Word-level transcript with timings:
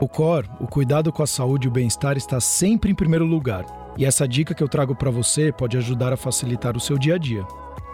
O 0.00 0.06
COR, 0.06 0.44
o 0.60 0.66
cuidado 0.68 1.12
com 1.12 1.24
a 1.24 1.26
saúde 1.26 1.66
e 1.66 1.68
o 1.68 1.72
bem-estar, 1.72 2.16
está 2.16 2.38
sempre 2.38 2.92
em 2.92 2.94
primeiro 2.94 3.24
lugar. 3.24 3.66
E 3.98 4.04
essa 4.04 4.28
dica 4.28 4.54
que 4.54 4.62
eu 4.62 4.68
trago 4.68 4.94
para 4.94 5.10
você 5.10 5.50
pode 5.50 5.76
ajudar 5.76 6.12
a 6.12 6.16
facilitar 6.16 6.76
o 6.76 6.80
seu 6.80 6.96
dia 6.96 7.16
a 7.16 7.18
dia. 7.18 7.44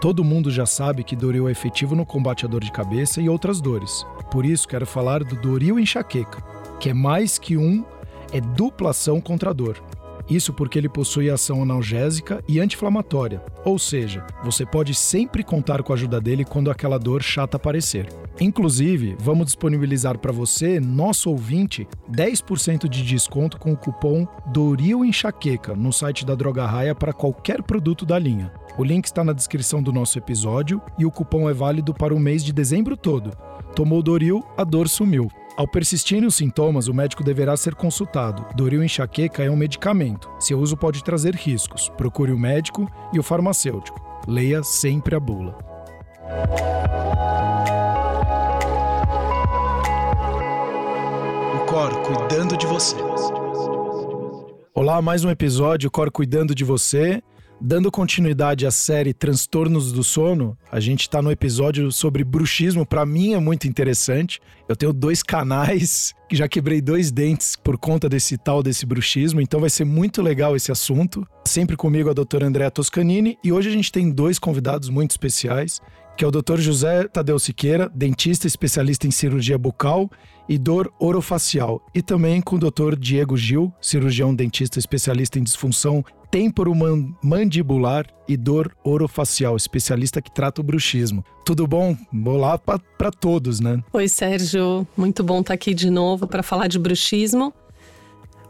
Todo 0.02 0.22
mundo 0.22 0.50
já 0.50 0.66
sabe 0.66 1.02
que 1.02 1.16
Doril 1.16 1.48
é 1.48 1.52
efetivo 1.52 1.96
no 1.96 2.04
combate 2.04 2.44
à 2.44 2.48
dor 2.48 2.62
de 2.62 2.70
cabeça 2.70 3.22
e 3.22 3.28
outras 3.30 3.58
dores. 3.58 4.04
Por 4.30 4.44
isso, 4.44 4.68
quero 4.68 4.84
falar 4.84 5.24
do 5.24 5.34
Doril 5.34 5.78
Enxaqueca, 5.78 6.42
que 6.78 6.90
é 6.90 6.94
mais 6.94 7.38
que 7.38 7.56
um, 7.56 7.82
é 8.30 8.38
dupla 8.38 8.90
ação 8.90 9.18
contra 9.18 9.48
a 9.48 9.54
dor. 9.54 9.82
Isso 10.28 10.52
porque 10.52 10.78
ele 10.78 10.88
possui 10.88 11.28
ação 11.28 11.62
analgésica 11.62 12.42
e 12.48 12.58
anti-inflamatória, 12.58 13.42
ou 13.64 13.78
seja, 13.78 14.26
você 14.42 14.64
pode 14.64 14.94
sempre 14.94 15.42
contar 15.42 15.82
com 15.82 15.92
a 15.92 15.96
ajuda 15.96 16.20
dele 16.20 16.44
quando 16.44 16.70
aquela 16.70 16.98
dor 16.98 17.22
chata 17.22 17.56
aparecer. 17.56 18.08
Inclusive, 18.40 19.16
vamos 19.20 19.46
disponibilizar 19.46 20.18
para 20.18 20.32
você, 20.32 20.80
nosso 20.80 21.30
ouvinte, 21.30 21.86
10% 22.10 22.88
de 22.88 23.02
desconto 23.02 23.58
com 23.58 23.72
o 23.72 23.76
cupom 23.76 24.26
Doril 24.46 25.04
Enxaqueca 25.04 25.74
no 25.74 25.92
site 25.92 26.24
da 26.24 26.34
Droga 26.34 26.66
Raia 26.66 26.94
para 26.94 27.12
qualquer 27.12 27.62
produto 27.62 28.04
da 28.04 28.18
linha. 28.18 28.52
O 28.76 28.82
link 28.82 29.04
está 29.04 29.22
na 29.22 29.32
descrição 29.32 29.82
do 29.82 29.92
nosso 29.92 30.18
episódio 30.18 30.82
e 30.98 31.06
o 31.06 31.10
cupom 31.10 31.48
é 31.48 31.54
válido 31.54 31.94
para 31.94 32.14
o 32.14 32.18
mês 32.18 32.42
de 32.42 32.52
dezembro 32.52 32.96
todo. 32.96 33.30
Tomou 33.76 34.02
Doril, 34.02 34.44
a 34.56 34.64
dor 34.64 34.88
sumiu. 34.88 35.28
Ao 35.56 35.68
persistirem 35.68 36.26
os 36.26 36.34
sintomas, 36.34 36.88
o 36.88 36.94
médico 36.94 37.22
deverá 37.22 37.56
ser 37.56 37.76
consultado. 37.76 38.44
Doril 38.56 38.82
enxaqueca 38.82 39.44
é 39.44 39.48
um 39.48 39.54
medicamento. 39.54 40.28
Seu 40.40 40.58
uso 40.58 40.76
pode 40.76 41.04
trazer 41.04 41.36
riscos. 41.36 41.88
Procure 41.90 42.32
o 42.32 42.38
médico 42.38 42.90
e 43.12 43.20
o 43.20 43.22
farmacêutico. 43.22 44.00
Leia 44.26 44.64
sempre 44.64 45.14
a 45.14 45.20
bula. 45.20 45.56
O 51.54 51.66
Cor 51.66 52.02
cuidando 52.02 52.56
de 52.56 52.66
você. 52.66 52.96
Olá, 54.74 55.00
mais 55.00 55.24
um 55.24 55.30
episódio 55.30 55.88
Cor 55.88 56.10
cuidando 56.10 56.52
de 56.52 56.64
você. 56.64 57.22
Dando 57.66 57.90
continuidade 57.90 58.66
à 58.66 58.70
série 58.70 59.14
Transtornos 59.14 59.90
do 59.90 60.04
Sono, 60.04 60.54
a 60.70 60.78
gente 60.80 61.00
está 61.00 61.22
no 61.22 61.30
episódio 61.30 61.90
sobre 61.90 62.22
bruxismo. 62.22 62.84
Para 62.84 63.06
mim 63.06 63.32
é 63.32 63.38
muito 63.38 63.66
interessante. 63.66 64.38
Eu 64.68 64.76
tenho 64.76 64.92
dois 64.92 65.22
canais 65.22 66.12
que 66.28 66.36
já 66.36 66.46
quebrei 66.46 66.82
dois 66.82 67.10
dentes 67.10 67.56
por 67.56 67.78
conta 67.78 68.06
desse 68.06 68.36
tal 68.36 68.62
desse 68.62 68.84
bruxismo, 68.84 69.40
então 69.40 69.60
vai 69.60 69.70
ser 69.70 69.86
muito 69.86 70.20
legal 70.20 70.54
esse 70.54 70.70
assunto. 70.70 71.26
Sempre 71.46 71.74
comigo 71.74 72.10
a 72.10 72.12
doutora 72.12 72.46
Andréa 72.46 72.70
Toscanini 72.70 73.38
e 73.42 73.50
hoje 73.50 73.70
a 73.70 73.72
gente 73.72 73.90
tem 73.90 74.10
dois 74.10 74.38
convidados 74.38 74.90
muito 74.90 75.12
especiais 75.12 75.80
que 76.16 76.24
é 76.24 76.28
o 76.28 76.30
Dr. 76.30 76.58
José 76.58 77.08
Tadeu 77.08 77.38
Siqueira, 77.38 77.90
dentista 77.92 78.46
especialista 78.46 79.06
em 79.06 79.10
cirurgia 79.10 79.58
bucal 79.58 80.08
e 80.48 80.56
dor 80.58 80.92
orofacial, 81.00 81.84
e 81.94 82.02
também 82.02 82.40
com 82.40 82.56
o 82.56 82.58
Dr. 82.58 82.96
Diego 82.96 83.36
Gil, 83.36 83.72
cirurgião 83.80 84.34
dentista 84.34 84.78
especialista 84.78 85.38
em 85.38 85.42
disfunção 85.42 86.04
temporomandibular 86.34 88.08
e 88.26 88.36
dor 88.36 88.76
orofacial, 88.82 89.56
especialista 89.56 90.20
que 90.20 90.34
trata 90.34 90.60
o 90.60 90.64
bruxismo. 90.64 91.24
Tudo 91.44 91.64
bom? 91.64 91.96
Olá 92.26 92.58
para 92.58 93.12
todos, 93.12 93.60
né? 93.60 93.80
Oi, 93.92 94.08
Sérgio. 94.08 94.84
Muito 94.96 95.22
bom 95.22 95.42
estar 95.42 95.54
aqui 95.54 95.72
de 95.72 95.88
novo 95.88 96.26
para 96.26 96.42
falar 96.42 96.66
de 96.66 96.76
bruxismo. 96.76 97.54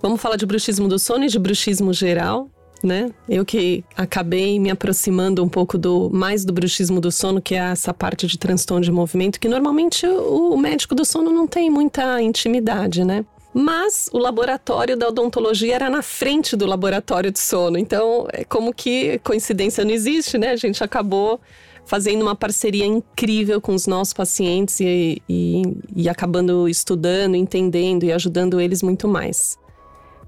Vamos 0.00 0.18
falar 0.18 0.36
de 0.36 0.46
bruxismo 0.46 0.88
do 0.88 0.98
sono 0.98 1.24
e 1.24 1.28
de 1.28 1.38
bruxismo 1.38 1.92
geral 1.92 2.48
né? 2.84 3.10
Eu 3.26 3.44
que 3.44 3.82
acabei 3.96 4.60
me 4.60 4.70
aproximando 4.70 5.42
um 5.42 5.48
pouco 5.48 5.78
do 5.78 6.10
mais 6.12 6.44
do 6.44 6.52
bruxismo 6.52 7.00
do 7.00 7.10
sono, 7.10 7.41
que 7.41 7.54
é 7.54 7.58
essa 7.58 7.94
parte 7.94 8.26
de 8.26 8.38
transtorno 8.38 8.84
de 8.84 8.92
movimento, 8.92 9.41
que 9.41 9.48
normalmente 9.48 10.06
o 10.06 10.54
médico 10.56 10.94
do 10.94 11.04
sono 11.04 11.30
não 11.30 11.46
tem 11.46 11.70
muita 11.70 12.20
intimidade, 12.20 13.02
né? 13.02 13.24
Mas 13.55 14.10
o 14.12 14.19
laboratório 14.19 14.97
da 14.97 15.08
odontologia 15.08 15.77
era 15.77 15.88
na 15.88 16.02
frente 16.02 16.56
do 16.56 16.66
laboratório 16.66 17.30
de 17.30 17.38
sono. 17.38 17.78
Então, 17.78 18.27
é 18.33 18.42
como 18.42 18.74
que 18.74 19.20
coincidência 19.20 19.84
não 19.84 19.92
existe, 19.92 20.36
né? 20.36 20.50
A 20.50 20.56
gente 20.56 20.82
acabou 20.82 21.41
fazendo 21.87 22.22
uma 22.22 22.34
parceria 22.34 22.84
incrível 22.84 23.60
com 23.60 23.72
os 23.72 23.87
nossos 23.87 24.12
pacientes 24.12 24.81
e, 24.81 25.22
e, 25.28 25.62
e 25.94 26.09
acabando 26.09 26.69
estudando, 26.69 27.37
entendendo 27.37 28.04
e 28.04 28.12
ajudando 28.12 28.60
eles 28.60 28.82
muito 28.82 29.06
mais. 29.06 29.56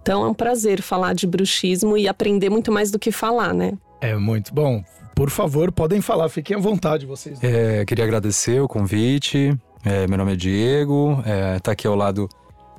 Então 0.00 0.24
é 0.24 0.28
um 0.28 0.34
prazer 0.34 0.80
falar 0.80 1.14
de 1.14 1.26
bruxismo 1.26 1.96
e 1.96 2.06
aprender 2.06 2.48
muito 2.48 2.70
mais 2.70 2.92
do 2.92 2.98
que 2.98 3.10
falar, 3.10 3.52
né? 3.52 3.72
É 4.00 4.14
muito 4.14 4.54
bom. 4.54 4.84
Por 5.16 5.30
favor, 5.30 5.72
podem 5.72 6.00
falar, 6.00 6.28
fiquem 6.28 6.56
à 6.56 6.60
vontade 6.60 7.06
vocês. 7.06 7.42
É, 7.42 7.84
queria 7.84 8.04
agradecer 8.04 8.60
o 8.60 8.68
convite. 8.68 9.56
É, 9.84 10.06
meu 10.06 10.18
nome 10.18 10.34
é 10.34 10.36
Diego, 10.36 11.22
é, 11.24 11.58
tá 11.58 11.72
aqui 11.72 11.86
ao 11.86 11.96
lado 11.96 12.28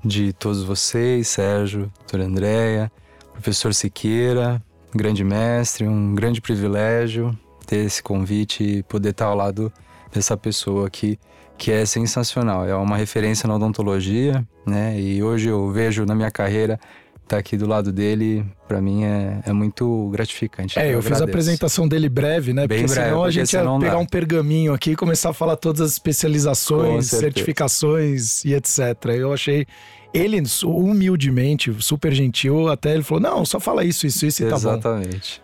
de 0.07 0.33
todos 0.33 0.63
vocês, 0.63 1.27
Sérgio, 1.27 1.91
doutora 1.99 2.23
Andréia, 2.23 2.91
professor 3.33 3.73
Siqueira, 3.73 4.61
grande 4.95 5.23
mestre, 5.23 5.87
um 5.87 6.15
grande 6.15 6.41
privilégio 6.41 7.37
ter 7.65 7.85
esse 7.85 8.01
convite 8.01 8.63
e 8.63 8.83
poder 8.83 9.09
estar 9.09 9.25
ao 9.25 9.35
lado 9.35 9.71
dessa 10.11 10.37
pessoa 10.37 10.87
aqui 10.87 11.19
que 11.57 11.71
é 11.71 11.85
sensacional. 11.85 12.65
É 12.65 12.75
uma 12.75 12.95
referência 12.95 13.47
na 13.47 13.55
odontologia, 13.55 14.45
né? 14.65 14.99
E 14.99 15.21
hoje 15.21 15.49
eu 15.49 15.69
vejo 15.71 16.05
na 16.05 16.15
minha 16.15 16.31
carreira 16.31 16.79
estar 17.15 17.35
tá 17.35 17.37
aqui 17.37 17.57
do 17.57 17.67
lado 17.67 17.91
dele, 17.91 18.45
para 18.67 18.79
mim 18.79 19.03
é, 19.03 19.41
é 19.45 19.51
muito 19.51 20.07
gratificante. 20.11 20.79
É, 20.79 20.87
eu, 20.87 20.93
eu 20.93 21.01
fiz 21.01 21.19
a 21.19 21.25
apresentação 21.25 21.87
dele 21.87 22.07
breve, 22.07 22.53
né? 22.53 22.65
Bem 22.67 22.79
porque 22.79 22.93
breve, 22.93 23.09
senão 23.09 23.23
a 23.23 23.31
gente 23.31 23.51
ia 23.51 23.79
pegar 23.79 23.91
dá. 23.91 23.97
um 23.97 24.05
pergaminho 24.05 24.73
aqui 24.73 24.91
e 24.91 24.95
começar 24.95 25.31
a 25.31 25.33
falar 25.33 25.57
todas 25.57 25.81
as 25.81 25.91
especializações, 25.93 27.07
certificações 27.07 28.45
e 28.45 28.53
etc. 28.53 28.79
Eu 29.17 29.33
achei 29.33 29.65
ele 30.13 30.41
humildemente, 30.63 31.75
super 31.79 32.13
gentil, 32.13 32.69
até 32.69 32.93
ele 32.93 33.03
falou: 33.03 33.21
"Não, 33.21 33.45
só 33.45 33.59
fala 33.59 33.83
isso, 33.83 34.07
isso, 34.07 34.25
isso 34.25 34.43
e 34.43 34.45
tá 34.45 34.51
bom". 34.51 34.57
Exatamente. 34.57 35.41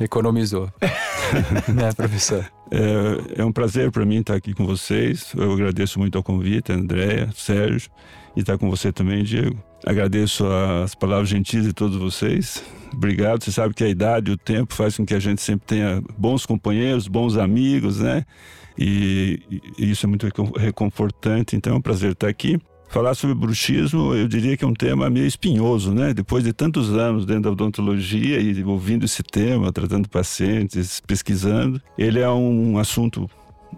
Economizou. 0.00 0.72
né, 1.68 1.92
professor? 1.92 2.50
É, 2.70 3.42
é 3.42 3.44
um 3.44 3.52
prazer 3.52 3.90
para 3.90 4.04
mim 4.06 4.20
estar 4.20 4.34
aqui 4.34 4.54
com 4.54 4.64
vocês. 4.64 5.32
Eu 5.36 5.52
agradeço 5.52 5.98
muito 5.98 6.16
ao 6.16 6.22
convite, 6.22 6.72
Andréia, 6.72 7.28
Sérgio, 7.34 7.90
e 8.34 8.40
estar 8.40 8.56
com 8.56 8.70
você 8.70 8.90
também, 8.92 9.22
Diego. 9.22 9.62
Agradeço 9.84 10.46
as 10.46 10.94
palavras 10.94 11.28
gentis 11.28 11.64
de 11.64 11.72
todos 11.72 11.98
vocês. 11.98 12.62
Obrigado. 12.92 13.44
Você 13.44 13.52
sabe 13.52 13.74
que 13.74 13.84
a 13.84 13.88
idade, 13.88 14.30
o 14.30 14.36
tempo 14.36 14.74
faz 14.74 14.96
com 14.96 15.04
que 15.04 15.14
a 15.14 15.20
gente 15.20 15.42
sempre 15.42 15.66
tenha 15.66 16.02
bons 16.16 16.46
companheiros, 16.46 17.06
bons 17.06 17.36
amigos, 17.36 18.00
né? 18.00 18.24
E, 18.78 19.40
e 19.78 19.90
isso 19.90 20.06
é 20.06 20.08
muito 20.08 20.26
reconfortante. 20.56 21.56
Então 21.56 21.74
é 21.74 21.76
um 21.76 21.80
prazer 21.82 22.12
estar 22.12 22.28
aqui. 22.28 22.58
Falar 22.90 23.14
sobre 23.14 23.36
bruxismo, 23.36 24.14
eu 24.16 24.26
diria 24.26 24.56
que 24.56 24.64
é 24.64 24.66
um 24.66 24.74
tema 24.74 25.08
meio 25.08 25.24
espinhoso, 25.24 25.94
né? 25.94 26.12
Depois 26.12 26.42
de 26.42 26.52
tantos 26.52 26.92
anos 26.92 27.24
dentro 27.24 27.42
da 27.42 27.50
odontologia 27.50 28.40
e 28.40 28.64
ouvindo 28.64 29.04
esse 29.04 29.22
tema, 29.22 29.72
tratando 29.72 30.08
pacientes, 30.08 31.00
pesquisando, 31.06 31.80
ele 31.96 32.18
é 32.18 32.28
um 32.28 32.78
assunto 32.78 33.30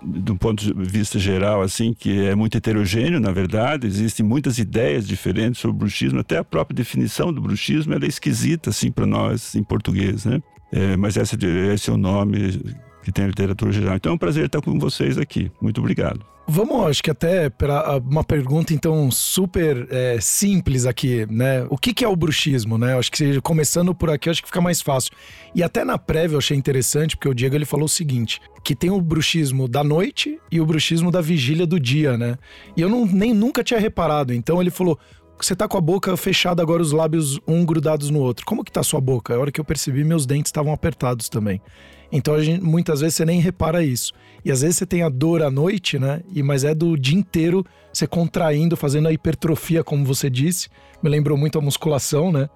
um 0.03 0.37
ponto 0.39 0.65
de 0.65 0.73
vista 0.91 1.19
geral, 1.19 1.61
assim, 1.61 1.93
que 1.93 2.25
é 2.25 2.35
muito 2.35 2.57
heterogêneo, 2.57 3.21
na 3.21 3.31
verdade, 3.31 3.87
existem 3.87 4.25
muitas 4.25 4.59
ideias 4.59 5.07
diferentes 5.07 5.61
sobre 5.61 5.77
bruxismo, 5.77 6.21
até 6.21 6.39
a 6.39 6.45
própria 6.45 6.75
definição 6.75 7.31
do 7.31 7.43
bruxismo 7.43 7.93
é 7.93 8.07
esquisita, 8.07 8.71
assim, 8.71 8.91
para 8.91 9.05
nós 9.05 9.55
em 9.55 9.63
português, 9.63 10.25
né? 10.25 10.43
É, 10.73 10.97
mas 10.97 11.19
esse, 11.19 11.37
esse 11.71 11.91
é 11.91 11.93
o 11.93 11.99
nome 11.99 12.59
que 13.05 13.13
tem 13.13 13.27
a 13.27 13.29
literatura 13.29 13.71
geral. 13.71 13.97
Então 13.97 14.13
é 14.13 14.15
um 14.15 14.19
prazer 14.19 14.47
estar 14.47 14.63
com 14.63 14.79
vocês 14.79 15.19
aqui. 15.19 15.53
Muito 15.61 15.81
obrigado. 15.81 16.32
Vamos, 16.47 16.87
acho 16.87 17.03
que 17.03 17.11
até 17.11 17.49
para 17.49 17.99
uma 17.99 18.25
pergunta 18.25 18.75
então 18.75 19.11
super 19.11 19.87
é, 19.91 20.19
simples 20.21 20.87
aqui, 20.87 21.25
né? 21.31 21.65
O 21.71 21.79
que, 21.79 21.95
que 21.95 22.05
é 22.05 22.09
o 22.09 22.17
bruxismo, 22.17 22.77
né? 22.77 22.99
Acho 22.99 23.13
que 23.13 23.41
começando 23.41 23.95
por 23.95 24.11
aqui, 24.11 24.29
acho 24.29 24.43
que 24.43 24.49
fica 24.49 24.61
mais 24.61 24.83
fácil. 24.83 25.13
E 25.55 25.63
até 25.63 25.85
na 25.85 25.97
prévia 25.97 26.35
eu 26.35 26.39
achei 26.39 26.57
interessante 26.57 27.17
porque 27.17 27.29
o 27.29 27.35
Diego 27.35 27.55
ele 27.55 27.65
falou 27.65 27.87
o 27.87 27.89
seguinte, 27.89 28.41
que 28.65 28.75
tem 28.75 28.91
o 28.91 29.01
bruxismo 29.01 29.69
da 29.69 29.85
noite 29.85 30.39
e 30.51 30.61
o 30.61 30.67
bruxismo 30.67 31.13
da 31.13 31.21
vigília 31.21 31.67
do 31.67 31.79
dia, 31.79 32.19
né? 32.19 32.37
E 32.77 32.81
eu 32.81 32.89
não, 32.89 33.07
nem 33.07 33.33
nunca 33.33 33.63
tinha 33.63 33.79
reparado. 33.79 34.35
Então 34.35 34.61
ele 34.61 34.71
falou, 34.71 34.99
você 35.41 35.55
tá 35.55 35.69
com 35.69 35.79
a 35.79 35.81
boca 35.81 36.17
fechada 36.17 36.61
agora, 36.61 36.83
os 36.83 36.93
lábios 36.93 37.39
um 37.47 37.65
grudados 37.65 38.11
no 38.11 38.19
outro. 38.19 38.45
Como 38.45 38.65
que 38.65 38.73
tá 38.73 38.81
a 38.81 38.85
sua 38.85 39.01
boca? 39.01 39.35
A 39.35 39.39
hora 39.39 39.53
que 39.53 39.61
eu 39.61 39.65
percebi, 39.65 40.03
meus 40.05 40.27
dentes 40.27 40.49
estavam 40.49 40.73
apertados 40.73 41.29
também. 41.29 41.63
Então 42.11 42.39
gente, 42.43 42.63
muitas 42.63 43.01
vezes 43.01 43.15
você 43.15 43.25
nem 43.25 43.41
repara 43.41 43.83
isso. 43.83 44.13
E 44.45 44.51
às 44.51 44.63
vezes 44.63 44.77
você 44.77 44.87
tem 44.87 45.03
a 45.03 45.09
dor 45.09 45.43
à 45.43 45.51
noite, 45.51 45.99
né? 45.99 46.23
E, 46.33 46.43
mas 46.43 46.65
é 46.65 46.75
do 46.75 46.97
dia 46.97 47.17
inteiro 47.17 47.65
você 47.93 48.07
contraindo, 48.07 48.77
fazendo 48.77 49.09
a 49.09 49.13
hipertrofia, 49.13 49.85
como 49.85 50.05
você 50.05 50.29
disse. 50.29 50.69
Me 51.03 51.09
lembrou 51.09 51.37
muito 51.37 51.59
a 51.59 51.63
musculação, 51.63 52.33
né? 52.33 52.49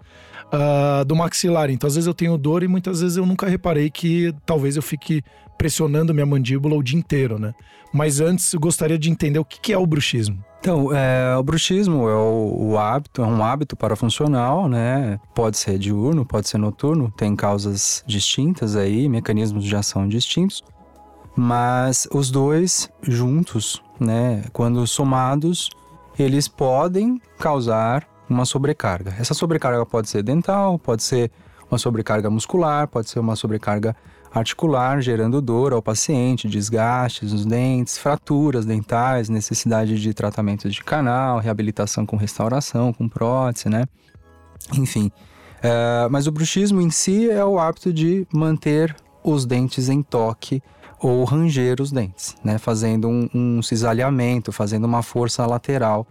Uh, 0.47 1.05
do 1.05 1.15
maxilar. 1.15 1.71
Então, 1.71 1.87
às 1.87 1.95
vezes 1.95 2.07
eu 2.07 2.15
tenho 2.15 2.39
dor 2.39 2.63
e 2.63 2.69
muitas 2.69 3.01
vezes 3.01 3.17
eu 3.17 3.27
nunca 3.27 3.49
reparei 3.49 3.91
que 3.91 4.33
talvez 4.45 4.77
eu 4.77 4.83
fique 4.83 5.23
pressionando 5.59 6.15
minha 6.15 6.27
mandíbula 6.27 6.77
o 6.77 6.83
dia 6.83 6.99
inteiro, 6.99 7.39
né? 7.39 7.55
Mas 7.93 8.21
antes 8.21 8.53
eu 8.53 8.61
gostaria 8.61 8.99
de 8.99 9.11
entender 9.11 9.39
o 9.39 9.45
que 9.45 9.73
é 9.73 9.79
o 9.79 9.87
bruxismo. 9.87 10.45
Então, 10.61 10.93
é, 10.95 11.37
o 11.37 11.43
bruxismo 11.43 12.09
é 12.09 12.15
o, 12.15 12.71
o, 12.71 12.79
hábito, 12.79 13.23
é 13.23 13.27
um 13.27 13.43
hábito 13.43 13.77
parafuncional, 13.77 14.69
né? 14.69 15.19
Pode 15.35 15.57
ser 15.57 15.79
diurno, 15.79 16.27
pode 16.27 16.49
ser 16.49 16.59
noturno, 16.59 17.13
tem 17.17 17.37
causas 17.37 18.03
distintas 18.07 18.75
aí, 18.75 19.09
mecanismos 19.09 19.65
de 19.65 19.77
ação 19.77 20.09
distintos, 20.09 20.65
mas 21.37 22.09
os 22.13 22.31
dois 22.31 22.91
juntos, 23.03 23.83
né? 24.01 24.45
Quando 24.53 24.87
somados, 24.87 25.69
eles 26.19 26.49
podem 26.49 27.21
causar 27.39 28.09
uma 28.29 28.45
sobrecarga. 28.45 29.15
Essa 29.19 29.35
sobrecarga 29.35 29.85
pode 29.85 30.09
ser 30.09 30.23
dental, 30.23 30.79
pode 30.79 31.03
ser 31.03 31.31
uma 31.71 31.79
sobrecarga 31.79 32.31
muscular, 32.31 32.89
pode 32.89 33.11
ser 33.11 33.19
uma 33.19 33.37
sobrecarga 33.37 33.95
articular, 34.33 35.01
gerando 35.01 35.41
dor 35.41 35.73
ao 35.73 35.83
paciente, 35.83 36.49
desgastes 36.49 37.33
nos 37.33 37.47
dentes, 37.47 37.99
fraturas 37.99 38.65
dentais, 38.65 39.29
necessidade 39.29 40.01
de 40.01 40.15
tratamento 40.15 40.69
de 40.69 40.83
canal, 40.83 41.39
reabilitação 41.39 42.05
com 42.05 42.17
restauração, 42.17 42.93
com 42.93 43.09
prótese, 43.09 43.69
né? 43.69 43.85
Enfim. 44.75 45.11
É, 45.63 46.09
mas 46.11 46.27
o 46.27 46.33
bruxismo 46.33 46.81
em 46.81 46.91
si 46.91 47.31
é 47.31 47.45
o 47.45 47.59
hábito 47.59 47.93
de 47.93 48.27
manter 48.33 48.95
os 49.25 49.45
dentes 49.45 49.89
em 49.89 50.03
toque 50.03 50.63
ou 51.01 51.25
ranger 51.25 51.81
os 51.81 51.93
dentes, 51.93 52.37
né? 52.43 52.59
Fazendo 52.59 53.09
um, 53.09 53.29
um 53.35 53.63
cisalhamento, 53.63 54.53
fazendo 54.53 54.85
uma 54.85 55.03
força 55.03 55.45
lateral 55.47 56.07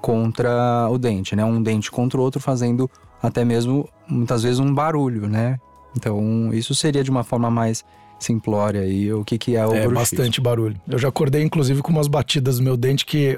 contra 0.00 0.88
o 0.90 0.98
dente, 0.98 1.34
né? 1.34 1.44
Um 1.44 1.62
dente 1.62 1.90
contra 1.90 2.18
o 2.18 2.22
outro, 2.22 2.40
fazendo 2.40 2.90
até 3.22 3.44
mesmo 3.44 3.88
muitas 4.08 4.42
vezes 4.42 4.58
um 4.58 4.72
barulho, 4.72 5.26
né? 5.28 5.58
Então 5.96 6.52
isso 6.52 6.74
seria 6.74 7.02
de 7.02 7.10
uma 7.10 7.24
forma 7.24 7.50
mais 7.50 7.84
simplória 8.18 8.80
aí 8.80 9.12
o 9.12 9.24
que, 9.24 9.36
que 9.36 9.56
é 9.56 9.66
o 9.66 9.74
É 9.74 9.86
bruxismo. 9.86 9.94
bastante 9.94 10.40
barulho. 10.40 10.76
Eu 10.88 10.98
já 10.98 11.08
acordei 11.08 11.42
inclusive 11.42 11.82
com 11.82 11.90
umas 11.90 12.08
batidas 12.08 12.58
no 12.58 12.64
meu 12.64 12.76
dente 12.76 13.04
que 13.04 13.36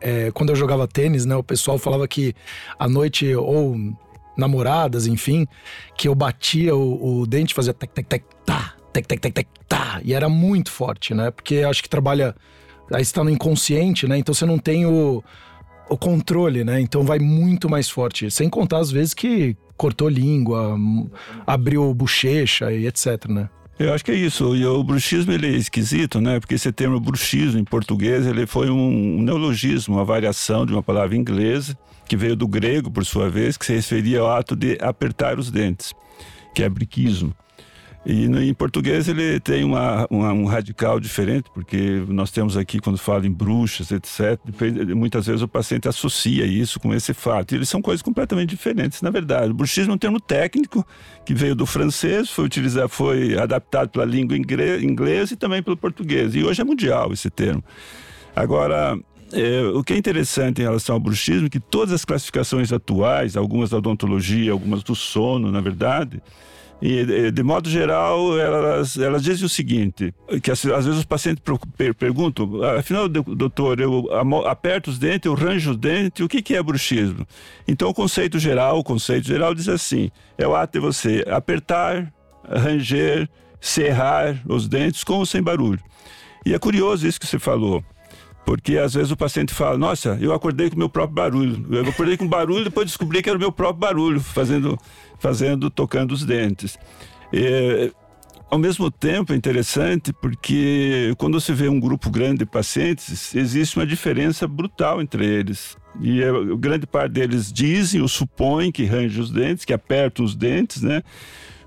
é, 0.00 0.30
quando 0.32 0.50
eu 0.50 0.56
jogava 0.56 0.86
tênis, 0.88 1.24
né? 1.24 1.36
O 1.36 1.42
pessoal 1.42 1.78
falava 1.78 2.06
que 2.08 2.34
à 2.78 2.88
noite 2.88 3.34
ou 3.34 3.76
namoradas, 4.36 5.06
enfim, 5.06 5.46
que 5.96 6.08
eu 6.08 6.14
batia 6.14 6.74
o, 6.74 7.20
o 7.20 7.26
dente, 7.26 7.54
fazia 7.54 7.74
tec 7.74 7.90
tec 7.92 8.06
tec 8.06 8.24
tec 9.06 9.20
tec 9.20 9.20
tec 9.20 9.34
tec 9.34 9.48
tá, 9.68 10.00
e 10.04 10.12
era 10.12 10.28
muito 10.28 10.70
forte, 10.70 11.14
né? 11.14 11.30
Porque 11.30 11.58
acho 11.58 11.82
que 11.82 11.88
trabalha 11.88 12.34
aí 12.92 13.02
está 13.02 13.22
no 13.22 13.30
inconsciente, 13.30 14.06
né? 14.06 14.18
Então 14.18 14.34
você 14.34 14.46
não 14.46 14.58
tem 14.58 14.86
o 14.86 15.22
o 15.90 15.96
controle, 15.96 16.64
né? 16.64 16.80
Então 16.80 17.02
vai 17.02 17.18
muito 17.18 17.68
mais 17.68 17.88
forte. 17.88 18.30
Sem 18.30 18.48
contar 18.48 18.78
as 18.78 18.90
vezes 18.90 19.14
que 19.14 19.56
cortou 19.76 20.08
língua, 20.08 20.76
abriu 21.46 21.94
bochecha 21.94 22.70
e 22.72 22.86
etc, 22.86 23.26
né? 23.28 23.48
Eu 23.78 23.94
acho 23.94 24.04
que 24.04 24.10
é 24.10 24.14
isso. 24.14 24.56
E 24.56 24.66
o 24.66 24.82
bruxismo 24.82 25.32
ele 25.32 25.46
é 25.46 25.56
esquisito, 25.56 26.20
né? 26.20 26.40
Porque 26.40 26.56
esse 26.56 26.70
termo 26.72 26.98
bruxismo 26.98 27.60
em 27.60 27.64
português 27.64 28.26
ele 28.26 28.44
foi 28.44 28.68
um 28.68 29.22
neologismo, 29.22 29.94
uma 29.94 30.04
variação 30.04 30.66
de 30.66 30.72
uma 30.72 30.82
palavra 30.82 31.16
inglesa 31.16 31.78
que 32.06 32.16
veio 32.16 32.34
do 32.34 32.48
grego, 32.48 32.90
por 32.90 33.04
sua 33.04 33.28
vez, 33.28 33.56
que 33.56 33.66
se 33.66 33.74
referia 33.74 34.20
ao 34.20 34.30
ato 34.30 34.56
de 34.56 34.78
apertar 34.80 35.38
os 35.38 35.50
dentes, 35.50 35.94
que 36.54 36.62
é 36.62 36.68
briquismo. 36.68 37.34
E 38.06 38.24
em 38.24 38.54
português 38.54 39.08
ele 39.08 39.38
tem 39.40 39.64
uma, 39.64 40.06
uma, 40.08 40.32
um 40.32 40.46
radical 40.46 40.98
diferente, 40.98 41.50
porque 41.52 42.02
nós 42.08 42.30
temos 42.30 42.56
aqui, 42.56 42.78
quando 42.78 42.96
fala 42.96 43.26
em 43.26 43.30
bruxas, 43.30 43.90
etc., 43.90 44.38
muitas 44.94 45.26
vezes 45.26 45.42
o 45.42 45.48
paciente 45.48 45.88
associa 45.88 46.46
isso 46.46 46.80
com 46.80 46.94
esse 46.94 47.12
fato. 47.12 47.52
E 47.52 47.56
eles 47.56 47.68
são 47.68 47.82
coisas 47.82 48.00
completamente 48.00 48.50
diferentes, 48.50 49.02
na 49.02 49.10
verdade. 49.10 49.50
O 49.50 49.54
bruxismo 49.54 49.92
é 49.92 49.94
um 49.94 49.98
termo 49.98 50.20
técnico 50.20 50.86
que 51.26 51.34
veio 51.34 51.54
do 51.54 51.66
francês, 51.66 52.30
foi 52.30 52.44
utilizado, 52.44 52.88
foi 52.88 53.36
adaptado 53.36 53.90
pela 53.90 54.04
língua 54.04 54.36
inglesa 54.36 55.34
e 55.34 55.36
também 55.36 55.62
pelo 55.62 55.76
português. 55.76 56.34
E 56.34 56.42
hoje 56.44 56.62
é 56.62 56.64
mundial 56.64 57.12
esse 57.12 57.28
termo. 57.28 57.62
Agora, 58.34 58.98
é, 59.32 59.62
o 59.74 59.84
que 59.84 59.92
é 59.92 59.96
interessante 59.98 60.60
em 60.62 60.64
relação 60.64 60.94
ao 60.94 61.00
bruxismo 61.00 61.46
é 61.46 61.50
que 61.50 61.60
todas 61.60 61.92
as 61.92 62.04
classificações 62.04 62.72
atuais, 62.72 63.36
algumas 63.36 63.70
da 63.70 63.78
odontologia, 63.78 64.52
algumas 64.52 64.82
do 64.82 64.94
sono, 64.94 65.50
na 65.50 65.60
verdade, 65.60 66.22
e, 66.80 67.30
de 67.32 67.42
modo 67.42 67.68
geral, 67.68 68.38
elas, 68.38 68.96
elas 68.96 69.22
dizem 69.22 69.44
o 69.44 69.48
seguinte: 69.48 70.14
que 70.42 70.50
às, 70.50 70.62
vezes 70.62 70.98
os 70.98 71.04
pacientes 71.04 71.42
perguntam, 71.98 72.62
afinal, 72.78 73.08
doutor, 73.08 73.80
eu 73.80 74.08
aperto 74.46 74.90
os 74.90 74.98
dentes, 74.98 75.26
eu 75.26 75.34
ranjo 75.34 75.72
os 75.72 75.76
dentes, 75.76 76.24
o 76.24 76.28
que, 76.28 76.40
que 76.40 76.54
é 76.54 76.62
bruxismo? 76.62 77.26
Então, 77.66 77.88
o 77.88 77.94
conceito 77.94 78.38
geral, 78.38 78.78
o 78.78 78.84
conceito 78.84 79.26
geral 79.26 79.54
diz 79.54 79.68
assim: 79.68 80.10
é 80.36 80.46
o 80.46 80.54
ato 80.54 80.74
de 80.74 80.80
você 80.80 81.24
apertar, 81.28 82.12
ranger, 82.48 83.28
serrar 83.60 84.40
os 84.46 84.68
dentes 84.68 85.02
com 85.02 85.14
ou 85.14 85.26
sem 85.26 85.42
barulho. 85.42 85.80
E 86.46 86.54
é 86.54 86.58
curioso 86.58 87.06
isso 87.06 87.18
que 87.18 87.26
você 87.26 87.38
falou. 87.38 87.84
Porque 88.48 88.78
às 88.78 88.94
vezes 88.94 89.10
o 89.10 89.16
paciente 89.16 89.52
fala, 89.52 89.76
nossa, 89.76 90.16
eu 90.22 90.32
acordei 90.32 90.70
com 90.70 90.76
o 90.76 90.78
meu 90.78 90.88
próprio 90.88 91.14
barulho. 91.14 91.66
Eu 91.70 91.86
acordei 91.86 92.16
com 92.16 92.26
barulho, 92.26 92.64
depois 92.64 92.86
descobri 92.86 93.22
que 93.22 93.28
era 93.28 93.36
o 93.36 93.38
meu 93.38 93.52
próprio 93.52 93.78
barulho, 93.78 94.20
fazendo, 94.20 94.78
fazendo 95.18 95.68
tocando 95.68 96.12
os 96.12 96.24
dentes. 96.24 96.78
E, 97.30 97.92
ao 98.50 98.58
mesmo 98.58 98.90
tempo 98.90 99.34
é 99.34 99.36
interessante 99.36 100.14
porque 100.14 101.12
quando 101.18 101.38
você 101.38 101.52
vê 101.52 101.68
um 101.68 101.78
grupo 101.78 102.08
grande 102.08 102.38
de 102.38 102.46
pacientes, 102.46 103.34
existe 103.34 103.76
uma 103.76 103.86
diferença 103.86 104.48
brutal 104.48 105.02
entre 105.02 105.26
eles. 105.26 105.76
E 106.00 106.24
a 106.24 106.28
é, 106.28 106.56
grande 106.56 106.86
parte 106.86 107.12
deles 107.12 107.52
dizem 107.52 108.00
ou 108.00 108.08
supõem 108.08 108.72
que 108.72 108.86
range 108.86 109.20
os 109.20 109.30
dentes, 109.30 109.66
que 109.66 109.74
apertam 109.74 110.24
os 110.24 110.34
dentes, 110.34 110.80
né? 110.80 111.02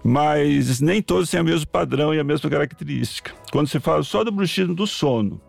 Mas 0.04 0.82
nem 0.82 1.00
todos 1.00 1.30
têm 1.30 1.42
o 1.42 1.46
mesmo 1.46 1.68
padrão 1.68 2.12
e 2.12 2.20
a 2.20 2.24
mesma 2.24 2.50
característica. 2.50 3.34
Quando 3.52 3.68
você 3.68 3.80
fala 3.80 4.02
só 4.02 4.24
do 4.24 4.32
bruxismo 4.32 4.74
do 4.74 4.88
sono, 4.88 5.40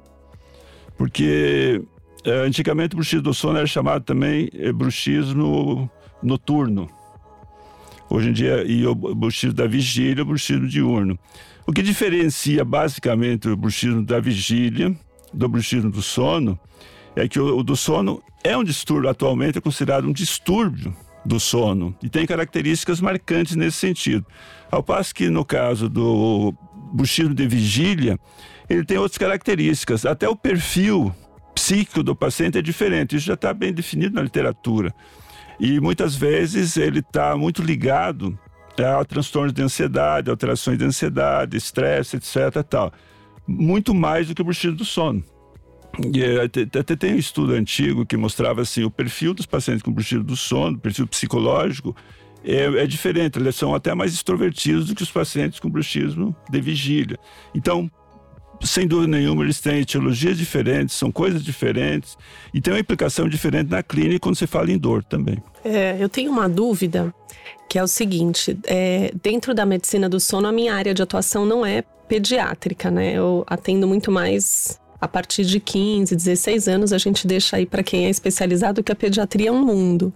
porque 0.97 1.83
é, 2.25 2.31
antigamente 2.47 2.95
o 2.95 2.97
bruxismo 2.97 3.23
do 3.23 3.35
sono 3.35 3.59
era 3.59 3.67
chamado 3.67 4.05
também 4.05 4.49
é, 4.55 4.73
bruxismo 4.73 5.91
noturno. 6.23 6.89
Hoje 8.09 8.29
em 8.29 8.33
dia, 8.33 8.63
e 8.65 8.87
o 8.87 8.95
bruxismo 8.95 9.55
da 9.55 9.67
vigília, 9.67 10.23
o 10.23 10.27
bruxismo 10.27 10.69
diurno. 10.69 11.19
O 11.67 11.73
que 11.73 11.83
diferencia 11.83 12.65
basicamente 12.65 13.49
o 13.49 13.57
bruxismo 13.57 14.03
da 14.03 14.21
vigília 14.21 14.95
do 15.33 15.49
bruxismo 15.49 15.91
do 15.91 16.03
sono 16.03 16.59
é 17.17 17.27
que 17.27 17.41
o, 17.41 17.59
o 17.59 17.63
do 17.63 17.77
sono 17.77 18.23
é 18.45 18.57
um 18.57 18.65
distúrbio, 18.65 19.09
atualmente 19.09 19.59
é 19.59 19.61
considerado 19.61 20.07
um 20.07 20.13
distúrbio 20.13 20.95
do 21.25 21.39
sono 21.39 21.95
e 22.03 22.09
tem 22.09 22.27
características 22.27 23.01
marcantes 23.01 23.57
nesse 23.57 23.79
sentido. 23.79 24.27
Ao 24.71 24.83
passo 24.83 25.15
que 25.15 25.29
no 25.29 25.45
caso 25.45 25.89
do 25.89 26.55
bruxismo 26.93 27.35
de 27.35 27.47
vigília, 27.47 28.19
ele 28.73 28.85
tem 28.85 28.99
outras 28.99 29.19
características. 29.19 30.07
Até 30.07 30.29
o 30.29 30.37
perfil 30.37 31.15
psíquico 31.55 32.03
do 32.03 32.17
paciente 32.17 32.59
é 32.59 32.63
diferente. 32.63 33.17
Isso 33.17 33.27
já 33.27 33.35
está 33.35 33.53
bem 33.53 33.73
definido 33.73 34.15
na 34.15 34.23
literatura. 34.23 34.95
E 35.61 35.81
muitas 35.81 36.15
vezes 36.17 36.77
ele 36.77 37.01
está 37.01 37.37
muito 37.37 37.63
ligado 37.63 38.39
a 38.79 39.05
transtornos 39.05 39.53
de 39.53 39.63
ansiedade, 39.63 40.31
alterações 40.31 40.79
de 40.79 40.85
ansiedade, 40.85 41.57
estresse, 41.57 42.17
etc. 42.17 42.63
Tal. 42.69 42.93
Muito 43.47 43.95
mais 43.95 44.29
do 44.29 44.35
que 44.35 44.41
o 44.41 44.45
bruxismo 44.45 44.77
do 44.77 44.85
sono. 44.85 45.23
E 46.15 46.23
é, 46.23 46.45
até 46.45 46.97
tem 46.97 47.15
um 47.15 47.19
estudo 47.19 47.53
antigo 47.53 48.07
que 48.07 48.17
mostrava 48.17 48.63
assim 48.63 48.83
o 48.83 48.91
perfil 48.91 49.35
dos 49.35 49.45
pacientes 49.45 49.83
com 49.83 49.93
bruxismo 49.93 50.25
do 50.25 50.37
sono, 50.37 50.79
perfil 50.79 51.07
psicológico, 51.07 51.95
é, 52.43 52.65
é, 52.65 52.87
diferente. 52.87 53.39
Eles 53.39 53.55
são 53.55 53.75
até 53.75 53.95
mais 53.95 54.15
extrovertidos 54.15 54.87
do 54.87 54.95
que 54.95 55.03
os 55.03 55.11
pacientes 55.11 55.61
com 55.61 55.69
bruxismo 55.69 56.35
de 56.51 56.61
vigília. 56.61 57.19
Então, 57.55 57.91
sem 58.63 58.87
dúvida 58.87 59.17
nenhuma, 59.17 59.43
eles 59.43 59.61
têm 59.61 59.81
etiologias 59.81 60.37
diferentes, 60.37 60.95
são 60.95 61.11
coisas 61.11 61.43
diferentes 61.43 62.17
e 62.53 62.61
tem 62.61 62.73
uma 62.73 62.81
implicação 62.81 63.29
diferente 63.29 63.71
na 63.71 63.83
clínica 63.83 64.21
quando 64.21 64.37
você 64.37 64.47
fala 64.47 64.71
em 64.71 64.79
dor 64.79 65.03
também. 65.03 65.43
É, 65.65 65.97
eu 65.99 66.09
tenho 66.09 66.31
uma 66.31 66.49
dúvida 66.49 67.15
que 67.69 67.79
é 67.79 67.83
o 67.83 67.89
seguinte: 67.89 68.57
é, 68.65 69.13
dentro 69.23 69.55
da 69.55 69.67
medicina 69.67 70.09
do 70.09 70.21
sono, 70.21 70.47
a 70.47 70.53
minha 70.53 70.75
área 70.75 70.95
de 70.95 71.03
atuação 71.03 71.45
não 71.45 71.65
é 71.65 71.83
pediátrica, 72.09 72.91
né? 72.91 73.13
Eu 73.15 73.45
atendo 73.47 73.87
muito 73.89 74.11
mais 74.11 74.81
a 75.01 75.09
partir 75.09 75.45
de 75.45 75.59
15, 75.59 76.15
16 76.15 76.69
anos, 76.69 76.93
a 76.93 76.99
gente 76.99 77.27
deixa 77.27 77.57
aí 77.57 77.67
para 77.67 77.83
quem 77.83 78.07
é 78.07 78.11
especializado 78.11 78.85
que 78.85 78.93
a 78.93 78.95
pediatria 78.95 79.49
é 79.49 79.53
um 79.53 79.65
mundo. 79.65 80.13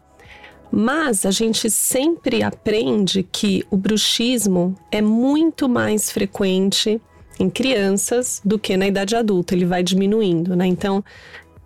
Mas 0.70 1.24
a 1.26 1.30
gente 1.30 1.70
sempre 1.70 2.42
aprende 2.42 3.22
que 3.24 3.64
o 3.70 3.76
bruxismo 3.76 4.76
é 4.92 5.00
muito 5.00 5.68
mais 5.68 6.10
frequente 6.10 7.00
em 7.38 7.50
crianças 7.50 8.40
do 8.44 8.58
que 8.58 8.76
na 8.76 8.86
idade 8.86 9.14
adulta, 9.14 9.54
ele 9.54 9.64
vai 9.64 9.82
diminuindo, 9.82 10.56
né? 10.56 10.66
Então, 10.66 11.04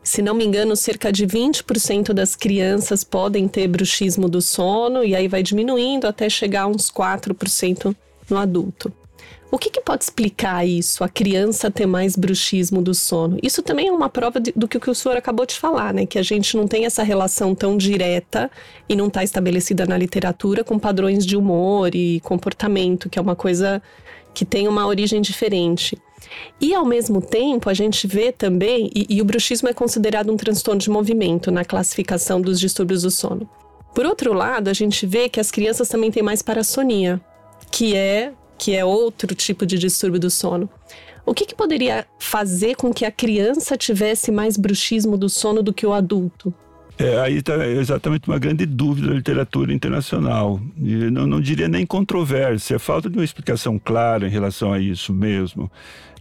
se 0.02 0.22
não 0.22 0.34
me 0.34 0.44
engano, 0.44 0.74
cerca 0.74 1.12
de 1.12 1.26
20% 1.26 2.12
das 2.12 2.34
crianças 2.34 3.04
podem 3.04 3.46
ter 3.46 3.68
bruxismo 3.68 4.28
do 4.28 4.40
sono 4.40 5.04
e 5.04 5.14
aí 5.14 5.28
vai 5.28 5.42
diminuindo 5.42 6.06
até 6.06 6.28
chegar 6.28 6.62
a 6.62 6.66
uns 6.66 6.90
4% 6.90 7.94
no 8.28 8.36
adulto. 8.36 8.92
O 9.52 9.58
que, 9.58 9.68
que, 9.68 9.80
pode 9.80 10.04
explicar 10.04 10.64
isso, 10.64 11.02
a 11.02 11.08
criança 11.08 11.70
ter 11.72 11.84
mais 11.84 12.14
bruxismo 12.14 12.80
do 12.80 12.94
sono? 12.94 13.36
Isso 13.42 13.62
também 13.62 13.88
é 13.88 13.92
uma 13.92 14.08
prova 14.08 14.38
de, 14.38 14.52
do 14.54 14.68
que 14.68 14.78
o 14.88 14.94
senhor 14.94 15.16
acabou 15.16 15.44
de 15.44 15.56
falar, 15.56 15.92
né? 15.92 16.06
Que 16.06 16.20
a 16.20 16.22
gente 16.22 16.56
não 16.56 16.68
tem 16.68 16.86
essa 16.86 17.02
relação 17.02 17.52
tão 17.52 17.76
direta 17.76 18.48
e 18.88 18.94
não 18.94 19.08
está 19.08 19.24
estabelecida 19.24 19.84
na 19.86 19.98
literatura 19.98 20.62
com 20.62 20.78
padrões 20.78 21.26
de 21.26 21.36
humor 21.36 21.96
e 21.96 22.20
comportamento, 22.20 23.10
que 23.10 23.18
é 23.18 23.22
uma 23.22 23.34
coisa 23.34 23.82
que 24.34 24.44
tem 24.44 24.68
uma 24.68 24.86
origem 24.86 25.20
diferente. 25.20 25.98
E 26.60 26.74
ao 26.74 26.84
mesmo 26.84 27.20
tempo, 27.20 27.68
a 27.68 27.74
gente 27.74 28.06
vê 28.06 28.30
também, 28.30 28.90
e, 28.94 29.06
e 29.08 29.22
o 29.22 29.24
bruxismo 29.24 29.68
é 29.68 29.72
considerado 29.72 30.32
um 30.32 30.36
transtorno 30.36 30.80
de 30.80 30.90
movimento 30.90 31.50
na 31.50 31.64
classificação 31.64 32.40
dos 32.40 32.60
distúrbios 32.60 33.02
do 33.02 33.10
sono. 33.10 33.48
Por 33.94 34.06
outro 34.06 34.32
lado, 34.32 34.68
a 34.68 34.72
gente 34.72 35.06
vê 35.06 35.28
que 35.28 35.40
as 35.40 35.50
crianças 35.50 35.88
também 35.88 36.10
têm 36.10 36.22
mais 36.22 36.42
parassonia, 36.42 37.20
que 37.70 37.96
é 37.96 38.32
que 38.56 38.76
é 38.76 38.84
outro 38.84 39.34
tipo 39.34 39.64
de 39.64 39.78
distúrbio 39.78 40.20
do 40.20 40.30
sono. 40.30 40.68
O 41.24 41.32
que, 41.32 41.46
que 41.46 41.54
poderia 41.54 42.06
fazer 42.18 42.76
com 42.76 42.92
que 42.92 43.06
a 43.06 43.10
criança 43.10 43.74
tivesse 43.74 44.30
mais 44.30 44.58
bruxismo 44.58 45.16
do 45.16 45.30
sono 45.30 45.62
do 45.62 45.72
que 45.72 45.86
o 45.86 45.94
adulto? 45.94 46.52
É, 47.00 47.18
aí 47.18 47.38
está 47.38 47.66
exatamente 47.66 48.28
uma 48.28 48.38
grande 48.38 48.66
dúvida 48.66 49.08
da 49.08 49.14
literatura 49.14 49.72
internacional. 49.72 50.60
E 50.76 51.10
não, 51.10 51.26
não 51.26 51.40
diria 51.40 51.66
nem 51.66 51.86
controvérsia, 51.86 52.74
é 52.74 52.78
falta 52.78 53.08
de 53.08 53.16
uma 53.16 53.24
explicação 53.24 53.78
clara 53.78 54.26
em 54.26 54.30
relação 54.30 54.70
a 54.70 54.78
isso 54.78 55.10
mesmo. 55.10 55.72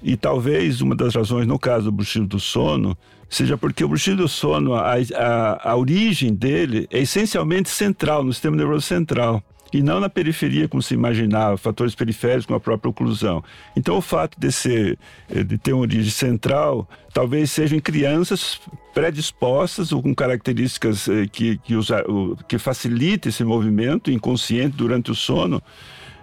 E 0.02 0.16
talvez 0.16 0.80
uma 0.80 0.96
das 0.96 1.16
razões, 1.16 1.46
no 1.46 1.60
caso 1.60 1.86
do 1.86 1.92
bruxismo 1.92 2.26
do 2.26 2.40
sono, 2.40 2.98
seja 3.30 3.58
porque 3.58 3.84
o 3.84 3.90
bruxismo 3.90 4.22
do 4.22 4.30
sono, 4.30 4.74
a, 4.74 4.94
a, 4.94 5.72
a 5.72 5.76
origem 5.76 6.34
dele 6.34 6.88
é 6.90 7.00
essencialmente 7.00 7.70
central, 7.70 8.24
no 8.24 8.32
sistema 8.32 8.56
nervoso 8.56 8.84
central 8.88 9.44
e 9.72 9.82
não 9.82 10.00
na 10.00 10.10
periferia, 10.10 10.68
como 10.68 10.82
se 10.82 10.94
imaginava, 10.94 11.58
fatores 11.58 11.94
periféricos 11.94 12.46
com 12.46 12.56
a 12.56 12.60
própria 12.60 12.90
oclusão. 12.90 13.44
Então, 13.76 13.98
o 13.98 14.02
fato 14.02 14.40
de, 14.40 14.52
ser, 14.52 14.98
eh, 15.30 15.44
de 15.44 15.58
ter 15.58 15.74
uma 15.74 15.82
origem 15.82 16.12
central, 16.12 16.88
talvez 17.14 17.52
seja 17.52 17.76
em 17.76 17.80
crianças 17.80 18.60
predispostas 18.94 19.92
ou 19.92 20.02
com 20.02 20.14
características 20.14 21.08
eh, 21.08 21.28
que, 21.32 21.58
que, 21.58 21.76
usa, 21.76 22.04
que 22.48 22.58
facilitem 22.58 23.30
esse 23.30 23.44
movimento 23.44 24.10
inconsciente 24.10 24.76
durante 24.76 25.12
o 25.12 25.16
sono 25.16 25.62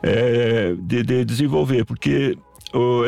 é, 0.03 0.75
de, 0.79 1.03
de 1.03 1.25
desenvolver, 1.25 1.85
porque 1.85 2.37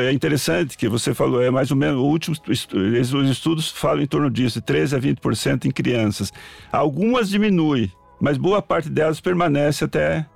é 0.00 0.12
interessante 0.12 0.78
que 0.78 0.88
você 0.88 1.12
falou, 1.12 1.42
é 1.42 1.50
mais 1.50 1.70
ou 1.70 1.76
menos, 1.76 2.00
o 2.00 2.04
último, 2.04 2.34
os 2.48 3.30
estudos 3.30 3.70
falam 3.70 4.02
em 4.02 4.06
torno 4.06 4.30
disso, 4.30 4.62
13 4.62 4.96
a 4.96 5.00
20% 5.00 5.66
em 5.66 5.70
crianças. 5.70 6.32
Algumas 6.72 7.28
diminuem, 7.28 7.92
mas 8.20 8.36
boa 8.36 8.60
parte 8.60 8.88
delas 8.88 9.20
permanece 9.20 9.84
até 9.84 10.26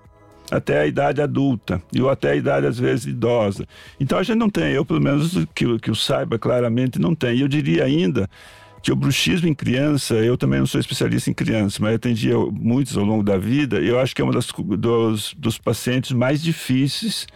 até 0.50 0.80
a 0.80 0.86
idade 0.86 1.22
adulta 1.22 1.82
e 1.92 2.02
ou 2.02 2.10
até 2.10 2.32
a 2.32 2.36
idade 2.36 2.66
às 2.66 2.78
vezes 2.78 3.06
idosa. 3.06 3.66
Então 3.98 4.18
a 4.18 4.22
gente 4.22 4.36
não 4.36 4.50
tem, 4.50 4.72
eu 4.72 4.84
pelo 4.84 5.00
menos 5.00 5.32
que, 5.54 5.78
que 5.78 5.90
eu 5.90 5.94
saiba 5.94 6.38
claramente 6.38 6.98
não 6.98 7.14
tem. 7.14 7.36
E 7.36 7.40
eu 7.40 7.48
diria 7.48 7.84
ainda 7.84 8.28
que 8.82 8.92
o 8.92 8.96
bruxismo 8.96 9.48
em 9.48 9.54
criança, 9.54 10.14
eu 10.14 10.36
também 10.36 10.58
não 10.58 10.66
sou 10.66 10.80
especialista 10.80 11.30
em 11.30 11.34
criança, 11.34 11.78
mas 11.80 11.94
atendi 11.94 12.30
muitos 12.52 12.98
ao 12.98 13.04
longo 13.04 13.22
da 13.22 13.38
vida, 13.38 13.78
eu 13.78 13.98
acho 13.98 14.14
que 14.14 14.20
é 14.20 14.24
um 14.24 14.30
das, 14.30 14.48
dos, 14.78 15.34
dos 15.38 15.56
pacientes 15.56 16.10
mais 16.10 16.42
difíceis 16.42 17.26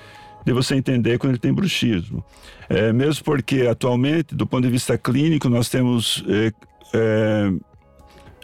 de 0.45 0.53
você 0.53 0.75
entender 0.75 1.19
quando 1.19 1.33
ele 1.33 1.39
tem 1.39 1.53
bruxismo. 1.53 2.25
É, 2.69 2.93
mesmo 2.93 3.25
porque 3.25 3.63
atualmente, 3.63 4.35
do 4.35 4.47
ponto 4.47 4.65
de 4.65 4.71
vista 4.71 4.99
clínico, 4.99 5.49
nós 5.49 5.69
temos 5.69 6.25
é, 6.29 6.53
é, 6.95 7.53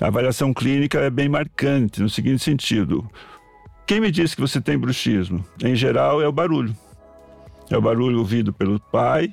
a 0.02 0.08
avaliação 0.08 0.52
clínica 0.52 0.98
é 0.98 1.08
bem 1.08 1.28
marcante, 1.28 2.02
no 2.02 2.10
seguinte 2.10 2.42
sentido. 2.42 3.08
Quem 3.86 4.00
me 4.00 4.10
disse 4.10 4.34
que 4.34 4.40
você 4.40 4.60
tem 4.60 4.76
bruxismo? 4.76 5.44
Em 5.62 5.76
geral, 5.76 6.20
é 6.20 6.26
o 6.26 6.32
barulho. 6.32 6.76
É 7.70 7.76
o 7.76 7.80
barulho 7.80 8.18
ouvido 8.18 8.52
pelo 8.52 8.80
pai, 8.80 9.32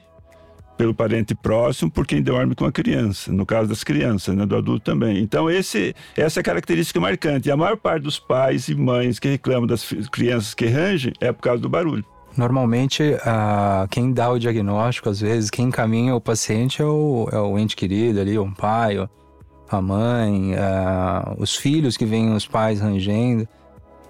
pelo 0.77 0.93
parente 0.93 1.33
próximo, 1.33 1.89
por 1.89 2.05
quem 2.05 2.21
dorme 2.21 2.53
com 2.53 2.65
a 2.65 2.71
criança, 2.71 3.33
no 3.33 3.47
caso 3.47 3.67
das 3.67 3.83
crianças, 3.83 4.35
né, 4.35 4.45
do 4.45 4.55
adulto 4.55 4.85
também. 4.85 5.17
Então, 5.17 5.49
esse, 5.49 5.95
essa 6.15 6.39
é 6.39 6.41
a 6.41 6.43
característica 6.43 6.99
marcante. 6.99 7.49
E 7.49 7.51
a 7.51 7.57
maior 7.57 7.75
parte 7.75 8.03
dos 8.03 8.19
pais 8.19 8.67
e 8.69 8.75
mães 8.75 9.17
que 9.17 9.27
reclamam 9.27 9.65
das 9.65 9.91
crianças 10.11 10.53
que 10.53 10.67
rangem 10.67 11.13
é 11.19 11.31
por 11.31 11.41
causa 11.41 11.61
do 11.61 11.67
barulho. 11.67 12.05
Normalmente, 12.37 13.01
uh, 13.01 13.87
quem 13.89 14.13
dá 14.13 14.29
o 14.29 14.37
diagnóstico, 14.37 15.09
às 15.09 15.19
vezes, 15.19 15.49
quem 15.49 15.65
encaminha 15.65 16.15
o 16.15 16.21
paciente 16.21 16.79
é 16.79 16.85
o, 16.85 17.27
é 17.31 17.39
o 17.39 17.57
ente 17.57 17.75
querido 17.75 18.21
ali, 18.21 18.37
um 18.37 18.53
pai, 18.53 18.99
a 19.69 19.81
mãe, 19.81 20.53
uh, 20.53 21.35
os 21.37 21.55
filhos 21.55 21.95
que 21.95 22.05
veem 22.05 22.33
os 22.33 22.47
pais 22.47 22.79
rangendo. 22.79 23.47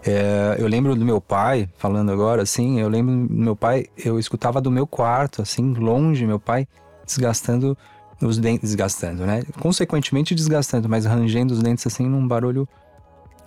É, 0.06 0.56
eu 0.58 0.68
lembro 0.68 0.96
do 0.96 1.04
meu 1.04 1.20
pai, 1.20 1.68
falando 1.78 2.12
agora 2.12 2.44
assim, 2.44 2.80
eu 2.80 2.88
lembro 2.88 3.28
do 3.28 3.34
meu 3.34 3.56
pai, 3.56 3.88
eu 3.98 4.18
escutava 4.18 4.62
do 4.62 4.72
meu 4.72 4.88
quarto, 4.88 5.42
assim, 5.42 5.74
longe, 5.74 6.26
meu 6.26 6.40
pai 6.40 6.66
desgastando 7.06 7.78
os 8.22 8.38
dentes, 8.38 8.62
desgastando, 8.70 9.26
né? 9.26 9.44
Consequentemente 9.60 10.34
desgastando, 10.34 10.88
mas 10.88 11.06
rangendo 11.06 11.54
os 11.54 11.62
dentes 11.62 11.86
assim 11.86 12.08
num 12.08 12.28
barulho 12.28 12.68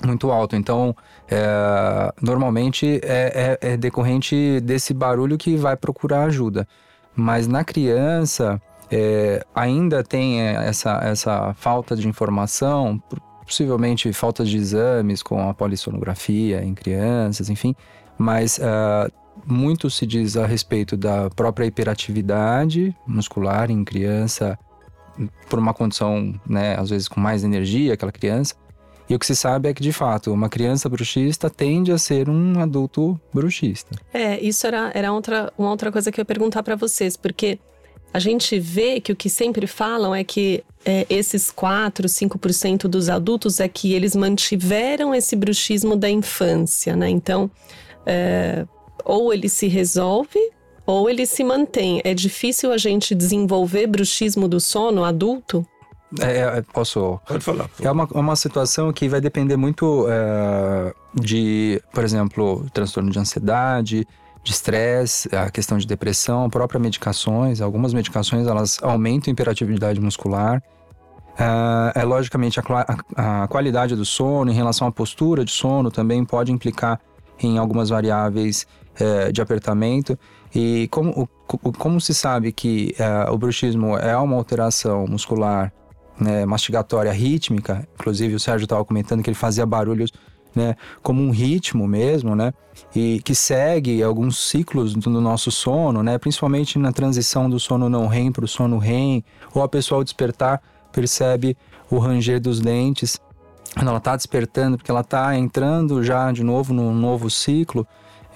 muito 0.05 0.31
alto. 0.31 0.57
Então, 0.57 0.95
é, 1.31 2.13
normalmente 2.21 3.01
é, 3.03 3.59
é, 3.63 3.73
é 3.73 3.77
decorrente 3.77 4.61
desse 4.61 4.93
barulho 4.93 5.39
que 5.39 5.57
vai 5.57 5.77
procurar 5.77 6.25
ajuda. 6.25 6.67
Mas 7.15 7.47
na 7.47 7.63
criança, 7.63 8.61
é, 8.93 9.43
ainda 9.55 10.05
tem 10.05 10.43
é, 10.43 10.53
essa, 10.67 11.01
essa 11.03 11.55
falta 11.55 11.97
de 11.97 12.07
informação, 12.07 13.03
possivelmente 13.47 14.13
falta 14.13 14.45
de 14.45 14.57
exames 14.59 15.23
com 15.23 15.49
a 15.49 15.55
polissonografia 15.55 16.63
em 16.63 16.75
crianças, 16.75 17.49
enfim, 17.49 17.75
mas 18.19 18.59
uh, 18.59 19.11
muito 19.47 19.89
se 19.89 20.07
diz 20.07 20.37
a 20.37 20.47
respeito 20.47 20.95
da 20.95 21.31
própria 21.31 21.65
hiperatividade 21.65 22.95
muscular 23.07 23.71
em 23.71 23.83
criança, 23.83 24.59
por 25.49 25.59
uma 25.59 25.73
condição, 25.73 26.39
né, 26.47 26.77
às 26.79 26.91
vezes 26.91 27.09
com 27.09 27.19
mais 27.19 27.43
energia, 27.45 27.95
aquela 27.95 28.13
criança. 28.13 28.55
E 29.09 29.15
o 29.15 29.19
que 29.19 29.27
se 29.27 29.35
sabe 29.35 29.69
é 29.69 29.75
que, 29.75 29.83
de 29.83 29.93
fato, 29.93 30.33
uma 30.33 30.49
criança 30.49 30.89
bruxista 30.89 31.51
tende 31.51 31.93
a 31.93 31.99
ser 31.99 32.29
um 32.29 32.61
adulto 32.61 33.21
bruxista. 33.33 33.95
É, 34.13 34.41
isso 34.41 34.67
era, 34.67 34.91
era 34.95 35.13
outra, 35.13 35.53
uma 35.59 35.71
outra 35.71 35.91
coisa 35.91 36.11
que 36.13 36.21
eu 36.21 36.23
ia 36.23 36.27
perguntar 36.27 36.63
para 36.63 36.77
vocês, 36.77 37.17
porque 37.17 37.59
a 38.13 38.19
gente 38.19 38.59
vê 38.59 39.01
que 39.01 39.13
o 39.13 39.17
que 39.17 39.31
sempre 39.31 39.67
falam 39.67 40.15
é 40.15 40.23
que 40.23 40.63
é, 40.85 41.07
esses 41.09 41.51
4, 41.51 42.07
5% 42.07 42.83
dos 42.83 43.09
adultos 43.09 43.61
é 43.61 43.69
que 43.69 43.95
eles 43.95 44.15
mantiveram 44.15 45.15
esse 45.15 45.35
bruxismo 45.35 45.97
da 45.97 46.11
infância, 46.11 46.95
né? 46.95 47.09
Então, 47.09 47.51
é, 48.05 48.67
ou 49.05 49.33
ele 49.33 49.49
se 49.49 49.67
resolve 49.67 50.39
ou 50.85 51.09
ele 51.09 51.25
se 51.27 51.43
mantém. 51.45 52.01
É 52.05 52.13
difícil 52.13 52.73
a 52.73 52.77
gente 52.77 53.15
desenvolver 53.15 53.87
bruxismo 53.87 54.49
do 54.49 54.61
sono 54.61 55.05
adulto? 55.05 55.67
É, 56.21 56.59
é 56.59 56.63
posso. 56.73 57.19
Pode 57.27 57.43
falar. 57.43 57.71
É 57.81 57.91
uma, 57.91 58.09
é 58.13 58.19
uma 58.19 58.37
situação 58.37 58.93
que 58.93 59.09
vai 59.09 59.21
depender 59.21 59.57
muito 59.57 60.07
é, 60.09 60.93
de, 61.15 61.81
por 61.93 62.05
exemplo, 62.05 62.67
transtorno 62.75 63.11
de 63.11 63.19
ansiedade, 63.19 64.07
de 64.43 64.51
estresse, 64.51 65.29
a 65.35 65.51
questão 65.51 65.79
de 65.79 65.87
depressão, 65.87 66.51
próprias 66.51 66.83
medicações. 66.83 67.61
Algumas 67.61 67.95
medicações 67.95 68.47
elas 68.47 68.79
aumentam 68.83 69.31
a 69.31 69.33
hiperatividade 69.33 70.01
muscular. 70.01 70.63
Uh, 71.35 71.99
é 71.99 72.05
logicamente 72.05 72.61
a, 72.61 72.63
a, 73.17 73.45
a, 73.45 73.49
qualidade 73.49 73.97
do 73.97 74.05
sono 74.05 74.51
em 74.51 74.55
relação 74.55 74.87
à 74.87 74.93
postura 74.93 75.45
de 75.45 75.51
sono 75.51 75.91
também 75.91 76.23
pode 76.25 76.53
implicar 76.53 77.01
em 77.41 77.57
algumas 77.57 77.89
variáveis 77.89 78.67
uh, 79.01 79.33
de 79.33 79.41
apertamento. 79.41 80.19
E 80.55 80.89
como, 80.89 81.29
o, 81.49 81.73
como 81.73 82.01
se 82.01 82.13
sabe 82.13 82.53
que 82.53 82.95
uh, 82.99 83.33
o 83.33 83.39
bruxismo 83.39 83.97
é 83.97 84.17
uma 84.17 84.37
alteração 84.37 85.07
muscular 85.07 85.73
né, 86.21 86.45
mastigatória 86.45 87.13
rítmica, 87.13 87.89
inclusive 87.95 88.35
o 88.35 88.41
Sérgio 88.41 88.65
estava 88.65 88.85
comentando 88.85 89.23
que 89.23 89.31
ele 89.31 89.37
fazia 89.37 89.65
barulhos 89.65 90.13
né, 90.55 90.77
como 91.03 91.23
um 91.23 91.31
ritmo 91.31 91.87
mesmo, 91.87 92.35
né, 92.35 92.53
e 92.95 93.21
que 93.23 93.35
segue 93.35 94.03
alguns 94.03 94.39
ciclos 94.39 94.95
do 94.95 95.21
nosso 95.21 95.51
sono, 95.51 96.03
né, 96.03 96.19
principalmente 96.19 96.79
na 96.79 96.93
transição 96.93 97.49
do 97.49 97.59
sono 97.59 97.89
não 97.89 98.07
REM 98.07 98.33
para 98.33 98.45
o 98.45 98.49
sono 98.49 98.79
REM, 98.79 99.25
ou 99.55 99.63
a 99.63 99.69
pessoa 99.69 100.01
ao 100.01 100.05
despertar 100.05 100.61
percebe 100.93 101.57
o 101.91 101.99
ranger 101.99 102.41
dos 102.41 102.61
dentes, 102.61 103.21
quando 103.75 103.89
ela 103.89 103.99
está 103.99 104.15
despertando, 104.17 104.77
porque 104.77 104.91
ela 104.91 105.01
está 105.01 105.37
entrando 105.37 106.03
já 106.03 106.31
de 106.31 106.43
novo 106.43 106.75
num 106.75 106.95
novo 106.95 107.31
ciclo, 107.31 107.87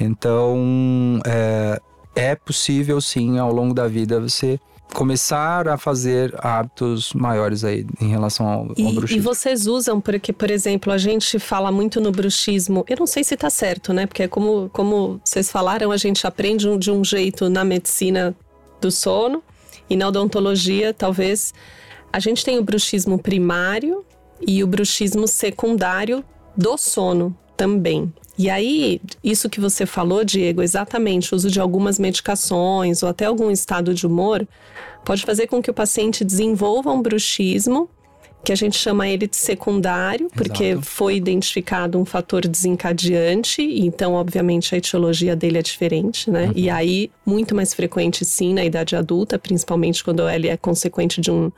então 0.01 1.21
é, 1.27 1.81
é 2.15 2.35
possível 2.35 3.01
sim 3.01 3.39
ao 3.39 3.53
longo 3.53 3.75
da 3.75 3.87
vida 3.87 4.21
você 4.21 4.59
começar 4.95 5.69
a 5.69 5.77
fazer 5.77 6.35
hábitos 6.39 7.13
maiores 7.13 7.65
aí 7.65 7.87
em 8.01 8.09
relação 8.09 8.47
ao, 8.47 8.67
e, 8.77 8.87
ao 8.87 8.93
bruxismo. 8.93 9.17
E 9.17 9.21
vocês 9.21 9.67
usam, 9.67 10.01
porque, 10.01 10.33
por 10.33 10.51
exemplo, 10.51 10.93
a 10.93 10.99
gente 10.99 11.39
fala 11.39 11.71
muito 11.71 12.01
no 12.01 12.11
bruxismo, 12.11 12.85
eu 12.89 12.97
não 12.99 13.07
sei 13.07 13.23
se 13.23 13.35
está 13.35 13.51
certo, 13.51 13.93
né? 13.93 14.07
Porque 14.07 14.27
como, 14.29 14.71
como 14.73 15.21
vocês 15.25 15.51
falaram, 15.51 15.91
a 15.91 15.97
gente 15.97 16.27
aprende 16.27 16.67
de 16.79 16.91
um 16.91 17.05
jeito 17.05 17.51
na 17.51 17.65
medicina 17.65 18.35
do 18.81 18.91
sono 18.91 19.43
e 19.89 19.97
na 19.97 20.09
odontologia, 20.09 20.95
talvez. 20.95 21.53
A 22.13 22.19
gente 22.19 22.45
tem 22.45 22.59
o 22.59 22.65
bruxismo 22.65 23.19
primário 23.19 24.05
e 24.47 24.63
o 24.63 24.67
bruxismo 24.67 25.27
secundário 25.29 26.25
do 26.57 26.77
sono 26.79 27.37
também. 27.57 28.13
E 28.39 28.51
aí, 28.51 29.01
isso 29.25 29.49
que 29.49 29.61
você 29.61 29.87
falou, 29.87 30.23
Diego, 30.23 30.63
exatamente, 30.63 31.33
o 31.33 31.37
uso 31.37 31.51
de 31.51 31.59
algumas 31.59 31.99
medicações 31.99 33.03
ou 33.03 33.09
até 33.09 33.25
algum 33.25 33.51
estado 33.51 33.95
de 33.95 34.07
humor, 34.07 34.47
pode 35.05 35.23
fazer 35.23 35.47
com 35.47 35.63
que 35.63 35.71
o 35.71 35.75
paciente 35.75 36.23
desenvolva 36.25 36.93
um 36.93 37.01
bruxismo, 37.01 37.89
que 38.45 38.53
a 38.53 38.57
gente 38.57 38.77
chama 38.77 39.09
ele 39.09 39.27
de 39.27 39.37
secundário, 39.37 40.29
porque 40.35 40.65
Exato. 40.65 40.87
foi 40.87 41.17
identificado 41.17 41.99
um 41.99 42.05
fator 42.05 42.47
desencadeante, 42.47 43.63
então, 43.63 44.13
obviamente, 44.13 44.75
a 44.75 44.79
etiologia 44.79 45.35
dele 45.35 45.59
é 45.59 45.63
diferente, 45.63 46.31
né? 46.31 46.47
Uhum. 46.47 46.53
E 46.55 46.71
aí, 46.71 47.11
muito 47.25 47.55
mais 47.55 47.75
frequente, 47.75 48.25
sim, 48.25 48.55
na 48.55 48.65
idade 48.65 48.95
adulta, 48.95 49.39
principalmente 49.39 50.05
quando 50.05 50.29
ele 50.29 50.47
é 50.47 50.57
consequente 50.57 51.21
de, 51.21 51.31
um, 51.31 51.51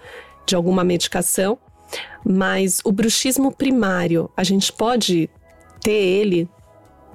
de 0.47 0.55
alguma 0.55 0.83
medicação. 0.83 1.59
Mas 2.25 2.81
o 2.85 2.93
bruxismo 2.93 3.53
primário, 3.53 4.31
a 4.37 4.45
gente 4.45 4.73
pode 4.73 5.29
ter 5.81 5.93
ele 5.93 6.49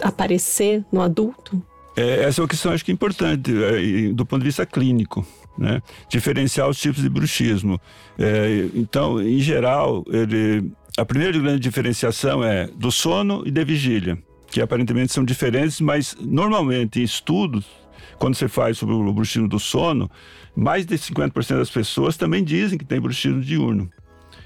aparecer 0.01 0.83
no 0.91 1.01
adulto? 1.01 1.62
É, 1.95 2.23
essa 2.23 2.41
é 2.41 2.43
uma 2.43 2.47
questão, 2.47 2.71
acho 2.71 2.83
que 2.83 2.91
importante, 2.91 3.51
é, 3.51 4.12
do 4.12 4.25
ponto 4.25 4.39
de 4.41 4.47
vista 4.47 4.65
clínico. 4.65 5.25
Né? 5.57 5.81
Diferenciar 6.09 6.67
os 6.67 6.79
tipos 6.79 7.01
de 7.01 7.09
bruxismo. 7.09 7.79
É, 8.17 8.67
então, 8.73 9.21
em 9.21 9.39
geral, 9.39 10.03
ele, 10.07 10.71
a 10.97 11.05
primeira 11.05 11.38
grande 11.38 11.59
diferenciação 11.59 12.43
é 12.43 12.67
do 12.67 12.91
sono 12.91 13.43
e 13.45 13.51
da 13.51 13.63
vigília, 13.63 14.17
que 14.47 14.62
aparentemente 14.62 15.13
são 15.13 15.23
diferentes, 15.23 15.79
mas 15.79 16.15
normalmente 16.19 17.00
em 17.00 17.03
estudos, 17.03 17.65
quando 18.17 18.35
você 18.35 18.47
faz 18.47 18.79
sobre 18.79 18.95
o 18.95 19.13
bruxismo 19.13 19.47
do 19.47 19.59
sono, 19.59 20.09
mais 20.55 20.85
de 20.85 20.95
50% 20.95 21.57
das 21.57 21.69
pessoas 21.69 22.17
também 22.17 22.43
dizem 22.43 22.77
que 22.77 22.85
tem 22.85 23.00
bruxismo 23.00 23.41
diurno. 23.41 23.89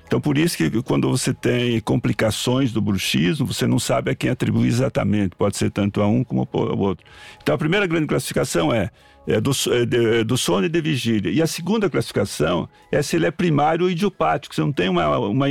Então, 0.08 0.22
por 0.22 0.38
isso 0.38 0.56
que 0.56 0.82
quando 0.84 1.10
você 1.10 1.34
tem 1.34 1.82
complicações 1.82 2.72
do 2.72 2.82
bruxismo, 2.82 3.46
você 3.46 3.68
não 3.68 3.78
sabe 3.78 4.10
a 4.10 4.16
quem 4.16 4.30
atribuir 4.30 4.70
exatamente. 4.70 5.36
Pode 5.36 5.58
ser 5.58 5.70
tanto 5.70 6.02
a 6.02 6.08
um 6.08 6.24
como 6.24 6.48
ao 6.54 6.78
outro. 6.80 7.06
Então, 7.44 7.54
a 7.54 7.58
primeira 7.58 7.86
grande 7.86 8.08
classificação 8.08 8.74
é, 8.74 8.90
é 9.28 9.42
do, 9.42 9.52
é, 9.72 9.86
de, 9.86 10.24
do 10.24 10.38
sono 10.38 10.66
e 10.66 10.70
de 10.70 10.80
vigília. 10.80 11.30
E 11.30 11.42
a 11.42 11.48
segunda 11.48 11.90
classificação 11.90 12.68
é 12.90 13.02
se 13.02 13.18
ele 13.18 13.26
é 13.26 13.32
primário 13.32 13.84
ou 13.84 13.92
idiopático. 13.92 14.56
Você 14.56 14.62
não 14.62 14.72
tem 14.72 14.88
uma, 14.88 15.18
uma, 15.20 15.48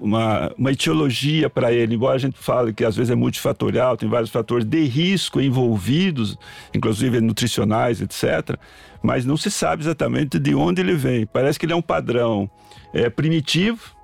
uma, 0.00 0.54
uma 0.56 0.72
etiologia 0.72 1.50
para 1.50 1.70
ele, 1.70 1.94
embora 1.94 2.16
a 2.16 2.18
gente 2.18 2.38
fale 2.38 2.72
que 2.72 2.84
às 2.84 2.96
vezes 2.96 3.10
é 3.10 3.14
multifatorial, 3.14 3.98
tem 3.98 4.08
vários 4.08 4.30
fatores 4.30 4.64
de 4.64 4.82
risco 4.84 5.40
envolvidos, 5.40 6.38
inclusive 6.74 7.20
nutricionais, 7.20 8.00
etc. 8.00 8.56
Mas 9.02 9.26
não 9.26 9.36
se 9.36 9.50
sabe 9.50 9.82
exatamente 9.82 10.38
de 10.38 10.54
onde 10.54 10.80
ele 10.80 10.94
vem. 10.94 11.26
Parece 11.26 11.58
que 11.58 11.66
ele 11.66 11.74
é 11.74 11.76
um 11.76 11.82
padrão 11.82 12.50
é, 12.94 13.10
primitivo, 13.10 13.94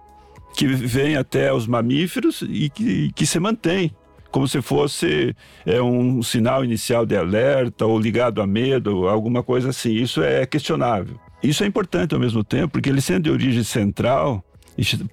que 0.55 0.67
vem 0.67 1.17
até 1.17 1.53
os 1.53 1.67
mamíferos 1.67 2.43
e 2.43 2.69
que, 2.69 3.11
que 3.13 3.25
se 3.25 3.41
mantém 3.41 3.95
como 4.31 4.47
se 4.47 4.61
fosse 4.61 5.35
é, 5.65 5.81
um 5.81 6.23
sinal 6.23 6.65
inicial 6.65 7.07
de 7.07 7.17
alerta 7.17 7.87
ou 7.87 7.99
ligado 7.99 8.43
a 8.43 8.47
medo, 8.47 9.09
alguma 9.09 9.43
coisa 9.43 9.71
assim. 9.71 9.93
Isso 9.93 10.23
é 10.23 10.45
questionável. 10.47 11.19
Isso 11.43 11.63
é 11.63 11.67
importante 11.67 12.15
ao 12.15 12.21
mesmo 12.21 12.43
tempo, 12.43 12.73
porque 12.73 12.89
ele 12.89 13.01
sendo 13.01 13.25
de 13.25 13.31
origem 13.31 13.63
central, 13.63 14.45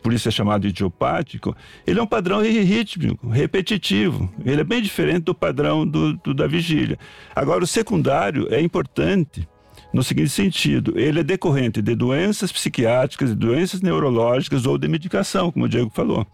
por 0.01 0.13
isso 0.13 0.27
é 0.27 0.31
chamado 0.31 0.67
idiopático, 0.67 1.55
ele 1.85 1.99
é 1.99 2.03
um 2.03 2.07
padrão 2.07 2.41
rítmico, 2.41 3.29
repetitivo. 3.29 4.31
Ele 4.43 4.61
é 4.61 4.63
bem 4.63 4.81
diferente 4.81 5.21
do 5.21 5.35
padrão 5.35 5.85
do, 5.87 6.13
do 6.13 6.33
da 6.33 6.47
vigília. 6.47 6.97
Agora, 7.35 7.63
o 7.63 7.67
secundário 7.67 8.47
é 8.53 8.61
importante 8.61 9.47
no 9.93 10.03
seguinte 10.03 10.29
sentido: 10.29 10.93
ele 10.99 11.21
é 11.21 11.23
decorrente 11.23 11.81
de 11.81 11.95
doenças 11.95 12.51
psiquiátricas, 12.51 13.29
de 13.29 13.35
doenças 13.35 13.81
neurológicas 13.81 14.65
ou 14.65 14.77
de 14.77 14.87
medicação, 14.87 15.51
como 15.51 15.65
o 15.65 15.69
Diego 15.69 15.89
falou. 15.89 16.27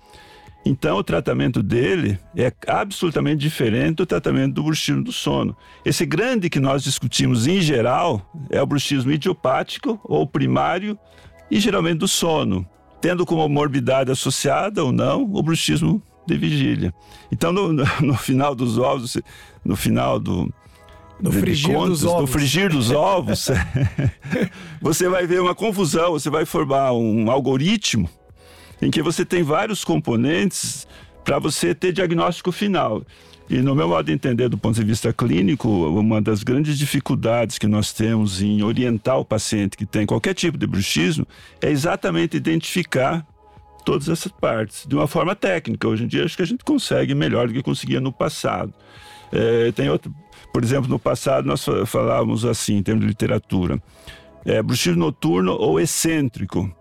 Então, 0.64 0.98
o 0.98 1.04
tratamento 1.04 1.64
dele 1.64 2.20
é 2.36 2.54
absolutamente 2.68 3.38
diferente 3.38 3.96
do 3.96 4.06
tratamento 4.06 4.54
do 4.54 4.64
bruxismo 4.64 5.04
do 5.04 5.12
sono. 5.12 5.58
Esse 5.84 6.06
grande 6.06 6.50
que 6.50 6.60
nós 6.60 6.84
discutimos 6.84 7.48
em 7.48 7.60
geral 7.60 8.22
é 8.50 8.62
o 8.62 8.66
bruxismo 8.66 9.12
idiopático 9.12 10.00
ou 10.04 10.28
primário 10.28 10.98
e 11.50 11.60
geralmente 11.60 11.98
do 11.98 12.08
sono, 12.08 12.66
tendo 13.02 13.26
como 13.26 13.48
morbidade 13.50 14.12
associada 14.12 14.84
ou 14.84 14.92
não 14.92 15.24
o 15.24 15.42
bruxismo 15.42 16.02
de 16.28 16.38
vigília. 16.38 16.94
Então, 17.32 17.52
no, 17.52 17.74
no, 17.74 18.16
final 18.16 18.54
dos 18.54 18.78
ovos, 18.78 19.18
no 19.66 19.76
final 19.76 20.20
do, 20.20 20.54
no 21.20 21.32
frigir 21.32 21.76
ovos. 21.76 22.04
No 22.04 22.28
frigir 22.28 22.70
dos 22.70 22.92
ovos, 22.92 23.50
você 24.80 25.10
vai 25.10 25.26
ver 25.26 25.42
uma 25.42 25.56
confusão, 25.56 26.12
você 26.12 26.30
vai 26.30 26.46
formar 26.46 26.94
um 26.94 27.32
algoritmo 27.32 28.08
em 28.82 28.90
que 28.90 29.02
você 29.02 29.24
tem 29.24 29.44
vários 29.44 29.84
componentes 29.84 30.88
para 31.24 31.40
você 31.40 31.76
ter 31.76 31.94
diagnóstico 31.94 32.52
final. 32.52 33.04
E 33.50 33.58
no 33.58 33.76
meu 33.76 33.90
modo 33.90 34.06
de 34.06 34.14
entender, 34.14 34.48
do 34.48 34.58
ponto 34.58 34.76
de 34.76 34.86
vista 34.86 35.12
clínico, 35.12 35.68
uma 35.68 36.22
das 36.22 36.42
grandes 36.42 36.80
dificuldades 36.80 37.58
que 37.58 37.68
nós 37.68 37.92
temos 37.92 38.42
em 38.42 38.64
orientar 38.64 39.20
o 39.20 39.26
paciente 39.26 39.76
que 39.76 39.86
tem 39.86 40.06
qualquer 40.06 40.34
tipo 40.34 40.58
de 40.58 40.66
bruxismo 40.66 41.28
é 41.62 41.70
exatamente 41.70 42.38
identificar 42.38 43.28
todas 43.84 44.08
essas 44.08 44.32
partes 44.32 44.86
de 44.88 44.96
uma 44.96 45.06
forma 45.06 45.36
técnica. 45.36 45.86
Hoje 45.86 46.06
em 46.06 46.08
dia, 46.08 46.24
acho 46.24 46.38
que 46.38 46.44
a 46.44 46.46
gente 46.46 46.64
consegue 46.64 47.14
melhor 47.14 47.48
do 47.48 47.54
que 47.54 47.62
conseguia 47.62 48.00
no 48.00 48.12
passado. 48.12 48.74
É, 49.34 49.72
tem 49.74 49.90
outro, 49.90 50.14
por 50.54 50.64
exemplo, 50.64 50.90
no 50.90 50.98
passado 50.98 51.46
nós 51.46 51.66
falávamos 51.88 52.46
assim, 52.46 52.78
em 52.78 52.84
termos 52.84 53.02
de 53.02 53.10
literatura, 53.10 53.82
é, 54.46 54.62
bruxismo 54.62 55.00
noturno 55.00 55.52
ou 55.54 55.78
excêntrico. 55.78 56.74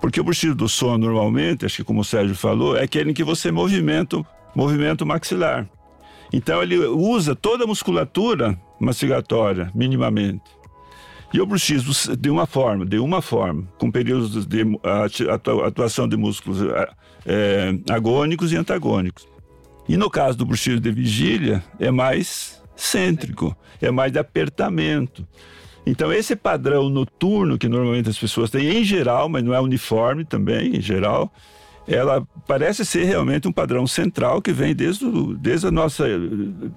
Porque 0.00 0.20
o 0.20 0.24
bruxismo 0.24 0.54
do 0.54 0.68
sono, 0.68 1.06
normalmente, 1.06 1.66
acho 1.66 1.76
que 1.76 1.84
como 1.84 2.00
o 2.00 2.04
Sérgio 2.04 2.34
falou, 2.34 2.76
é 2.76 2.84
aquele 2.84 3.10
em 3.10 3.14
que 3.14 3.22
você 3.22 3.50
movimenta, 3.50 4.24
movimenta 4.54 5.04
o 5.04 5.06
maxilar. 5.06 5.68
Então 6.32 6.62
ele 6.62 6.78
usa 6.78 7.34
toda 7.34 7.64
a 7.64 7.66
musculatura 7.66 8.58
mastigatória, 8.80 9.70
minimamente. 9.74 10.44
E 11.32 11.40
o 11.40 11.46
bruxismo 11.46 11.92
de 12.16 12.30
uma 12.30 12.46
forma, 12.46 12.84
de 12.84 12.98
uma 12.98 13.22
forma, 13.22 13.68
com 13.78 13.90
períodos 13.90 14.46
de 14.46 14.64
atuação 15.64 16.08
de 16.08 16.16
músculos 16.16 16.58
é, 17.24 17.74
agônicos 17.88 18.52
e 18.52 18.56
antagônicos. 18.56 19.28
E 19.88 19.96
no 19.96 20.10
caso 20.10 20.38
do 20.38 20.46
bruxismo 20.46 20.80
de 20.80 20.90
vigília, 20.90 21.62
é 21.78 21.90
mais 21.90 22.60
cêntrico, 22.74 23.56
é 23.80 23.90
mais 23.90 24.12
de 24.12 24.18
apertamento. 24.18 25.26
Então, 25.86 26.12
esse 26.12 26.36
padrão 26.36 26.88
noturno 26.88 27.58
que 27.58 27.68
normalmente 27.68 28.08
as 28.08 28.18
pessoas 28.18 28.50
têm, 28.50 28.78
em 28.78 28.84
geral, 28.84 29.28
mas 29.28 29.42
não 29.42 29.54
é 29.54 29.60
uniforme 29.60 30.24
também, 30.24 30.76
em 30.76 30.80
geral, 30.80 31.32
ela 31.88 32.26
parece 32.46 32.84
ser 32.84 33.04
realmente 33.04 33.48
um 33.48 33.52
padrão 33.52 33.86
central 33.86 34.40
que 34.40 34.52
vem 34.52 34.74
desde, 34.74 35.04
o, 35.04 35.34
desde 35.36 35.66
a 35.66 35.70
nossa 35.70 36.06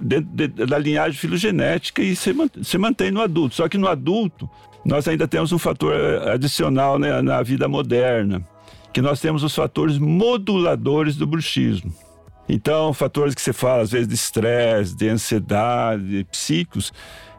de, 0.01 0.21
de, 0.21 0.47
da 0.47 0.77
linhagem 0.77 1.17
filogenética 1.17 2.01
e 2.01 2.15
se, 2.15 2.33
se 2.63 2.77
mantém 2.77 3.11
no 3.11 3.21
adulto. 3.21 3.55
Só 3.55 3.67
que 3.67 3.77
no 3.77 3.87
adulto, 3.87 4.49
nós 4.83 5.07
ainda 5.07 5.27
temos 5.27 5.51
um 5.51 5.59
fator 5.59 5.93
adicional 6.27 6.97
né, 6.97 7.21
na 7.21 7.43
vida 7.43 7.67
moderna, 7.67 8.41
que 8.91 9.01
nós 9.01 9.19
temos 9.19 9.43
os 9.43 9.53
fatores 9.53 9.97
moduladores 9.97 11.15
do 11.15 11.27
bruxismo. 11.27 11.93
Então, 12.47 12.93
fatores 12.93 13.33
que 13.33 13.41
você 13.41 13.53
fala, 13.53 13.83
às 13.83 13.91
vezes, 13.91 14.07
de 14.07 14.15
estresse, 14.15 14.95
de 14.95 15.07
ansiedade, 15.07 16.27
psíquicos, 16.29 16.91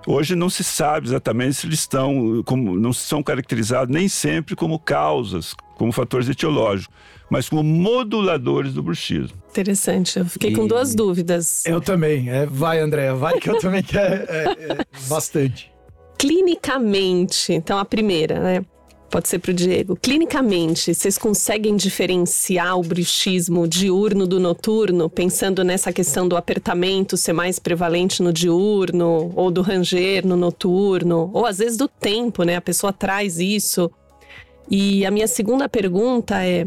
hoje 0.07 0.35
não 0.35 0.51
se 0.51 0.65
sabe 0.65 1.07
exatamente 1.09 1.55
se 1.55 1.67
eles 1.67 1.81
estão, 1.81 2.43
como, 2.45 2.77
não 2.79 2.93
são 2.93 3.23
caracterizados 3.23 3.93
nem 3.93 4.09
sempre 4.09 4.55
como 4.55 4.79
causas, 4.79 5.55
como 5.77 5.93
fatores 5.93 6.29
etiológicos, 6.29 6.95
mas 7.31 7.49
como 7.49 7.63
moduladores 7.63 8.75
do 8.75 8.83
bruxismo. 8.83 9.37
Interessante, 9.51 10.19
eu 10.19 10.25
fiquei 10.25 10.51
e... 10.51 10.55
com 10.55 10.67
duas 10.67 10.95
dúvidas. 10.95 11.65
Eu 11.67 11.81
também, 11.81 12.29
é, 12.29 12.47
vai 12.47 12.81
Andréa, 12.81 13.15
vai 13.15 13.39
que 13.39 13.49
eu 13.49 13.59
também 13.59 13.83
quero 13.83 14.25
é, 14.29 14.45
é, 14.59 14.87
bastante. 15.09 15.73
Clinicamente, 16.19 17.53
então 17.53 17.79
a 17.79 17.85
primeira, 17.85 18.41
né? 18.41 18.65
Pode 19.15 19.29
ser 19.29 19.39
para 19.39 19.53
o 19.53 19.55
Diego. 19.55 19.95
Clinicamente, 19.95 20.93
vocês 20.93 21.17
conseguem 21.17 21.77
diferenciar 21.77 22.77
o 22.77 22.83
bruxismo 22.83 23.69
diurno 23.69 24.27
do 24.27 24.41
noturno, 24.41 25.09
pensando 25.09 25.63
nessa 25.63 25.93
questão 25.93 26.27
do 26.27 26.37
apertamento 26.37 27.17
ser 27.17 27.33
mais 27.33 27.61
prevalente 27.61 28.21
no 28.21 28.33
diurno, 28.33 29.31
ou 29.37 29.53
do 29.53 29.63
ranger 29.63 30.27
no 30.27 30.35
noturno, 30.35 31.31
ou 31.33 31.47
às 31.47 31.59
vezes 31.59 31.77
do 31.77 31.87
tempo, 31.87 32.43
né? 32.43 32.57
A 32.57 32.61
pessoa 32.61 32.93
traz 32.93 33.39
isso. 33.39 33.89
E 34.69 35.07
a 35.07 35.13
minha 35.13 35.29
segunda 35.29 35.69
pergunta 35.69 36.45
é: 36.45 36.67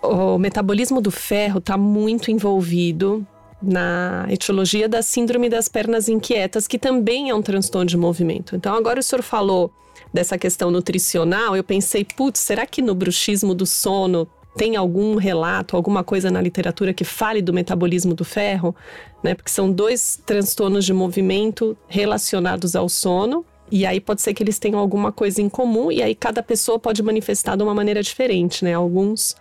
o 0.00 0.38
metabolismo 0.38 1.00
do 1.00 1.10
ferro 1.10 1.58
está 1.58 1.76
muito 1.76 2.30
envolvido 2.30 3.26
na 3.60 4.28
etiologia 4.30 4.88
da 4.88 5.02
síndrome 5.02 5.48
das 5.48 5.68
pernas 5.68 6.08
inquietas, 6.08 6.68
que 6.68 6.78
também 6.78 7.30
é 7.30 7.34
um 7.34 7.42
transtorno 7.42 7.86
de 7.86 7.96
movimento. 7.96 8.54
Então, 8.54 8.76
agora 8.76 9.00
o 9.00 9.02
senhor 9.02 9.22
falou 9.22 9.72
dessa 10.14 10.38
questão 10.38 10.70
nutricional, 10.70 11.56
eu 11.56 11.64
pensei, 11.64 12.04
putz, 12.04 12.38
será 12.38 12.64
que 12.64 12.80
no 12.80 12.94
bruxismo 12.94 13.52
do 13.52 13.66
sono 13.66 14.28
tem 14.56 14.76
algum 14.76 15.16
relato, 15.16 15.74
alguma 15.74 16.04
coisa 16.04 16.30
na 16.30 16.40
literatura 16.40 16.94
que 16.94 17.02
fale 17.02 17.42
do 17.42 17.52
metabolismo 17.52 18.14
do 18.14 18.24
ferro? 18.24 18.76
Né? 19.24 19.34
Porque 19.34 19.50
são 19.50 19.70
dois 19.70 20.20
transtornos 20.24 20.84
de 20.84 20.92
movimento 20.92 21.76
relacionados 21.88 22.76
ao 22.76 22.88
sono. 22.88 23.44
E 23.72 23.84
aí 23.84 24.00
pode 24.00 24.22
ser 24.22 24.32
que 24.34 24.42
eles 24.42 24.58
tenham 24.58 24.78
alguma 24.78 25.10
coisa 25.10 25.42
em 25.42 25.48
comum, 25.48 25.90
e 25.90 26.02
aí 26.02 26.14
cada 26.14 26.42
pessoa 26.42 26.78
pode 26.78 27.02
manifestar 27.02 27.56
de 27.56 27.62
uma 27.62 27.74
maneira 27.74 28.02
diferente, 28.02 28.62
né? 28.62 28.74
Alguns 28.74 29.34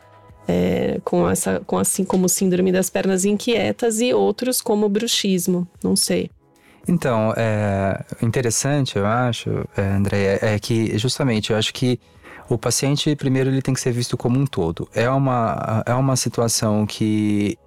é, 0.48 1.00
com 1.04 1.30
essa, 1.30 1.62
com 1.68 1.78
assim 1.78 2.04
como 2.04 2.28
síndrome 2.28 2.72
das 2.72 2.90
pernas 2.90 3.26
inquietas 3.26 4.00
e 4.00 4.14
outros 4.14 4.62
como 4.62 4.90
bruxismo, 4.90 5.68
não 5.84 5.96
sei. 5.96 6.32
Então, 6.88 7.34
é 7.38 8.04
interessante, 8.22 8.98
eu 8.98 9.06
acho, 9.06 9.50
é, 9.78 9.82
André, 9.82 10.40
é 10.42 10.60
que 10.60 10.98
justamente 10.98 11.52
eu 11.52 11.58
acho 11.58 11.74
que 11.74 12.00
o 12.50 12.58
paciente, 12.58 13.16
primeiro, 13.16 13.50
ele 13.50 13.62
tem 13.62 13.74
que 13.74 13.80
ser 13.80 13.92
visto 13.92 14.18
como 14.18 14.38
um 14.38 14.46
todo. 14.46 14.88
É 14.94 15.10
uma, 15.10 15.84
é 15.86 15.94
uma 15.94 16.16
situação 16.16 16.86
que 16.86 17.58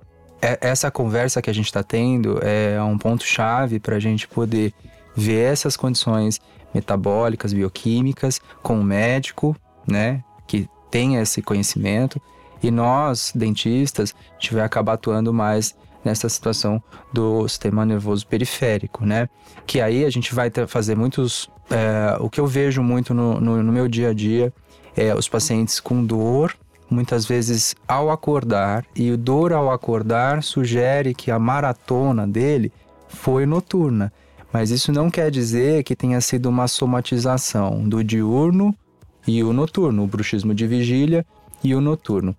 é, 0.40 0.58
essa 0.60 0.90
conversa 0.90 1.40
que 1.40 1.48
a 1.48 1.52
gente 1.52 1.66
está 1.66 1.82
tendo 1.82 2.38
é 2.42 2.80
um 2.82 2.98
ponto-chave 2.98 3.80
para 3.80 3.96
a 3.96 4.00
gente 4.00 4.28
poder 4.28 4.72
ver 5.14 5.52
essas 5.52 5.76
condições 5.76 6.40
metabólicas, 6.74 7.54
bioquímicas, 7.54 8.38
com 8.62 8.78
o 8.78 8.84
médico, 8.84 9.56
né, 9.88 10.22
que 10.46 10.68
tem 10.90 11.16
esse 11.16 11.40
conhecimento. 11.40 12.20
E 12.62 12.70
nós, 12.70 13.32
dentistas, 13.34 14.14
a 14.14 14.32
gente 14.34 14.54
vai 14.54 14.64
acabar 14.64 14.94
atuando 14.94 15.32
mais 15.32 15.74
nessa 16.06 16.28
situação 16.28 16.80
do 17.12 17.46
sistema 17.48 17.84
nervoso 17.84 18.26
periférico, 18.26 19.04
né? 19.04 19.28
Que 19.66 19.80
aí 19.80 20.04
a 20.04 20.10
gente 20.10 20.32
vai 20.32 20.50
fazer 20.68 20.96
muitos. 20.96 21.50
É, 21.68 22.16
o 22.20 22.30
que 22.30 22.40
eu 22.40 22.46
vejo 22.46 22.80
muito 22.80 23.12
no, 23.12 23.40
no, 23.40 23.62
no 23.62 23.72
meu 23.72 23.88
dia 23.88 24.10
a 24.10 24.14
dia 24.14 24.52
é 24.96 25.12
os 25.12 25.28
pacientes 25.28 25.80
com 25.80 26.04
dor, 26.04 26.56
muitas 26.88 27.26
vezes 27.26 27.74
ao 27.88 28.10
acordar, 28.10 28.86
e 28.94 29.10
o 29.10 29.18
dor 29.18 29.52
ao 29.52 29.70
acordar 29.70 30.44
sugere 30.44 31.12
que 31.12 31.30
a 31.30 31.38
maratona 31.38 32.26
dele 32.26 32.72
foi 33.08 33.44
noturna. 33.44 34.12
Mas 34.52 34.70
isso 34.70 34.92
não 34.92 35.10
quer 35.10 35.28
dizer 35.30 35.82
que 35.82 35.96
tenha 35.96 36.20
sido 36.20 36.48
uma 36.48 36.68
somatização 36.68 37.86
do 37.86 38.02
diurno 38.02 38.72
e 39.26 39.42
o 39.42 39.52
noturno, 39.52 40.04
o 40.04 40.06
bruxismo 40.06 40.54
de 40.54 40.66
vigília 40.68 41.26
e 41.64 41.74
o 41.74 41.80
noturno. 41.80 42.34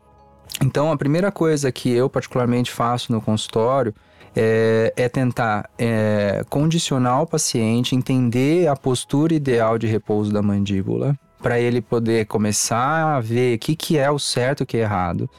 Então, 0.62 0.92
a 0.92 0.98
primeira 0.98 1.32
coisa 1.32 1.72
que 1.72 1.92
eu 1.92 2.10
particularmente 2.10 2.72
faço 2.72 3.12
no 3.12 3.22
consultório 3.22 3.94
é, 4.36 4.94
é 4.96 5.10
tentar 5.10 5.70
é, 5.78 6.44
condicionar 6.50 7.22
o 7.22 7.28
paciente, 7.28 7.96
entender 7.96 8.68
a 8.68 8.76
postura 8.76 9.34
ideal 9.34 9.78
de 9.78 9.88
repouso 9.88 10.32
da 10.32 10.42
mandíbula, 10.42 11.18
para 11.42 11.60
ele 11.60 11.82
poder 11.82 12.26
começar 12.26 13.16
a 13.16 13.20
ver 13.20 13.56
o 13.56 13.60
que, 13.60 13.76
que 13.76 13.98
é 13.98 14.10
o 14.10 14.20
certo 14.20 14.62
e 14.62 14.64
o 14.64 14.66
que 14.66 14.78
é 14.78 14.82
errado. 14.82 15.30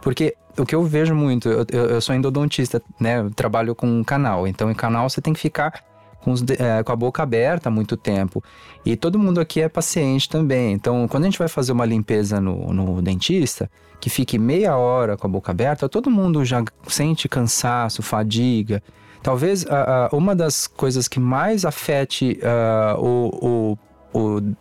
Porque 0.00 0.34
o 0.58 0.64
que 0.64 0.74
eu 0.74 0.82
vejo 0.84 1.14
muito, 1.14 1.48
eu, 1.48 1.66
eu 1.70 2.00
sou 2.00 2.14
endodontista, 2.14 2.82
né? 3.00 3.20
Eu 3.20 3.30
trabalho 3.30 3.74
com 3.74 3.86
um 3.86 4.04
canal, 4.04 4.46
então 4.46 4.70
em 4.70 4.74
canal 4.74 5.08
você 5.08 5.20
tem 5.20 5.32
que 5.32 5.40
ficar 5.40 5.82
com, 6.26 6.32
os, 6.32 6.42
é, 6.58 6.82
com 6.82 6.90
a 6.90 6.96
boca 6.96 7.22
aberta 7.22 7.68
há 7.68 7.72
muito 7.72 7.96
tempo. 7.96 8.42
E 8.84 8.96
todo 8.96 9.16
mundo 9.16 9.40
aqui 9.40 9.60
é 9.60 9.68
paciente 9.68 10.28
também. 10.28 10.72
Então, 10.72 11.06
quando 11.06 11.22
a 11.22 11.26
gente 11.26 11.38
vai 11.38 11.46
fazer 11.46 11.70
uma 11.70 11.86
limpeza 11.86 12.40
no, 12.40 12.72
no 12.72 13.00
dentista, 13.00 13.70
que 14.00 14.10
fique 14.10 14.36
meia 14.36 14.76
hora 14.76 15.16
com 15.16 15.28
a 15.28 15.30
boca 15.30 15.52
aberta, 15.52 15.88
todo 15.88 16.10
mundo 16.10 16.44
já 16.44 16.64
sente 16.88 17.28
cansaço, 17.28 18.02
fadiga. 18.02 18.82
Talvez 19.22 19.62
uh, 19.62 19.66
uh, 20.12 20.16
uma 20.16 20.34
das 20.34 20.66
coisas 20.66 21.06
que 21.06 21.20
mais 21.20 21.64
afete 21.64 22.40
uh, 22.42 23.00
o, 23.00 23.76
o, 24.12 24.38
o, 24.38 24.56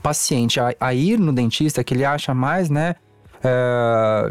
paciente 0.00 0.60
a, 0.60 0.72
a, 0.78 0.94
ir 0.94 1.18
no 1.18 1.32
dentista, 1.32 1.82
que 1.82 1.94
ele 1.94 2.04
acha 2.04 2.32
mais, 2.32 2.70
né, 2.70 2.94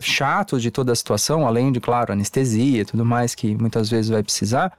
chato 0.02 0.58
de 0.58 0.72
toda 0.72 0.94
a 0.94 0.96
situação, 0.96 1.46
além 1.46 1.70
de, 1.70 1.82
claro, 1.82 2.14
anestesia 2.14 2.82
e 2.82 2.86
tudo 2.86 3.06
mais 3.06 3.36
que 3.36 3.56
muitas 3.56 3.90
vezes 3.90 4.10
vai 4.10 4.24
precisar, 4.24 4.72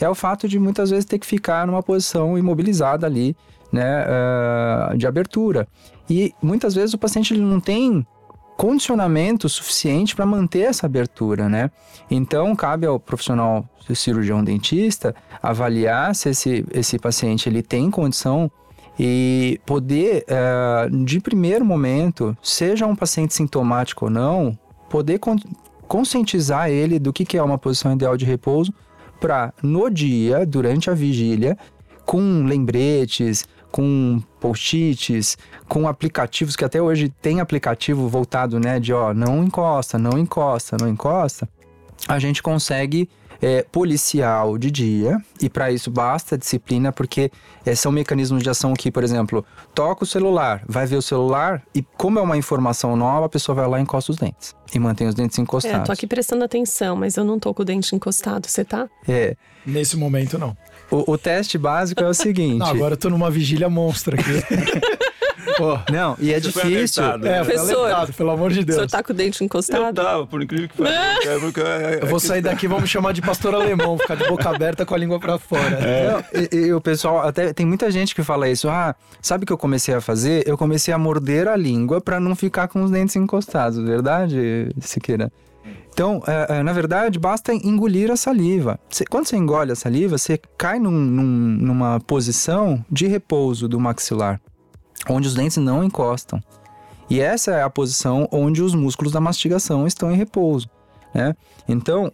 é 0.00 0.08
o 0.08 0.14
fato 0.14 0.48
de 0.48 0.58
muitas 0.58 0.90
vezes 0.90 1.04
ter 1.04 1.18
que 1.18 1.26
ficar 1.26 1.66
numa 1.66 1.82
posição 1.82 2.36
imobilizada 2.38 3.06
ali, 3.06 3.36
né, 3.72 4.04
uh, 4.04 4.96
de 4.96 5.06
abertura. 5.06 5.66
E 6.08 6.32
muitas 6.42 6.74
vezes 6.74 6.94
o 6.94 6.98
paciente 6.98 7.36
não 7.36 7.60
tem 7.60 8.06
condicionamento 8.56 9.48
suficiente 9.48 10.14
para 10.14 10.24
manter 10.24 10.60
essa 10.60 10.86
abertura, 10.86 11.48
né? 11.48 11.70
Então 12.08 12.54
cabe 12.54 12.86
ao 12.86 13.00
profissional 13.00 13.68
cirurgião 13.92 14.42
dentista 14.42 15.14
avaliar 15.42 16.14
se 16.14 16.30
esse, 16.30 16.64
esse 16.72 16.98
paciente 16.98 17.48
ele 17.48 17.62
tem 17.62 17.90
condição 17.90 18.50
e 18.98 19.60
poder, 19.66 20.24
uh, 20.28 21.04
de 21.04 21.20
primeiro 21.20 21.64
momento, 21.64 22.36
seja 22.40 22.86
um 22.86 22.94
paciente 22.94 23.34
sintomático 23.34 24.04
ou 24.04 24.10
não, 24.10 24.56
poder 24.88 25.18
con 25.18 25.36
conscientizar 25.86 26.70
ele 26.70 26.98
do 26.98 27.12
que, 27.12 27.26
que 27.26 27.36
é 27.36 27.42
uma 27.42 27.58
posição 27.58 27.92
ideal 27.92 28.16
de 28.16 28.24
repouso 28.24 28.72
para 29.24 29.54
no 29.62 29.88
dia, 29.88 30.44
durante 30.44 30.90
a 30.90 30.92
vigília, 30.92 31.56
com 32.04 32.44
lembretes, 32.44 33.46
com 33.72 34.22
post-its, 34.38 35.38
com 35.66 35.88
aplicativos 35.88 36.54
que 36.54 36.62
até 36.62 36.82
hoje 36.82 37.08
tem 37.22 37.40
aplicativo 37.40 38.06
voltado, 38.06 38.60
né, 38.60 38.78
de 38.78 38.92
ó, 38.92 39.14
não 39.14 39.42
encosta, 39.42 39.98
não 39.98 40.18
encosta, 40.18 40.76
não 40.78 40.90
encosta, 40.90 41.48
a 42.06 42.18
gente 42.18 42.42
consegue 42.42 43.08
é, 43.44 43.62
policial 43.62 44.56
de 44.56 44.70
dia, 44.70 45.18
e 45.38 45.50
para 45.50 45.70
isso 45.70 45.90
basta 45.90 46.38
disciplina, 46.38 46.90
porque 46.90 47.30
é, 47.66 47.74
são 47.74 47.92
mecanismos 47.92 48.42
de 48.42 48.48
ação 48.48 48.72
que, 48.72 48.90
por 48.90 49.04
exemplo, 49.04 49.44
toca 49.74 50.04
o 50.04 50.06
celular, 50.06 50.62
vai 50.66 50.86
ver 50.86 50.96
o 50.96 51.02
celular, 51.02 51.62
e 51.74 51.82
como 51.82 52.18
é 52.18 52.22
uma 52.22 52.38
informação 52.38 52.96
nova, 52.96 53.26
a 53.26 53.28
pessoa 53.28 53.54
vai 53.54 53.68
lá 53.68 53.78
e 53.78 53.82
encosta 53.82 54.10
os 54.10 54.16
dentes. 54.16 54.56
E 54.74 54.78
mantém 54.78 55.06
os 55.06 55.14
dentes 55.14 55.38
encostados. 55.38 55.80
É, 55.80 55.84
tô 55.84 55.92
aqui 55.92 56.06
prestando 56.06 56.42
atenção, 56.42 56.96
mas 56.96 57.18
eu 57.18 57.24
não 57.24 57.38
tô 57.38 57.52
com 57.52 57.60
o 57.60 57.64
dente 57.66 57.94
encostado, 57.94 58.48
você 58.48 58.64
tá? 58.64 58.88
É. 59.06 59.36
Nesse 59.66 59.94
momento, 59.94 60.38
não. 60.38 60.56
O, 60.90 61.12
o 61.12 61.18
teste 61.18 61.58
básico 61.58 62.02
é 62.02 62.08
o 62.08 62.14
seguinte. 62.14 62.60
Não, 62.60 62.66
agora 62.66 62.94
eu 62.94 62.98
tô 62.98 63.10
numa 63.10 63.30
vigília 63.30 63.68
monstra 63.68 64.18
aqui. 64.18 64.32
Pô, 65.56 65.78
não, 65.90 66.16
e 66.18 66.32
é 66.32 66.40
difícil. 66.40 67.02
Alertado, 67.02 67.24
né? 67.24 67.38
É, 67.38 67.44
professor, 67.44 67.78
alertado, 67.78 68.12
pelo 68.12 68.30
amor 68.30 68.52
de 68.52 68.64
Deus. 68.64 68.76
O 68.76 68.80
senhor 68.80 68.90
tá 68.90 69.02
com 69.02 69.12
o 69.12 69.16
dente 69.16 69.44
encostado? 69.44 69.84
Eu 69.84 69.94
tava, 69.94 70.26
por 70.26 70.42
incrível 70.42 70.68
que 70.68 70.76
pareça. 70.76 70.94
É, 71.64 72.02
eu 72.02 72.06
vou 72.06 72.20
sair 72.20 72.42
daqui, 72.42 72.66
vamos 72.66 72.88
chamar 72.90 73.12
de 73.12 73.22
pastor 73.22 73.54
alemão, 73.54 73.98
ficar 73.98 74.16
de 74.16 74.26
boca 74.28 74.48
aberta 74.48 74.84
com 74.84 74.94
a 74.94 74.98
língua 74.98 75.18
para 75.18 75.38
fora. 75.38 75.76
É. 75.76 76.10
Não, 76.10 76.24
e, 76.32 76.66
e, 76.66 76.72
o 76.72 76.80
pessoal, 76.80 77.20
até 77.20 77.52
tem 77.52 77.64
muita 77.64 77.90
gente 77.90 78.14
que 78.14 78.22
fala 78.22 78.48
isso. 78.48 78.68
Ah, 78.68 78.94
sabe 79.22 79.44
o 79.44 79.46
que 79.46 79.52
eu 79.52 79.58
comecei 79.58 79.94
a 79.94 80.00
fazer? 80.00 80.46
Eu 80.46 80.56
comecei 80.58 80.92
a 80.92 80.98
morder 80.98 81.48
a 81.48 81.56
língua 81.56 82.00
para 82.00 82.20
não 82.20 82.34
ficar 82.34 82.68
com 82.68 82.82
os 82.82 82.90
dentes 82.90 83.16
encostados, 83.16 83.78
verdade, 83.78 84.68
Siqueira? 84.80 85.30
Então, 85.92 86.22
é, 86.26 86.58
é, 86.58 86.62
na 86.62 86.72
verdade, 86.72 87.18
basta 87.18 87.54
engolir 87.54 88.10
a 88.10 88.16
saliva. 88.16 88.78
Quando 89.08 89.26
você 89.26 89.36
engole 89.36 89.72
a 89.72 89.76
saliva, 89.76 90.18
você 90.18 90.38
cai 90.58 90.78
num, 90.78 90.90
num, 90.90 91.22
numa 91.22 92.00
posição 92.00 92.84
de 92.90 93.06
repouso 93.06 93.68
do 93.68 93.78
maxilar 93.78 94.40
onde 95.08 95.28
os 95.28 95.34
dentes 95.34 95.56
não 95.56 95.84
encostam. 95.84 96.42
E 97.08 97.20
essa 97.20 97.52
é 97.52 97.62
a 97.62 97.70
posição 97.70 98.28
onde 98.32 98.62
os 98.62 98.74
músculos 98.74 99.12
da 99.12 99.20
mastigação 99.20 99.86
estão 99.86 100.10
em 100.10 100.16
repouso. 100.16 100.68
Né? 101.14 101.34
Então, 101.68 102.12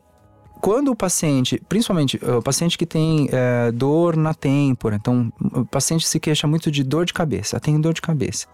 quando 0.61 0.91
o 0.91 0.97
paciente, 0.97 1.61
principalmente 1.69 2.21
o 2.23 2.43
paciente 2.43 2.77
que 2.77 2.85
tem 2.85 3.29
é, 3.33 3.73
dor 3.73 4.17
na 4.17 4.35
têmpora, 4.35 4.97
então 4.97 5.33
o 5.41 5.65
paciente 5.65 6.07
se 6.07 6.21
queixa 6.21 6.47
muito 6.47 6.71
de 6.71 6.83
dor 6.85 7.07
de 7.07 7.15
cabeça, 7.15 7.59
tenho 7.59 7.81
dor 7.81 7.95
de 7.95 8.03
cabeça, 8.03 8.47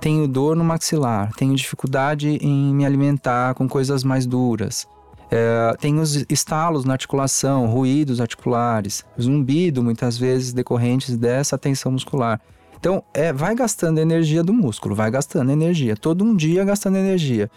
tenho 0.00 0.28
dor 0.28 0.54
no 0.56 0.64
maxilar, 0.64 1.32
tenho 1.34 1.54
dificuldade 1.54 2.38
em 2.42 2.74
me 2.74 2.84
alimentar 2.84 3.54
com 3.54 3.66
coisas 3.66 4.04
mais 4.04 4.26
duras, 4.26 4.86
é, 5.30 5.74
tem 5.80 5.98
os 5.98 6.24
estalos 6.28 6.84
na 6.84 6.92
articulação, 6.92 7.66
ruídos 7.66 8.20
articulares, 8.20 9.04
zumbido 9.20 9.82
muitas 9.82 10.18
vezes 10.18 10.52
decorrentes 10.52 11.16
dessa 11.16 11.56
tensão 11.56 11.90
muscular. 11.90 12.40
Então, 12.84 13.02
é, 13.14 13.32
vai 13.32 13.54
gastando 13.54 13.98
energia 13.98 14.42
do 14.42 14.52
músculo, 14.52 14.94
vai 14.94 15.10
gastando 15.10 15.50
energia, 15.50 15.96
todo 15.96 16.22
um 16.22 16.36
dia 16.36 16.62
gastando 16.66 16.98
energia. 16.98 17.50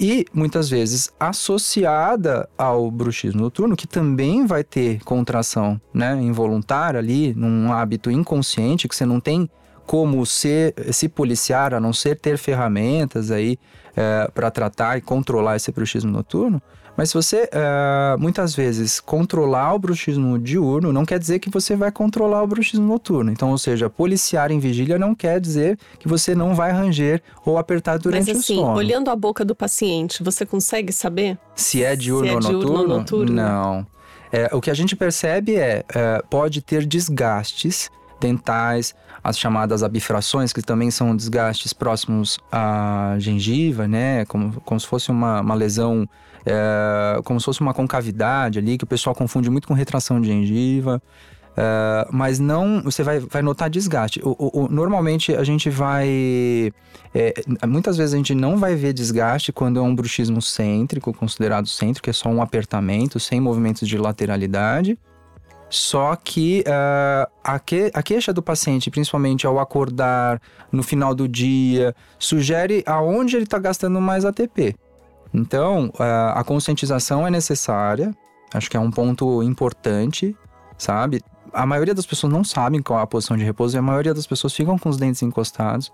E 0.00 0.24
muitas 0.32 0.70
vezes 0.70 1.12
associada 1.20 2.48
ao 2.56 2.90
bruxismo 2.90 3.42
noturno, 3.42 3.76
que 3.76 3.86
também 3.86 4.46
vai 4.46 4.64
ter 4.64 5.04
contração 5.04 5.78
né, 5.92 6.18
involuntária 6.22 6.98
ali, 6.98 7.34
num 7.34 7.70
hábito 7.70 8.10
inconsciente, 8.10 8.88
que 8.88 8.96
você 8.96 9.04
não 9.04 9.20
tem 9.20 9.46
como 9.86 10.24
ser, 10.24 10.74
se 10.90 11.06
policiar, 11.06 11.74
a 11.74 11.78
não 11.78 11.92
ser 11.92 12.18
ter 12.18 12.38
ferramentas 12.38 13.30
aí 13.30 13.58
é, 13.94 14.30
para 14.32 14.50
tratar 14.50 14.96
e 14.96 15.02
controlar 15.02 15.56
esse 15.56 15.70
bruxismo 15.70 16.10
noturno. 16.10 16.62
Mas 16.96 17.08
se 17.08 17.14
você, 17.14 17.44
uh, 17.44 18.20
muitas 18.20 18.54
vezes, 18.54 19.00
controlar 19.00 19.74
o 19.74 19.78
bruxismo 19.78 20.38
diurno, 20.38 20.92
não 20.92 21.04
quer 21.04 21.18
dizer 21.18 21.38
que 21.38 21.48
você 21.48 21.74
vai 21.74 21.90
controlar 21.90 22.42
o 22.42 22.46
bruxismo 22.46 22.86
noturno. 22.86 23.30
Então, 23.30 23.50
ou 23.50 23.58
seja, 23.58 23.88
policiar 23.88 24.50
em 24.50 24.58
vigília 24.58 24.98
não 24.98 25.14
quer 25.14 25.40
dizer 25.40 25.78
que 25.98 26.06
você 26.06 26.34
não 26.34 26.54
vai 26.54 26.70
ranger 26.70 27.22
ou 27.44 27.56
apertar 27.56 27.98
durante 27.98 28.28
Mas, 28.28 28.38
assim, 28.38 28.58
o 28.58 28.62
sono. 28.62 28.76
olhando 28.76 29.10
a 29.10 29.16
boca 29.16 29.44
do 29.44 29.54
paciente, 29.54 30.22
você 30.22 30.44
consegue 30.44 30.92
saber? 30.92 31.38
Se 31.54 31.82
é 31.82 31.96
diurno, 31.96 32.42
se 32.42 32.48
é 32.48 32.50
diurno 32.50 32.70
ou 32.70 32.88
noturno? 32.88 32.98
noturno? 32.98 33.32
Não. 33.32 33.86
É, 34.30 34.48
o 34.52 34.60
que 34.60 34.70
a 34.70 34.74
gente 34.74 34.94
percebe 34.94 35.56
é, 35.56 35.84
é 35.94 36.22
pode 36.28 36.60
ter 36.62 36.86
desgastes 36.86 37.90
dentais, 38.22 38.94
as 39.22 39.38
chamadas 39.38 39.82
abifrações, 39.82 40.52
que 40.52 40.62
também 40.62 40.90
são 40.90 41.14
desgastes 41.14 41.72
próximos 41.72 42.38
à 42.50 43.16
gengiva, 43.18 43.88
né? 43.88 44.24
Como, 44.26 44.60
como 44.60 44.80
se 44.80 44.86
fosse 44.86 45.10
uma, 45.10 45.40
uma 45.40 45.54
lesão 45.54 46.08
é, 46.44 47.20
como 47.22 47.40
se 47.40 47.46
fosse 47.46 47.60
uma 47.60 47.74
concavidade 47.74 48.58
ali, 48.58 48.78
que 48.78 48.84
o 48.84 48.86
pessoal 48.86 49.14
confunde 49.14 49.50
muito 49.50 49.68
com 49.68 49.74
retração 49.74 50.20
de 50.20 50.28
gengiva. 50.28 51.02
É, 51.56 52.08
mas 52.10 52.38
não, 52.38 52.82
você 52.82 53.02
vai, 53.02 53.18
vai 53.18 53.42
notar 53.42 53.68
desgaste. 53.68 54.20
O, 54.24 54.30
o, 54.38 54.64
o 54.64 54.68
normalmente 54.68 55.34
a 55.34 55.44
gente 55.44 55.68
vai. 55.68 56.72
É, 57.14 57.34
muitas 57.66 57.96
vezes 57.96 58.14
a 58.14 58.16
gente 58.16 58.34
não 58.34 58.56
vai 58.56 58.74
ver 58.74 58.92
desgaste 58.92 59.52
quando 59.52 59.78
é 59.78 59.82
um 59.82 59.94
bruxismo 59.94 60.40
cêntrico, 60.40 61.12
considerado 61.12 61.68
cêntrico, 61.68 62.04
que 62.04 62.10
é 62.10 62.12
só 62.12 62.28
um 62.28 62.40
apertamento, 62.40 63.20
sem 63.20 63.40
movimentos 63.40 63.86
de 63.86 63.98
lateralidade. 63.98 64.98
Só 65.68 66.14
que 66.16 66.62
uh, 66.66 67.30
a, 67.42 67.58
que, 67.58 67.90
a 67.94 68.02
queixa 68.02 68.30
do 68.30 68.42
paciente, 68.42 68.90
principalmente 68.90 69.46
ao 69.46 69.58
acordar, 69.58 70.38
no 70.70 70.82
final 70.82 71.14
do 71.14 71.26
dia, 71.26 71.94
sugere 72.18 72.82
aonde 72.84 73.36
ele 73.36 73.44
está 73.44 73.58
gastando 73.58 73.98
mais 73.98 74.26
ATP. 74.26 74.74
Então, 75.32 75.92
a 75.98 76.42
conscientização 76.44 77.26
é 77.26 77.30
necessária, 77.30 78.14
acho 78.52 78.70
que 78.70 78.76
é 78.76 78.80
um 78.80 78.90
ponto 78.90 79.42
importante, 79.42 80.36
sabe? 80.76 81.22
A 81.52 81.64
maioria 81.64 81.94
das 81.94 82.06
pessoas 82.06 82.32
não 82.32 82.44
sabem 82.44 82.82
qual 82.82 83.00
é 83.00 83.02
a 83.02 83.06
posição 83.06 83.36
de 83.36 83.44
repouso 83.44 83.76
e 83.76 83.78
a 83.78 83.82
maioria 83.82 84.12
das 84.12 84.26
pessoas 84.26 84.52
ficam 84.52 84.78
com 84.78 84.88
os 84.88 84.96
dentes 84.96 85.22
encostados. 85.22 85.92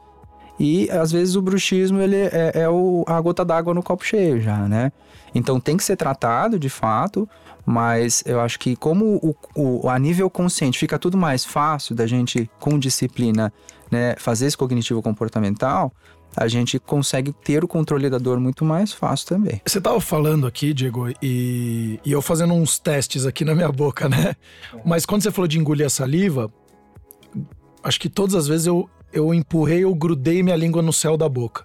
E 0.58 0.90
às 0.90 1.12
vezes 1.12 1.36
o 1.36 1.42
bruxismo 1.42 2.00
ele 2.00 2.16
é, 2.16 2.52
é 2.54 2.68
o, 2.68 3.04
a 3.06 3.20
gota 3.20 3.44
d'água 3.44 3.72
no 3.72 3.82
copo 3.82 4.04
cheio 4.04 4.40
já, 4.40 4.66
né? 4.66 4.90
Então 5.32 5.60
tem 5.60 5.76
que 5.76 5.84
ser 5.84 5.94
tratado 5.94 6.58
de 6.58 6.68
fato, 6.68 7.28
mas 7.64 8.24
eu 8.26 8.40
acho 8.40 8.58
que 8.58 8.74
como 8.74 9.16
o, 9.16 9.36
o, 9.54 9.88
a 9.88 9.98
nível 9.98 10.28
consciente 10.28 10.78
fica 10.78 10.98
tudo 10.98 11.16
mais 11.16 11.44
fácil 11.44 11.94
da 11.94 12.06
gente, 12.06 12.50
com 12.58 12.78
disciplina, 12.78 13.52
né, 13.90 14.16
fazer 14.18 14.46
esse 14.46 14.56
cognitivo 14.56 15.00
comportamental, 15.00 15.92
a 16.38 16.48
gente 16.48 16.78
consegue 16.78 17.32
ter 17.32 17.64
o 17.64 17.68
controle 17.68 18.08
da 18.08 18.18
dor 18.18 18.38
muito 18.38 18.64
mais 18.64 18.92
fácil 18.92 19.26
também. 19.28 19.60
Você 19.64 19.78
estava 19.78 20.00
falando 20.00 20.46
aqui, 20.46 20.72
Diego, 20.72 21.08
e, 21.22 22.00
e 22.04 22.12
eu 22.12 22.22
fazendo 22.22 22.54
uns 22.54 22.78
testes 22.78 23.26
aqui 23.26 23.44
na 23.44 23.54
minha 23.54 23.70
boca, 23.70 24.08
né? 24.08 24.36
Mas 24.84 25.04
quando 25.04 25.22
você 25.22 25.30
falou 25.30 25.48
de 25.48 25.58
engolir 25.58 25.86
a 25.86 25.90
saliva, 25.90 26.50
acho 27.82 28.00
que 28.00 28.08
todas 28.08 28.34
as 28.34 28.46
vezes 28.46 28.66
eu, 28.66 28.88
eu 29.12 29.34
empurrei, 29.34 29.84
eu 29.84 29.94
grudei 29.94 30.42
minha 30.42 30.56
língua 30.56 30.80
no 30.80 30.92
céu 30.92 31.16
da 31.16 31.28
boca. 31.28 31.64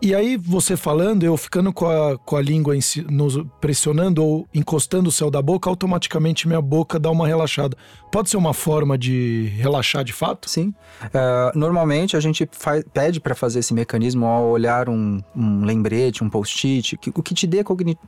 E 0.00 0.14
aí, 0.14 0.36
você 0.36 0.76
falando, 0.76 1.24
eu 1.24 1.36
ficando 1.36 1.72
com 1.72 1.86
a, 1.86 2.16
com 2.18 2.36
a 2.36 2.40
língua 2.40 2.72
no, 3.10 3.44
pressionando 3.60 4.24
ou 4.24 4.48
encostando 4.54 5.08
o 5.08 5.12
céu 5.12 5.28
da 5.28 5.42
boca, 5.42 5.68
automaticamente 5.68 6.46
minha 6.46 6.62
boca 6.62 7.00
dá 7.00 7.10
uma 7.10 7.26
relaxada. 7.26 7.76
Pode 8.12 8.30
ser 8.30 8.36
uma 8.36 8.54
forma 8.54 8.96
de 8.96 9.52
relaxar 9.56 10.04
de 10.04 10.12
fato? 10.12 10.48
Sim. 10.48 10.72
Uh, 11.02 11.58
normalmente 11.58 12.16
a 12.16 12.20
gente 12.20 12.48
faz, 12.52 12.84
pede 12.92 13.20
para 13.20 13.34
fazer 13.34 13.58
esse 13.58 13.74
mecanismo 13.74 14.24
ao 14.24 14.44
olhar 14.44 14.88
um, 14.88 15.20
um 15.34 15.64
lembrete, 15.64 16.22
um 16.22 16.30
post-it, 16.30 16.96
o 17.12 17.22
que 17.22 17.34
te 17.34 17.46
dê 17.46 17.64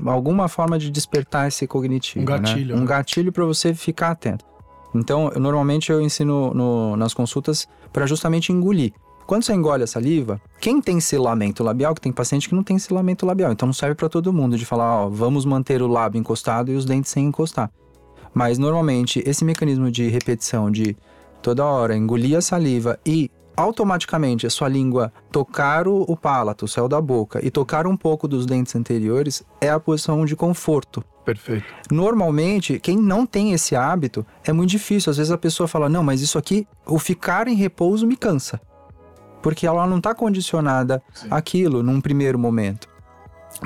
alguma 0.07 0.47
forma 0.47 0.79
de 0.79 0.91
despertar 0.91 1.49
esse 1.49 1.67
cognitivo. 1.67 2.23
Um 2.23 2.25
gatilho. 2.25 2.77
Né? 2.77 2.83
Um 2.83 2.85
gatilho 2.85 3.33
para 3.33 3.45
você 3.45 3.75
ficar 3.75 4.13
atento. 4.13 4.45
Então, 4.95 5.31
eu, 5.35 5.41
normalmente 5.41 5.91
eu 5.91 6.01
ensino 6.01 6.55
no, 6.55 6.97
nas 6.97 7.13
consultas 7.13 7.69
para 7.93 8.07
justamente 8.07 8.53
engolir. 8.53 8.93
Quando 9.31 9.45
você 9.45 9.55
engole 9.55 9.85
a 9.85 9.87
saliva, 9.87 10.43
quem 10.61 10.81
tem 10.81 10.99
selamento 10.99 11.63
labial, 11.63 11.95
que 11.95 12.01
tem 12.01 12.11
paciente 12.11 12.49
que 12.49 12.55
não 12.57 12.65
tem 12.65 12.81
selamento 12.81 13.25
labial, 13.25 13.53
então 13.53 13.65
não 13.65 13.73
serve 13.73 13.95
para 13.95 14.09
todo 14.09 14.33
mundo 14.33 14.59
de 14.59 14.67
falar, 14.67 15.05
ó, 15.05 15.09
vamos 15.09 15.45
manter 15.45 15.81
o 15.83 15.87
lábio 15.87 16.19
encostado 16.19 16.73
e 16.73 16.75
os 16.75 16.85
dentes 16.85 17.13
sem 17.13 17.27
encostar. 17.27 17.71
Mas 18.35 18.59
normalmente 18.59 19.23
esse 19.25 19.45
mecanismo 19.45 19.89
de 19.89 20.09
repetição 20.09 20.69
de 20.69 20.97
toda 21.41 21.65
hora 21.65 21.97
engolir 21.97 22.37
a 22.37 22.41
saliva 22.41 22.99
e 23.07 23.31
automaticamente 23.57 24.49
a 24.49 24.51
sua 24.51 24.67
língua 24.67 25.13
tocar 25.31 25.87
o, 25.87 26.03
o 26.09 26.17
palato, 26.17 26.65
o 26.65 26.69
céu 26.69 26.89
da 26.89 27.01
boca 27.01 27.39
e 27.41 27.53
tocar 27.53 27.87
um 27.87 27.97
pouco 27.97 28.27
dos 28.27 28.45
dentes 28.45 28.75
anteriores 28.75 29.45
é 29.61 29.71
a 29.71 29.79
posição 29.79 30.25
de 30.25 30.35
conforto. 30.35 31.05
Perfeito. 31.25 31.67
Normalmente, 31.89 32.81
quem 32.81 32.97
não 32.97 33.25
tem 33.25 33.53
esse 33.53 33.77
hábito, 33.77 34.27
é 34.43 34.53
muito 34.53 34.71
difícil. 34.71 35.09
Às 35.09 35.19
vezes 35.19 35.31
a 35.31 35.39
pessoa 35.39 35.69
fala: 35.69 35.89
Não, 35.89 36.03
mas 36.03 36.21
isso 36.21 36.37
aqui, 36.37 36.67
o 36.85 36.99
ficar 36.99 37.47
em 37.47 37.55
repouso 37.55 38.09
me 38.09 38.17
cansa 38.17 38.61
porque 39.43 39.67
ela 39.67 39.87
não 39.87 39.99
está 39.99 40.15
condicionada 40.15 41.03
Sim. 41.15 41.29
àquilo 41.31 41.83
num 41.83 42.01
primeiro 42.01 42.39
momento. 42.39 42.89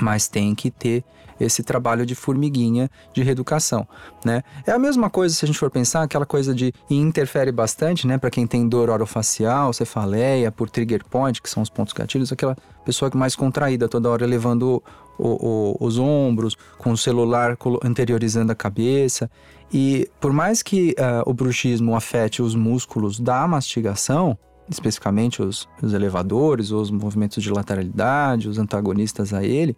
Mas 0.01 0.27
tem 0.27 0.53
que 0.55 0.71
ter 0.71 1.03
esse 1.39 1.63
trabalho 1.63 2.05
de 2.05 2.15
formiguinha 2.15 2.89
de 3.13 3.21
reeducação, 3.21 3.87
né? 4.23 4.41
É 4.65 4.71
a 4.71 4.79
mesma 4.79 5.09
coisa 5.09 5.35
se 5.35 5.43
a 5.43 5.47
gente 5.47 5.59
for 5.59 5.69
pensar 5.69 6.03
aquela 6.03 6.25
coisa 6.25 6.53
de 6.53 6.73
e 6.89 6.95
interfere 6.95 7.51
bastante, 7.51 8.07
né, 8.07 8.17
para 8.17 8.29
quem 8.29 8.47
tem 8.47 8.67
dor 8.67 8.89
orofacial, 8.89 9.73
cefaleia, 9.73 10.51
por 10.51 10.69
trigger 10.69 11.03
point, 11.05 11.41
que 11.41 11.49
são 11.49 11.61
os 11.61 11.69
pontos 11.69 11.93
gatilhos, 11.93 12.31
aquela 12.31 12.55
pessoa 12.85 13.11
que 13.11 13.17
mais 13.17 13.35
contraída 13.35 13.87
toda 13.87 14.09
hora 14.09 14.25
levando 14.25 14.81
o, 15.17 15.75
o, 15.77 15.77
os 15.79 15.97
ombros, 15.97 16.55
com 16.77 16.91
o 16.91 16.97
celular 16.97 17.57
anteriorizando 17.83 18.51
a 18.51 18.55
cabeça. 18.55 19.29
E 19.73 20.09
por 20.21 20.31
mais 20.31 20.61
que 20.61 20.95
uh, 20.97 21.29
o 21.29 21.33
bruxismo 21.33 21.95
afete 21.95 22.41
os 22.41 22.55
músculos 22.55 23.19
da 23.19 23.47
mastigação, 23.47 24.37
especificamente 24.69 25.41
os, 25.41 25.67
os 25.81 25.93
elevadores, 25.93 26.71
os 26.71 26.89
movimentos 26.91 27.41
de 27.43 27.49
lateralidade, 27.49 28.49
os 28.49 28.57
antagonistas 28.57 29.33
a 29.33 29.43
ele, 29.43 29.71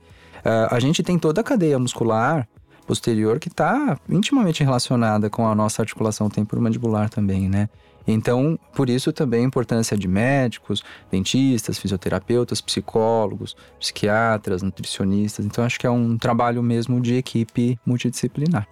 uh, 0.45 0.73
a 0.73 0.80
gente 0.80 1.04
tem 1.04 1.17
toda 1.17 1.41
a 1.41 1.43
cadeia 1.43 1.78
muscular 1.78 2.47
posterior 2.86 3.39
que 3.39 3.50
está 3.50 4.00
intimamente 4.10 4.63
relacionada 4.63 5.30
com 5.30 5.45
a 5.45 5.54
nossa 5.54 5.82
articulação 5.82 6.30
temporomandibular 6.30 7.10
também, 7.10 7.50
né? 7.50 7.67
Então, 8.08 8.58
por 8.73 8.89
isso 8.89 9.12
também 9.12 9.43
a 9.43 9.47
importância 9.47 9.97
de 9.97 10.08
médicos, 10.08 10.82
dentistas, 11.12 11.78
fisioterapeutas, 11.78 12.62
psicólogos, 12.62 13.54
psiquiatras, 13.78 14.63
nutricionistas. 14.63 15.45
Então, 15.45 15.65
acho 15.65 15.78
que 15.78 15.86
é 15.86 15.89
um 15.89 16.17
trabalho 16.17 16.63
mesmo 16.63 17.02
de 17.02 17.15
equipe 17.15 17.78
multidisciplinar. 17.86 18.65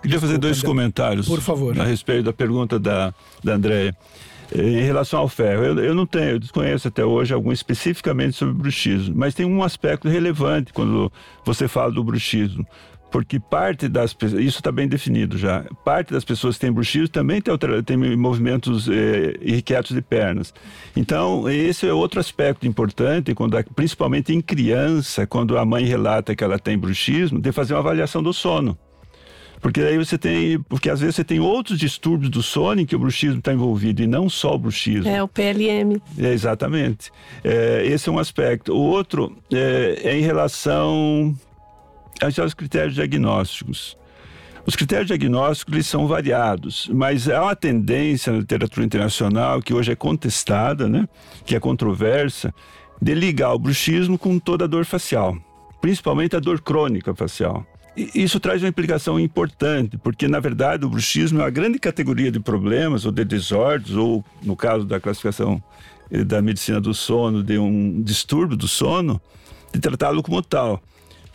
Queria 0.00 0.20
fazer 0.20 0.38
dois 0.38 0.62
comentários. 0.62 1.26
Por 1.26 1.40
favor. 1.40 1.78
A 1.80 1.82
respeito 1.82 2.26
da 2.26 2.32
pergunta 2.32 2.78
da, 2.78 3.12
da 3.42 3.54
Andréia. 3.54 3.96
Em 4.54 4.80
relação 4.80 5.20
ao 5.20 5.28
ferro, 5.28 5.62
eu, 5.62 5.78
eu 5.78 5.94
não 5.94 6.06
tenho, 6.06 6.30
eu 6.30 6.38
desconheço 6.38 6.88
até 6.88 7.04
hoje 7.04 7.34
algum 7.34 7.52
especificamente 7.52 8.34
sobre 8.34 8.54
bruxismo, 8.54 9.14
mas 9.16 9.34
tem 9.34 9.44
um 9.44 9.62
aspecto 9.62 10.08
relevante 10.08 10.72
quando 10.72 11.12
você 11.44 11.68
fala 11.68 11.92
do 11.92 12.02
bruxismo 12.02 12.66
porque 13.10 13.40
parte 13.40 13.88
das 13.88 14.14
isso 14.22 14.58
está 14.58 14.70
bem 14.70 14.86
definido 14.86 15.38
já, 15.38 15.64
parte 15.84 16.12
das 16.12 16.24
pessoas 16.24 16.56
que 16.56 16.62
têm 16.62 16.72
bruxismo 16.72 17.08
também 17.08 17.40
tem, 17.40 17.56
tem 17.84 18.16
movimentos 18.16 18.88
eh, 18.88 19.34
irrequietos 19.40 19.94
de 19.94 20.02
pernas. 20.02 20.52
Então, 20.96 21.48
esse 21.48 21.86
é 21.86 21.92
outro 21.92 22.20
aspecto 22.20 22.66
importante, 22.66 23.34
quando, 23.34 23.56
principalmente 23.74 24.32
em 24.32 24.40
criança, 24.40 25.26
quando 25.26 25.56
a 25.56 25.64
mãe 25.64 25.84
relata 25.84 26.34
que 26.34 26.44
ela 26.44 26.58
tem 26.58 26.78
bruxismo, 26.78 27.40
de 27.40 27.52
fazer 27.52 27.74
uma 27.74 27.80
avaliação 27.80 28.22
do 28.22 28.32
sono. 28.32 28.76
Porque 29.60 29.80
aí 29.80 29.98
você 29.98 30.16
tem. 30.16 30.60
Porque 30.60 30.88
às 30.88 31.00
vezes 31.00 31.16
você 31.16 31.24
tem 31.24 31.40
outros 31.40 31.78
distúrbios 31.78 32.30
do 32.30 32.42
sono 32.42 32.80
em 32.80 32.86
que 32.86 32.94
o 32.94 32.98
bruxismo 32.98 33.38
está 33.38 33.52
envolvido, 33.52 34.02
e 34.02 34.06
não 34.06 34.28
só 34.28 34.54
o 34.54 34.58
bruxismo. 34.58 35.08
É, 35.08 35.22
o 35.22 35.28
PLM. 35.28 36.00
É, 36.18 36.32
exatamente. 36.32 37.10
É, 37.42 37.82
esse 37.86 38.08
é 38.08 38.12
um 38.12 38.18
aspecto. 38.18 38.72
O 38.72 38.80
outro 38.80 39.36
é, 39.52 40.00
é 40.04 40.18
em 40.18 40.22
relação 40.22 41.36
aos 42.20 42.54
critérios 42.54 42.94
diagnósticos. 42.94 43.96
Os 44.66 44.76
critérios 44.76 45.06
diagnósticos 45.06 45.72
eles 45.72 45.86
são 45.86 46.06
variados, 46.06 46.90
mas 46.92 47.26
há 47.26 47.42
uma 47.42 47.56
tendência 47.56 48.30
na 48.30 48.40
literatura 48.40 48.84
internacional, 48.84 49.62
que 49.62 49.72
hoje 49.72 49.92
é 49.92 49.96
contestada, 49.96 50.86
né, 50.86 51.08
que 51.46 51.56
é 51.56 51.60
controversa, 51.60 52.52
de 53.00 53.14
ligar 53.14 53.54
o 53.54 53.58
bruxismo 53.58 54.18
com 54.18 54.38
toda 54.38 54.64
a 54.64 54.68
dor 54.68 54.84
facial, 54.84 55.38
principalmente 55.80 56.36
a 56.36 56.38
dor 56.38 56.60
crônica 56.60 57.14
facial. 57.14 57.66
Isso 58.14 58.38
traz 58.38 58.62
uma 58.62 58.68
implicação 58.68 59.18
importante, 59.18 59.98
porque 59.98 60.28
na 60.28 60.38
verdade 60.38 60.84
o 60.84 60.88
bruxismo 60.88 61.40
é 61.40 61.42
uma 61.42 61.50
grande 61.50 61.80
categoria 61.80 62.30
de 62.30 62.38
problemas 62.38 63.04
ou 63.04 63.10
de 63.10 63.24
desordens, 63.24 63.96
ou 63.96 64.24
no 64.40 64.54
caso 64.54 64.84
da 64.84 65.00
classificação 65.00 65.60
eh, 66.08 66.22
da 66.22 66.40
medicina 66.40 66.80
do 66.80 66.94
sono, 66.94 67.42
de 67.42 67.58
um 67.58 68.00
distúrbio 68.00 68.56
do 68.56 68.68
sono, 68.68 69.20
de 69.72 69.80
tratá-lo 69.80 70.22
como 70.22 70.40
tal. 70.40 70.80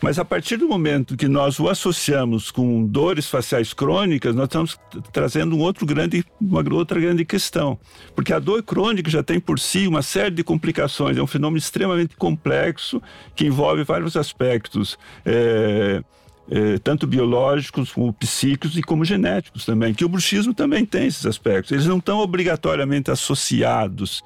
Mas 0.00 0.18
a 0.18 0.24
partir 0.24 0.56
do 0.56 0.66
momento 0.66 1.16
que 1.16 1.28
nós 1.28 1.60
o 1.60 1.68
associamos 1.68 2.50
com 2.50 2.86
dores 2.86 3.28
faciais 3.28 3.74
crônicas, 3.74 4.34
nós 4.34 4.44
estamos 4.44 4.78
trazendo 5.12 5.56
um 5.56 5.60
outro 5.60 5.84
grande, 5.84 6.24
uma 6.40 6.64
outra 6.74 6.98
grande 6.98 7.26
questão. 7.26 7.78
Porque 8.14 8.32
a 8.32 8.38
dor 8.38 8.62
crônica 8.62 9.10
já 9.10 9.22
tem 9.22 9.38
por 9.38 9.58
si 9.58 9.86
uma 9.86 10.02
série 10.02 10.34
de 10.34 10.42
complicações, 10.42 11.16
é 11.16 11.22
um 11.22 11.26
fenômeno 11.26 11.58
extremamente 11.58 12.16
complexo 12.16 13.02
que 13.34 13.46
envolve 13.46 13.84
vários 13.84 14.16
aspectos. 14.16 14.98
É 15.24 16.02
é, 16.50 16.78
tanto 16.78 17.06
biológicos 17.06 17.92
como 17.92 18.12
psíquicos 18.12 18.76
e 18.76 18.82
como 18.82 19.04
genéticos 19.04 19.64
também, 19.64 19.94
que 19.94 20.04
o 20.04 20.08
bruxismo 20.08 20.52
também 20.52 20.84
tem 20.84 21.06
esses 21.06 21.24
aspectos. 21.24 21.72
Eles 21.72 21.86
não 21.86 21.98
estão 21.98 22.18
obrigatoriamente 22.18 23.10
associados. 23.10 24.22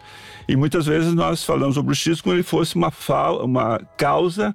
E 0.49 0.57
muitas 0.57 0.87
vezes 0.87 1.15
nós 1.15 1.45
falamos 1.45 1.77
o 1.77 1.83
bruxismo 1.83 2.25
como 2.25 2.35
ele 2.35 2.43
fosse 2.43 2.75
uma, 2.75 2.93
uma 3.43 3.81
causa 3.97 4.55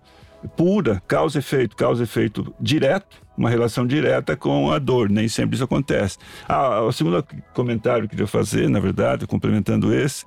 pura, 0.57 1.01
causa-efeito, 1.07 1.75
causa-efeito 1.75 2.53
direto, 2.59 3.21
uma 3.37 3.49
relação 3.49 3.87
direta 3.87 4.35
com 4.35 4.71
a 4.71 4.77
dor, 4.77 5.09
nem 5.09 5.27
sempre 5.27 5.55
isso 5.55 5.63
acontece. 5.63 6.17
Ah, 6.47 6.81
o 6.81 6.91
segundo 6.91 7.25
comentário 7.53 8.01
que 8.01 8.05
eu 8.05 8.09
queria 8.09 8.27
fazer, 8.27 8.69
na 8.69 8.79
verdade, 8.79 9.25
complementando 9.25 9.93
esse, 9.93 10.25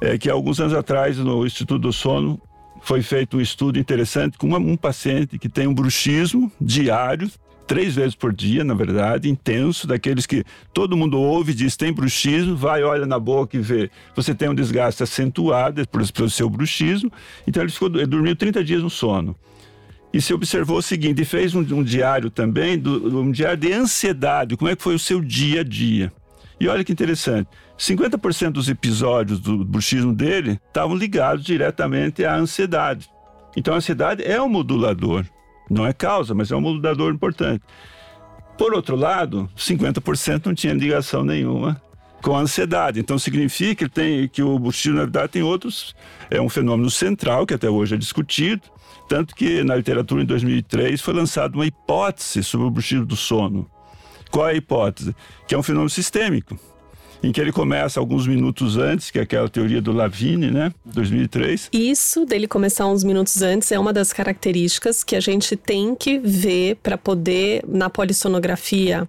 é 0.00 0.18
que 0.18 0.28
alguns 0.28 0.60
anos 0.60 0.74
atrás 0.74 1.16
no 1.16 1.46
Instituto 1.46 1.80
do 1.80 1.92
Sono 1.92 2.40
foi 2.86 3.02
feito 3.02 3.36
um 3.36 3.40
estudo 3.40 3.80
interessante 3.80 4.38
com 4.38 4.54
um 4.54 4.76
paciente 4.76 5.40
que 5.40 5.48
tem 5.48 5.66
um 5.66 5.74
bruxismo 5.74 6.52
diário, 6.60 7.28
três 7.66 7.96
vezes 7.96 8.14
por 8.14 8.32
dia, 8.32 8.62
na 8.62 8.74
verdade, 8.74 9.28
intenso, 9.28 9.88
daqueles 9.88 10.24
que 10.24 10.44
todo 10.72 10.96
mundo 10.96 11.18
ouve, 11.20 11.52
diz 11.52 11.76
tem 11.76 11.92
bruxismo, 11.92 12.54
vai, 12.54 12.84
olha 12.84 13.04
na 13.04 13.18
boca 13.18 13.56
e 13.56 13.60
vê. 13.60 13.90
Você 14.14 14.32
tem 14.36 14.48
um 14.48 14.54
desgaste 14.54 15.02
acentuado 15.02 15.82
pelo 15.88 16.30
seu 16.30 16.48
bruxismo, 16.48 17.10
então 17.44 17.60
ele, 17.60 17.72
ficou, 17.72 17.88
ele 17.88 18.06
dormiu 18.06 18.36
30 18.36 18.62
dias 18.62 18.84
no 18.84 18.88
sono. 18.88 19.34
E 20.14 20.22
se 20.22 20.32
observou 20.32 20.78
o 20.78 20.82
seguinte, 20.82 21.20
e 21.20 21.24
fez 21.24 21.56
um, 21.56 21.62
um 21.62 21.82
diário 21.82 22.30
também, 22.30 22.78
do, 22.78 23.20
um 23.20 23.32
diário 23.32 23.58
de 23.58 23.72
ansiedade, 23.72 24.56
como 24.56 24.70
é 24.70 24.76
que 24.76 24.82
foi 24.82 24.94
o 24.94 24.98
seu 24.98 25.20
dia 25.20 25.62
a 25.62 25.64
dia. 25.64 26.12
E 26.58 26.68
olha 26.68 26.84
que 26.84 26.92
interessante, 26.92 27.48
50% 27.78 28.52
dos 28.52 28.68
episódios 28.68 29.40
do 29.40 29.64
bruxismo 29.64 30.14
dele 30.14 30.58
estavam 30.66 30.96
ligados 30.96 31.44
diretamente 31.44 32.24
à 32.24 32.34
ansiedade. 32.34 33.10
Então 33.56 33.74
a 33.74 33.76
ansiedade 33.76 34.22
é 34.22 34.40
um 34.40 34.48
modulador, 34.48 35.24
não 35.70 35.86
é 35.86 35.92
causa, 35.92 36.34
mas 36.34 36.50
é 36.50 36.56
um 36.56 36.60
modulador 36.60 37.12
importante. 37.12 37.62
Por 38.56 38.72
outro 38.72 38.96
lado, 38.96 39.50
50% 39.56 40.46
não 40.46 40.54
tinha 40.54 40.72
ligação 40.72 41.22
nenhuma 41.22 41.80
com 42.22 42.34
a 42.34 42.40
ansiedade. 42.40 42.98
Então 43.00 43.18
significa 43.18 43.86
que, 43.86 43.94
tem, 43.94 44.28
que 44.28 44.42
o 44.42 44.58
bruxismo, 44.58 44.96
na 44.96 45.02
verdade, 45.02 45.32
tem 45.32 45.42
outros. 45.42 45.94
É 46.30 46.40
um 46.40 46.48
fenômeno 46.48 46.90
central 46.90 47.46
que 47.46 47.54
até 47.54 47.68
hoje 47.68 47.94
é 47.94 47.98
discutido. 47.98 48.62
Tanto 49.08 49.34
que 49.34 49.62
na 49.62 49.76
literatura, 49.76 50.22
em 50.22 50.26
2003, 50.26 51.00
foi 51.00 51.14
lançada 51.14 51.56
uma 51.56 51.66
hipótese 51.66 52.42
sobre 52.42 52.66
o 52.66 52.70
bruxismo 52.70 53.04
do 53.04 53.14
sono. 53.14 53.70
Qual 54.30 54.48
é 54.48 54.52
a 54.52 54.54
hipótese? 54.54 55.14
Que 55.46 55.54
é 55.54 55.58
um 55.58 55.62
fenômeno 55.62 55.90
sistêmico 55.90 56.58
em 57.22 57.32
que 57.32 57.40
ele 57.40 57.50
começa 57.50 57.98
alguns 57.98 58.26
minutos 58.26 58.76
antes, 58.76 59.10
que 59.10 59.18
é 59.18 59.22
aquela 59.22 59.48
teoria 59.48 59.80
do 59.80 59.92
Lavigne, 59.92 60.50
né? 60.50 60.72
2003. 60.84 61.70
Isso 61.72 62.24
dele 62.24 62.46
começar 62.46 62.86
uns 62.86 63.02
minutos 63.02 63.42
antes 63.42 63.72
é 63.72 63.78
uma 63.78 63.92
das 63.92 64.12
características 64.12 65.02
que 65.02 65.16
a 65.16 65.20
gente 65.20 65.56
tem 65.56 65.94
que 65.94 66.18
ver 66.18 66.76
para 66.82 66.96
poder, 66.96 67.64
na 67.66 67.90
polissonografia, 67.90 69.08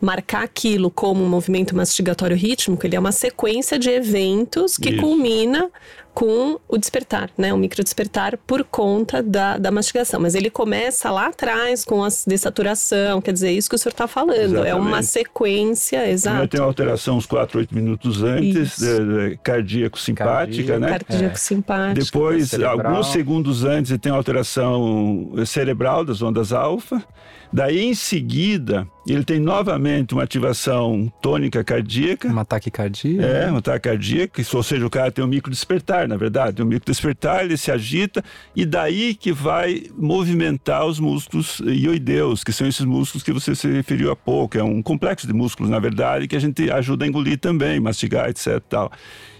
marcar 0.00 0.44
aquilo 0.44 0.90
como 0.90 1.24
um 1.24 1.28
movimento 1.28 1.74
mastigatório 1.74 2.36
rítmico, 2.36 2.86
ele 2.86 2.96
é 2.96 3.00
uma 3.00 3.12
sequência 3.12 3.78
de 3.78 3.90
eventos 3.90 4.76
que 4.76 4.90
Isso. 4.90 5.00
culmina 5.00 5.70
com 6.16 6.58
o 6.66 6.78
despertar, 6.78 7.28
né? 7.36 7.52
O 7.52 7.58
micro 7.58 7.84
despertar 7.84 8.38
por 8.38 8.64
conta 8.64 9.22
da, 9.22 9.58
da 9.58 9.70
mastigação. 9.70 10.18
Mas 10.18 10.34
ele 10.34 10.48
começa 10.48 11.10
lá 11.10 11.26
atrás 11.26 11.84
com 11.84 12.02
a 12.02 12.08
dessaturação, 12.26 13.20
quer 13.20 13.34
dizer, 13.34 13.50
isso 13.50 13.68
que 13.68 13.74
o 13.74 13.78
senhor 13.78 13.92
está 13.92 14.08
falando. 14.08 14.34
Exatamente. 14.34 14.66
É 14.70 14.74
uma 14.74 15.02
sequência, 15.02 16.10
exato. 16.10 16.48
Tem 16.48 16.58
uma 16.58 16.68
alteração 16.68 17.18
uns 17.18 17.26
4, 17.26 17.58
8 17.58 17.74
minutos 17.74 18.22
antes, 18.22 18.78
de, 18.78 19.28
de, 19.28 19.36
cardíaco-simpática, 19.42 20.78
né? 20.78 20.88
Cardíaco-simpática. 20.88 22.00
É. 22.00 22.04
Depois, 22.04 22.54
alguns 22.64 23.08
segundos 23.08 23.62
antes, 23.64 23.94
tem 23.98 24.10
alteração 24.10 25.34
cerebral 25.44 26.02
das 26.02 26.22
ondas 26.22 26.50
alfa. 26.50 27.04
Daí, 27.52 27.84
em 27.84 27.94
seguida, 27.94 28.86
ele 29.06 29.24
tem 29.24 29.38
novamente 29.38 30.14
uma 30.14 30.22
ativação 30.22 31.12
tônica 31.22 31.62
cardíaca. 31.62 32.28
Um 32.28 32.38
ataque 32.38 32.70
cardíaco. 32.70 33.22
É, 33.22 33.50
um 33.50 33.56
ataque 33.56 33.88
cardíaco. 33.88 34.40
Ou 34.54 34.62
seja, 34.62 34.86
o 34.86 34.90
cara 34.90 35.10
tem 35.10 35.24
um 35.24 35.28
micro 35.28 35.50
despertar, 35.50 36.05
na 36.06 36.16
verdade. 36.16 36.56
Tem 36.56 36.64
um 36.64 36.68
micro 36.68 36.86
despertar, 36.86 37.44
ele 37.44 37.56
se 37.56 37.70
agita 37.70 38.22
e 38.54 38.64
daí 38.64 39.14
que 39.14 39.32
vai 39.32 39.84
movimentar 39.96 40.86
os 40.86 40.98
músculos 41.00 41.60
ioideus, 41.60 42.42
que 42.44 42.52
são 42.52 42.66
esses 42.66 42.84
músculos 42.84 43.22
que 43.22 43.32
você 43.32 43.54
se 43.54 43.68
referiu 43.68 44.10
há 44.10 44.16
pouco. 44.16 44.58
É 44.58 44.62
um 44.62 44.82
complexo 44.82 45.26
de 45.26 45.32
músculos, 45.32 45.70
na 45.70 45.78
verdade, 45.78 46.28
que 46.28 46.36
a 46.36 46.40
gente 46.40 46.70
ajuda 46.70 47.04
a 47.04 47.08
engolir 47.08 47.38
também, 47.38 47.80
mastigar, 47.80 48.28
etc. 48.28 48.60
Tal. 48.68 48.92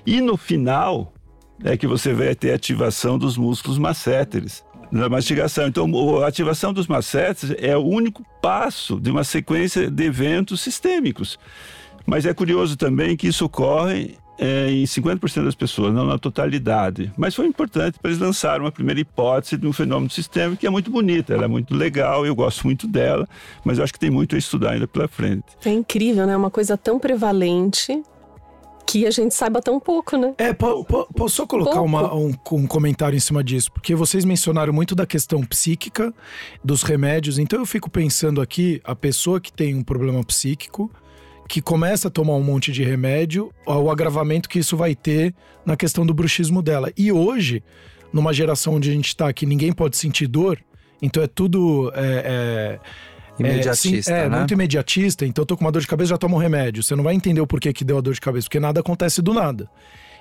E 0.07 0.21
no 0.21 0.37
final, 0.37 1.13
é 1.65 1.77
que 1.77 1.87
você 1.87 2.13
vai 2.13 2.35
ter 2.35 2.53
ativação 2.53 3.19
dos 3.19 3.37
músculos 3.37 3.79
masséteres 3.79 4.65
da 4.93 5.09
mastigação. 5.09 5.67
Então, 5.67 6.23
a 6.23 6.29
ativação 6.29 6.73
dos 6.73 6.87
massetes 6.87 7.53
é 7.59 7.77
o 7.77 7.85
único 7.85 8.25
passo 8.41 9.01
de 9.01 9.11
uma 9.11 9.25
sequência 9.25 9.91
de 9.91 10.05
eventos 10.05 10.61
sistêmicos. 10.61 11.39
Mas 12.07 12.25
é 12.25 12.33
curioso 12.33 12.77
também 12.77 13.17
que 13.17 13.27
isso 13.27 13.45
ocorre 13.45 14.17
é, 14.39 14.71
em 14.71 14.85
50% 14.85 15.45
das 15.45 15.55
pessoas, 15.55 15.93
não 15.93 16.05
na 16.05 16.19
totalidade. 16.19 17.13
Mas 17.17 17.35
foi 17.35 17.47
importante 17.47 17.99
para 17.99 18.11
eles 18.11 18.21
lançarem 18.21 18.63
uma 18.63 18.73
primeira 18.73 19.01
hipótese 19.01 19.57
de 19.57 19.67
um 19.67 19.73
fenômeno 19.73 20.11
sistêmico 20.11 20.61
que 20.61 20.67
é 20.67 20.71
muito 20.71 20.91
bonita, 20.91 21.35
ela 21.35 21.45
é 21.45 21.49
muito 21.49 21.75
legal, 21.75 22.27
eu 22.27 22.35
gosto 22.35 22.65
muito 22.65 22.87
dela, 22.87 23.29
mas 23.65 23.79
eu 23.79 23.85
acho 23.85 23.93
que 23.93 23.99
tem 23.99 24.11
muito 24.11 24.35
a 24.35 24.39
estudar 24.39 24.73
ainda 24.73 24.87
pela 24.87 25.09
frente. 25.09 25.45
É 25.65 25.71
incrível, 25.71 26.27
né? 26.27 26.37
Uma 26.37 26.51
coisa 26.51 26.77
tão 26.77 26.99
prevalente 26.99 28.03
que 28.87 29.05
a 29.05 29.11
gente 29.11 29.35
saiba 29.35 29.61
tão 29.61 29.81
pouco, 29.81 30.17
né? 30.17 30.33
É, 30.39 30.53
po, 30.53 30.85
po, 30.85 31.09
posso 31.13 31.37
só 31.37 31.47
colocar 31.47 31.81
uma, 31.83 32.15
um, 32.15 32.33
um, 32.53 32.67
comentário 32.67 33.17
em 33.17 33.21
cima 33.21 33.43
disso? 33.43 33.73
Porque 33.73 33.95
vocês 33.97 34.25
mencionaram 34.25 34.73
muito 34.73 34.95
da 34.95 35.05
questão 35.05 35.43
psíquica, 35.43 36.15
dos 36.63 36.83
remédios, 36.83 37.39
então 37.39 37.59
eu 37.59 37.67
fico 37.67 37.91
pensando 37.91 38.41
aqui, 38.41 38.81
a 38.85 38.95
pessoa 38.95 39.41
que 39.41 39.53
tem 39.53 39.75
um 39.75 39.83
problema 39.83 40.23
psíquico, 40.23 40.89
que 41.49 41.63
começa 41.63 42.09
a 42.09 42.11
tomar 42.11 42.35
um 42.35 42.43
monte 42.43 42.73
de 42.73 42.83
remédio, 42.83 43.53
o 43.67 43.91
agravamento 43.91 44.49
que 44.49 44.59
isso 44.59 44.77
vai 44.77 44.95
ter 44.95 45.35
na 45.65 45.77
questão 45.77 46.05
do 46.05 46.13
bruxismo 46.13 46.61
dela. 46.61 46.93
E 46.97 47.13
hoje, 47.13 47.63
numa 48.13 48.33
geração 48.33 48.75
onde 48.75 48.91
a 48.91 48.93
gente 48.93 49.15
tá 49.15 49.33
que 49.33 49.47
ninguém 49.47 49.73
pode 49.73 49.97
sentir 49.97 50.27
dor, 50.27 50.59
então 51.01 51.23
é 51.23 51.27
tudo. 51.27 51.93
É, 51.95 52.79
é, 52.79 52.81
Imediatista, 53.39 54.13
é, 54.13 54.17
sim, 54.17 54.23
é 54.23 54.29
né? 54.31 54.39
muito 54.39 54.55
imediatista. 54.55 55.27
Então 55.27 55.43
eu 55.43 55.47
tô 55.47 55.57
com 55.59 55.65
uma 55.65 55.71
dor 55.71 55.81
de 55.81 55.87
cabeça, 55.87 56.09
já 56.09 56.19
tomo 56.19 56.37
um 56.37 56.39
remédio. 56.39 56.83
Você 56.83 56.97
não 56.97 57.05
vai 57.05 57.15
entender 57.15 57.41
o 57.41 57.47
porquê 57.47 57.71
que 57.71 57.85
deu 57.85 57.99
a 57.99 58.01
dor 58.01 58.15
de 58.15 58.21
cabeça, 58.21 58.47
porque 58.47 58.59
nada 58.59 58.81
acontece 58.81 59.21
do 59.21 59.35
nada. 59.35 59.69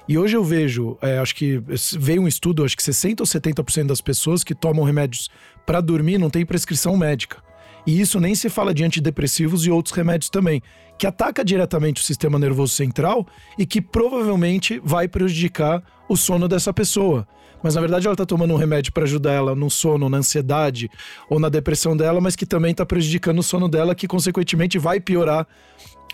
E 0.08 0.18
hoje 0.18 0.36
eu 0.36 0.44
vejo, 0.44 0.98
é, 1.02 1.18
acho 1.18 1.34
que 1.34 1.62
veio 1.98 2.22
um 2.22 2.28
estudo, 2.28 2.64
acho 2.64 2.76
que 2.76 2.84
60 2.84 3.24
ou 3.24 3.28
70% 3.28 3.88
das 3.88 4.02
pessoas 4.02 4.44
que 4.44 4.54
tomam 4.54 4.84
remédios 4.84 5.30
para 5.66 5.82
dormir 5.82 6.18
não 6.18 6.30
tem 6.30 6.46
prescrição 6.46 6.96
médica. 6.96 7.38
E 7.86 8.00
isso 8.00 8.20
nem 8.20 8.34
se 8.34 8.50
fala 8.50 8.74
de 8.74 8.84
antidepressivos 8.84 9.66
e 9.66 9.72
outros 9.72 9.94
remédios 9.96 10.30
também, 10.30 10.62
que 10.98 11.06
ataca 11.06 11.44
diretamente 11.44 12.02
o 12.02 12.06
sistema 12.06 12.40
nervoso 12.40 12.74
central 12.74 13.28
e 13.58 13.66
que 13.66 13.82
provavelmente 13.82 14.82
vai 14.84 15.08
prejudicar 15.08 15.84
o 16.10 16.16
sono 16.16 16.48
dessa 16.48 16.74
pessoa. 16.74 17.28
Mas 17.62 17.76
na 17.76 17.82
verdade 17.82 18.06
ela 18.06 18.14
está 18.14 18.26
tomando 18.26 18.54
um 18.54 18.58
remédio 18.58 18.94
para 18.94 19.04
ajudar 19.04 19.34
ela 19.34 19.56
no 19.56 19.70
sono, 19.70 20.10
na 20.10 20.18
ansiedade 20.18 20.90
ou 21.30 21.40
na 21.40 21.50
depressão 21.50 21.96
dela, 21.96 22.22
mas 22.22 22.36
que 22.36 22.46
também 22.46 22.72
está 22.72 22.86
prejudicando 22.86 23.40
o 23.40 23.44
sono 23.44 23.68
dela, 23.68 23.96
que 23.96 24.08
consequentemente 24.08 24.78
vai 24.78 25.00
piorar 25.00 25.48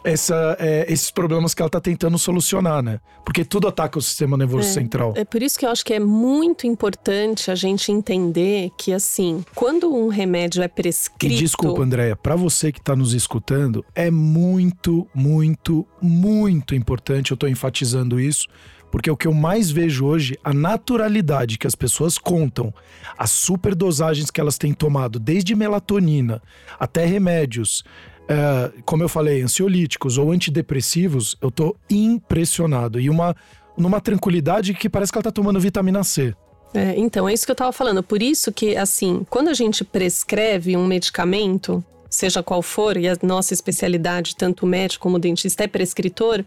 essa, 0.04 0.58
é, 0.60 0.92
esses 0.92 1.12
problemas 1.12 1.54
que 1.54 1.62
ela 1.62 1.68
está 1.68 1.80
tentando 1.80 2.18
solucionar, 2.18 2.82
né? 2.82 3.00
Porque 3.24 3.46
tudo 3.46 3.68
ataca 3.68 4.00
o 4.00 4.02
sistema 4.02 4.36
nervoso 4.36 4.68
é, 4.68 4.72
central. 4.72 5.14
É 5.16 5.24
por 5.24 5.42
isso 5.42 5.58
que 5.58 5.66
eu 5.66 5.70
acho 5.70 5.86
que 5.86 5.94
é 5.94 6.00
muito 6.00 6.66
importante 6.66 7.52
a 7.52 7.56
gente 7.56 7.92
entender 7.92 8.72
que, 8.78 8.94
assim, 8.94 9.44
quando 9.56 9.94
um 9.94 10.08
remédio 10.08 10.64
é 10.64 10.68
prescrito. 10.68 11.34
E 11.34 11.38
desculpa, 11.38 11.84
Andréia, 11.84 12.16
para 12.16 12.36
você 12.36 12.72
que 12.72 12.80
está 12.80 12.96
nos 12.96 13.14
escutando, 13.14 13.86
é 13.94 14.10
muito, 14.10 15.08
muito, 15.14 15.86
muito 16.02 16.76
importante, 16.76 17.32
eu 17.32 17.36
estou 17.36 17.50
enfatizando 17.50 18.20
isso, 18.20 18.48
porque 18.92 19.10
o 19.10 19.16
que 19.16 19.28
eu 19.28 19.34
mais 19.34 19.72
vejo 19.72 20.06
hoje, 20.06 20.38
a 20.44 20.54
naturalidade 20.54 21.58
que 21.58 21.66
as 21.66 21.76
pessoas 21.76 22.18
contam, 22.18 22.74
as 23.18 23.32
superdosagens 23.32 24.30
que 24.30 24.42
elas 24.42 24.58
têm 24.58 24.74
tomado, 24.74 25.18
desde 25.18 25.56
melatonina 25.56 26.42
até 26.78 27.06
remédios, 27.06 27.84
é, 28.32 28.72
como 28.86 29.04
eu 29.04 29.10
falei, 29.10 29.42
ansiolíticos 29.42 30.18
ou 30.18 30.32
antidepressivos, 30.32 31.36
eu 31.42 31.52
tô 31.52 31.76
impressionado. 31.90 33.00
E 33.00 33.10
uma, 33.10 33.36
numa 33.78 34.00
tranquilidade 34.00 34.74
que 34.74 34.90
parece 34.90 35.12
que 35.12 35.18
ela 35.18 35.24
tá 35.24 35.32
tomando 35.32 35.60
vitamina 35.60 36.02
C. 36.04 36.34
É, 36.74 36.98
então, 36.98 37.28
é 37.28 37.34
isso 37.34 37.46
que 37.46 37.52
eu 37.52 37.56
tava 37.56 37.74
falando. 37.74 38.02
Por 38.02 38.24
isso 38.24 38.50
que, 38.52 38.78
assim, 38.78 39.26
quando 39.30 39.50
a 39.50 39.54
gente 39.54 39.84
prescreve 39.84 40.78
um 40.78 40.88
medicamento, 40.88 41.84
seja 42.10 42.42
qual 42.42 42.62
for, 42.62 42.96
e 42.96 43.10
a 43.10 43.18
nossa 43.22 43.54
especialidade, 43.54 44.38
tanto 44.38 44.66
médico 44.66 45.04
como 45.04 45.20
dentista, 45.20 45.66
é 45.66 45.68
prescritor, 45.68 46.46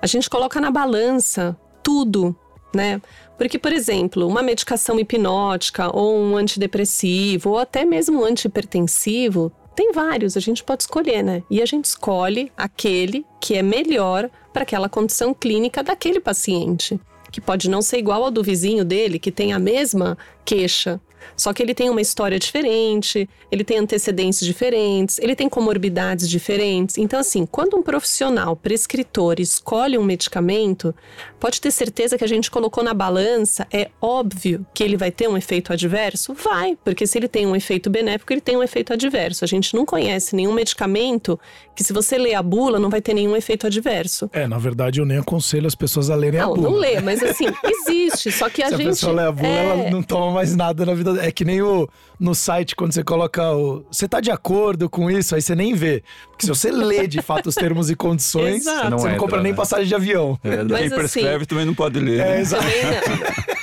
a 0.00 0.06
gente 0.06 0.30
coloca 0.30 0.58
na 0.58 0.70
balança 0.70 1.54
tudo, 1.82 2.34
né? 2.74 3.02
Porque, 3.36 3.58
por 3.58 3.72
exemplo, 3.72 4.26
uma 4.26 4.42
medicação 4.42 4.98
hipnótica 4.98 5.94
ou 5.94 6.18
um 6.18 6.34
antidepressivo 6.34 7.50
ou 7.50 7.58
até 7.58 7.84
mesmo 7.84 8.22
um 8.22 8.24
antihipertensivo, 8.24 9.52
tem 9.74 9.92
vários, 9.92 10.36
a 10.36 10.40
gente 10.40 10.62
pode 10.62 10.84
escolher, 10.84 11.22
né? 11.22 11.42
E 11.50 11.60
a 11.60 11.66
gente 11.66 11.86
escolhe 11.86 12.50
aquele 12.56 13.24
que 13.40 13.54
é 13.54 13.62
melhor 13.62 14.30
para 14.52 14.62
aquela 14.62 14.88
condição 14.88 15.34
clínica 15.34 15.82
daquele 15.82 16.20
paciente, 16.20 16.98
que 17.30 17.40
pode 17.40 17.68
não 17.68 17.82
ser 17.82 17.98
igual 17.98 18.24
ao 18.24 18.30
do 18.30 18.42
vizinho 18.42 18.84
dele, 18.84 19.18
que 19.18 19.32
tem 19.32 19.52
a 19.52 19.58
mesma 19.58 20.16
queixa, 20.44 21.00
só 21.36 21.52
que 21.52 21.62
ele 21.62 21.74
tem 21.74 21.90
uma 21.90 22.00
história 22.00 22.38
diferente, 22.38 23.28
ele 23.50 23.64
tem 23.64 23.78
antecedentes 23.78 24.40
diferentes, 24.40 25.18
ele 25.18 25.34
tem 25.34 25.48
comorbidades 25.48 26.28
diferentes. 26.28 26.98
Então, 26.98 27.18
assim, 27.18 27.46
quando 27.46 27.76
um 27.76 27.82
profissional 27.82 28.56
prescritor 28.56 29.36
escolhe 29.38 29.98
um 29.98 30.04
medicamento, 30.04 30.94
pode 31.38 31.60
ter 31.60 31.70
certeza 31.70 32.16
que 32.16 32.24
a 32.24 32.28
gente 32.28 32.50
colocou 32.50 32.82
na 32.82 32.94
balança, 32.94 33.66
é 33.72 33.90
óbvio 34.00 34.66
que 34.74 34.82
ele 34.82 34.96
vai 34.96 35.10
ter 35.10 35.28
um 35.28 35.36
efeito 35.36 35.72
adverso? 35.72 36.34
Vai, 36.34 36.76
porque 36.84 37.06
se 37.06 37.18
ele 37.18 37.28
tem 37.28 37.46
um 37.46 37.54
efeito 37.54 37.90
benéfico, 37.90 38.32
ele 38.32 38.40
tem 38.40 38.56
um 38.56 38.62
efeito 38.62 38.92
adverso. 38.92 39.44
A 39.44 39.48
gente 39.48 39.74
não 39.74 39.84
conhece 39.84 40.34
nenhum 40.34 40.52
medicamento 40.52 41.38
que, 41.74 41.84
se 41.84 41.92
você 41.92 42.16
ler 42.18 42.34
a 42.34 42.42
bula, 42.42 42.78
não 42.78 42.90
vai 42.90 43.00
ter 43.00 43.14
nenhum 43.14 43.36
efeito 43.36 43.66
adverso. 43.66 44.30
É, 44.32 44.46
na 44.46 44.58
verdade, 44.58 45.00
eu 45.00 45.06
nem 45.06 45.18
aconselho 45.18 45.66
as 45.66 45.74
pessoas 45.74 46.10
a 46.10 46.14
lerem 46.14 46.40
não, 46.40 46.52
a 46.52 46.54
bula. 46.54 46.70
Não, 46.70 46.76
lê, 46.76 47.00
mas 47.00 47.22
assim, 47.22 47.46
existe. 47.64 48.30
Só 48.32 48.48
que 48.48 48.62
a 48.62 48.68
se 48.68 48.76
gente. 48.76 48.96
Se 48.96 49.04
a 49.04 49.08
pessoa 49.08 49.12
lê 49.12 49.28
a 49.28 49.32
bula, 49.32 49.48
é... 49.48 49.66
ela 49.66 49.90
não 49.90 50.02
toma 50.02 50.32
mais 50.32 50.54
nada 50.54 50.84
na 50.84 50.94
vida 50.94 51.13
é 51.20 51.30
que 51.30 51.44
nem 51.44 51.62
o, 51.62 51.88
no 52.18 52.34
site 52.34 52.74
quando 52.74 52.92
você 52.92 53.02
coloca 53.02 53.52
o. 53.52 53.84
Você 53.90 54.08
tá 54.08 54.20
de 54.20 54.30
acordo 54.30 54.88
com 54.88 55.10
isso? 55.10 55.34
Aí 55.34 55.42
você 55.42 55.54
nem 55.54 55.74
vê. 55.74 56.02
Porque 56.30 56.46
se 56.46 56.48
você 56.48 56.70
lê 56.70 57.06
de 57.06 57.22
fato 57.22 57.48
os 57.48 57.54
termos 57.54 57.90
e 57.90 57.96
condições, 57.96 58.64
você 58.64 58.88
não, 58.90 58.98
você 58.98 59.08
não 59.10 59.16
compra 59.16 59.42
nem 59.42 59.52
né? 59.52 59.56
passagem 59.56 59.86
de 59.86 59.94
avião. 59.94 60.38
É 60.42 60.64
Quem 60.64 60.86
assim, 60.86 60.94
prescreve 60.94 61.46
também 61.46 61.64
não 61.64 61.74
pode 61.74 61.98
ler. 61.98 62.20
É, 62.20 62.24
né? 62.24 62.40
exato. 62.40 62.64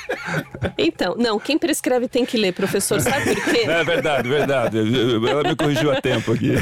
Então, 0.78 1.14
não, 1.18 1.38
quem 1.38 1.58
prescreve 1.58 2.08
tem 2.08 2.24
que 2.24 2.36
ler, 2.36 2.52
professor. 2.52 3.00
Sabe 3.00 3.34
por 3.34 3.44
quê? 3.44 3.62
É 3.68 3.84
verdade, 3.84 4.28
verdade. 4.28 4.78
Ela 5.28 5.42
me 5.42 5.56
corrigiu 5.56 5.92
a 5.92 6.00
tempo 6.00 6.32
aqui. 6.32 6.52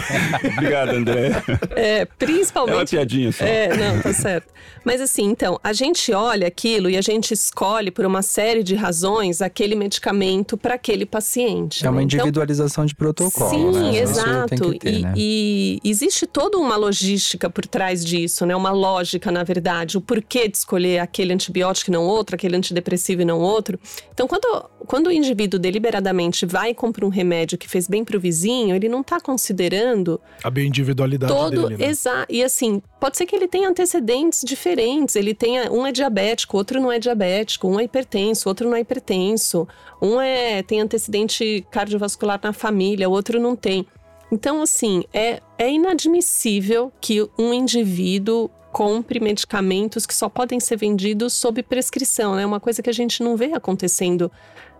Obrigado, 0.52 0.90
André. 0.90 1.30
É, 1.76 2.04
principalmente. 2.04 2.74
É 2.74 2.78
uma 2.78 2.86
piadinha 2.86 3.32
só. 3.32 3.44
É, 3.44 3.76
não, 3.76 4.00
tá 4.00 4.12
certo. 4.12 4.52
Mas 4.84 5.00
assim, 5.00 5.24
então, 5.24 5.58
a 5.62 5.72
gente 5.72 6.12
olha 6.12 6.46
aquilo 6.46 6.88
e 6.88 6.96
a 6.96 7.00
gente 7.00 7.32
escolhe 7.32 7.90
por 7.90 8.04
uma 8.04 8.22
série 8.22 8.62
de 8.62 8.74
razões 8.74 9.42
aquele 9.42 9.74
medicamento 9.74 10.56
para 10.56 10.74
aquele 10.74 11.04
paciente. 11.04 11.86
É 11.86 11.90
uma 11.90 12.00
né? 12.00 12.04
Então, 12.04 12.18
individualização 12.18 12.86
de 12.86 12.94
protocolo. 12.94 13.50
Sim, 13.50 13.92
né? 13.92 13.98
Exato. 13.98 14.74
ter, 14.74 14.88
e, 14.88 15.02
né? 15.02 15.12
e 15.16 15.80
existe 15.84 16.26
toda 16.26 16.58
uma 16.58 16.76
logística 16.76 17.50
por 17.50 17.66
trás 17.66 18.04
disso, 18.04 18.46
né? 18.46 18.56
Uma 18.56 18.70
lógica, 18.70 19.30
na 19.30 19.42
verdade, 19.42 19.98
o 19.98 20.00
porquê 20.00 20.48
de 20.48 20.56
escolher 20.56 20.98
aquele 20.98 21.32
antibiótico 21.32 21.90
e 21.90 21.92
não 21.92 22.04
outro, 22.04 22.34
aquele 22.36 22.56
antidepressivo 22.56 23.22
e 23.22 23.24
não 23.24 23.38
outro. 23.38 23.78
Então, 24.12 24.28
quando, 24.28 24.70
quando 24.86 25.06
o 25.06 25.12
indivíduo 25.12 25.58
deliberadamente 25.58 26.44
vai 26.44 26.70
e 26.70 26.74
compra 26.74 27.06
um 27.06 27.08
remédio 27.08 27.56
que 27.56 27.68
fez 27.68 27.88
bem 27.88 28.04
para 28.04 28.16
o 28.16 28.20
vizinho, 28.20 28.74
ele 28.74 28.88
não 28.88 29.00
está 29.00 29.20
considerando 29.20 30.20
A 30.42 30.50
bioindividualidade 30.50 31.32
todo 31.32 31.68
dele, 31.68 31.82
né? 31.82 31.90
exato 31.90 32.26
e 32.28 32.42
assim 32.42 32.82
pode 33.00 33.16
ser 33.16 33.26
que 33.26 33.34
ele 33.34 33.48
tenha 33.48 33.68
antecedentes 33.68 34.42
diferentes 34.44 35.16
ele 35.16 35.34
tenha 35.34 35.70
um 35.72 35.86
é 35.86 35.92
diabético 35.92 36.56
outro 36.56 36.80
não 36.80 36.92
é 36.92 36.98
diabético 36.98 37.68
um 37.68 37.80
é 37.80 37.84
hipertenso 37.84 38.48
outro 38.48 38.68
não 38.68 38.76
é 38.76 38.80
hipertenso 38.80 39.66
um 40.00 40.20
é 40.20 40.62
tem 40.62 40.80
antecedente 40.80 41.66
cardiovascular 41.70 42.40
na 42.42 42.52
família 42.52 43.08
o 43.08 43.12
outro 43.12 43.40
não 43.40 43.56
tem 43.56 43.86
então 44.30 44.62
assim 44.62 45.04
é 45.12 45.40
é 45.58 45.70
inadmissível 45.70 46.92
que 47.00 47.26
um 47.38 47.52
indivíduo 47.52 48.50
compre 48.72 49.20
medicamentos 49.20 50.06
que 50.06 50.14
só 50.14 50.28
podem 50.28 50.60
ser 50.60 50.76
vendidos 50.76 51.32
sob 51.34 51.62
prescrição 51.62 52.38
é 52.38 52.46
uma 52.46 52.60
coisa 52.60 52.82
que 52.82 52.90
a 52.90 52.92
gente 52.92 53.22
não 53.22 53.36
vê 53.36 53.52
acontecendo 53.52 54.30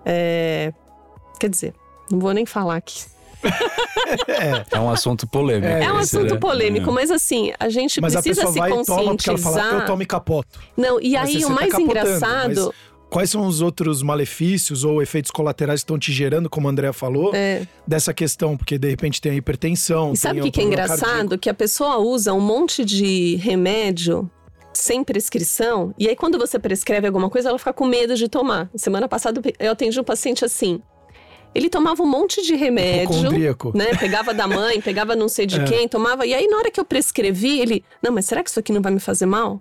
é, 0.05 0.73
quer 1.39 1.49
dizer 1.51 1.75
não 2.11 2.19
vou 2.19 2.33
nem 2.33 2.47
falar 2.47 2.77
aqui 2.77 3.05
É 4.71 4.81
um 4.81 4.91
assunto 4.91 5.27
polêmico. 5.27 5.73
é 5.73 5.93
um 5.93 6.01
esse, 6.01 6.17
assunto 6.17 6.35
né? 6.35 6.41
polêmico, 6.41 6.93
mas 6.93 7.11
assim, 7.11 7.53
a 7.59 7.69
gente 7.69 8.01
Mas 8.01 8.17
a 8.17 8.23
precisa 8.23 8.47
pessoa 8.47 8.53
se 8.53 8.59
vai 8.59 8.71
e 8.71 8.85
toma 8.85 9.17
porque 9.17 9.31
ela 9.31 9.39
fala, 9.39 9.57
eu 9.57 9.61
conscientizar. 9.63 9.87
tomo 9.87 10.03
e 10.03 10.07
capoto. 10.07 10.61
Não, 10.77 11.01
e 11.01 11.13
Mas 11.13 11.29
aí 11.29 11.45
o 11.45 11.49
tá 11.49 11.55
mais 11.55 11.71
capotando, 11.73 11.91
engraçado. 11.91 12.55
mas 12.67 12.75
Quais 13.11 13.29
são 13.31 13.45
os 13.47 13.61
outros 13.61 14.03
malefícios 14.03 14.85
ou 14.85 15.03
efeitos 15.03 15.31
colaterais 15.33 15.81
que 15.81 15.85
estão 15.85 15.99
te 15.99 16.13
gerando, 16.13 16.49
como 16.49 16.69
a 16.69 16.71
Andrea 16.71 16.93
falou, 16.93 17.35
É. 17.35 17.67
dessa 17.87 18.15
questão? 18.15 18.57
Porque 18.57 18.79
de 18.79 18.89
repente 18.89 19.21
tem 19.21 19.33
a 19.33 19.35
hipertensão. 19.35 20.13
E 20.13 20.17
sabe 20.17 20.41
o 20.41 20.45
que, 20.45 20.51
que 20.53 20.61
é 20.61 20.65
engraçado? 20.65 21.01
cardíaco. 21.01 21.39
Que 21.39 21.51
a 21.51 21.55
pessoa 21.55 21.99
usa 21.99 22.33
um 22.33 22.41
monte 22.41 22.85
de 22.85 23.35
remédio 23.37 24.31
sem 24.73 25.03
prescrição, 25.03 25.93
e 25.99 26.09
aí 26.09 26.15
quando 26.15 26.39
você 26.39 26.57
prescreve 26.57 27.05
alguma 27.07 27.29
coisa, 27.29 27.49
ela 27.49 27.59
fica 27.59 27.73
com 27.73 27.85
medo 27.85 28.15
de 28.15 28.29
tomar. 28.29 28.71
Semana 28.77 29.09
passada 29.09 29.43
eu 29.59 29.73
atendi 29.73 29.99
um 29.99 30.05
paciente 30.05 30.45
assim. 30.45 30.81
Ele 31.53 31.69
tomava 31.69 32.01
um 32.05 32.07
monte 32.07 32.41
de 32.47 32.55
remédio, 32.55 33.29
né? 33.75 33.87
Pegava 33.99 34.33
da 34.33 34.47
mãe, 34.47 34.81
pegava 34.81 35.17
não 35.17 35.29
sei 35.29 35.47
de 35.47 35.59
É. 35.61 35.65
quem, 35.65 35.89
tomava. 35.89 36.25
E 36.25 36.33
aí, 36.33 36.47
na 36.47 36.59
hora 36.59 36.71
que 36.71 36.79
eu 36.79 36.85
prescrevi, 36.85 37.59
ele. 37.59 37.85
Não, 38.01 38.13
mas 38.13 38.27
será 38.27 38.41
que 38.45 38.49
isso 38.51 38.61
aqui 38.61 38.73
não 38.73 38.81
vai 38.81 38.93
me 38.93 39.01
fazer 39.01 39.27
mal? 39.27 39.61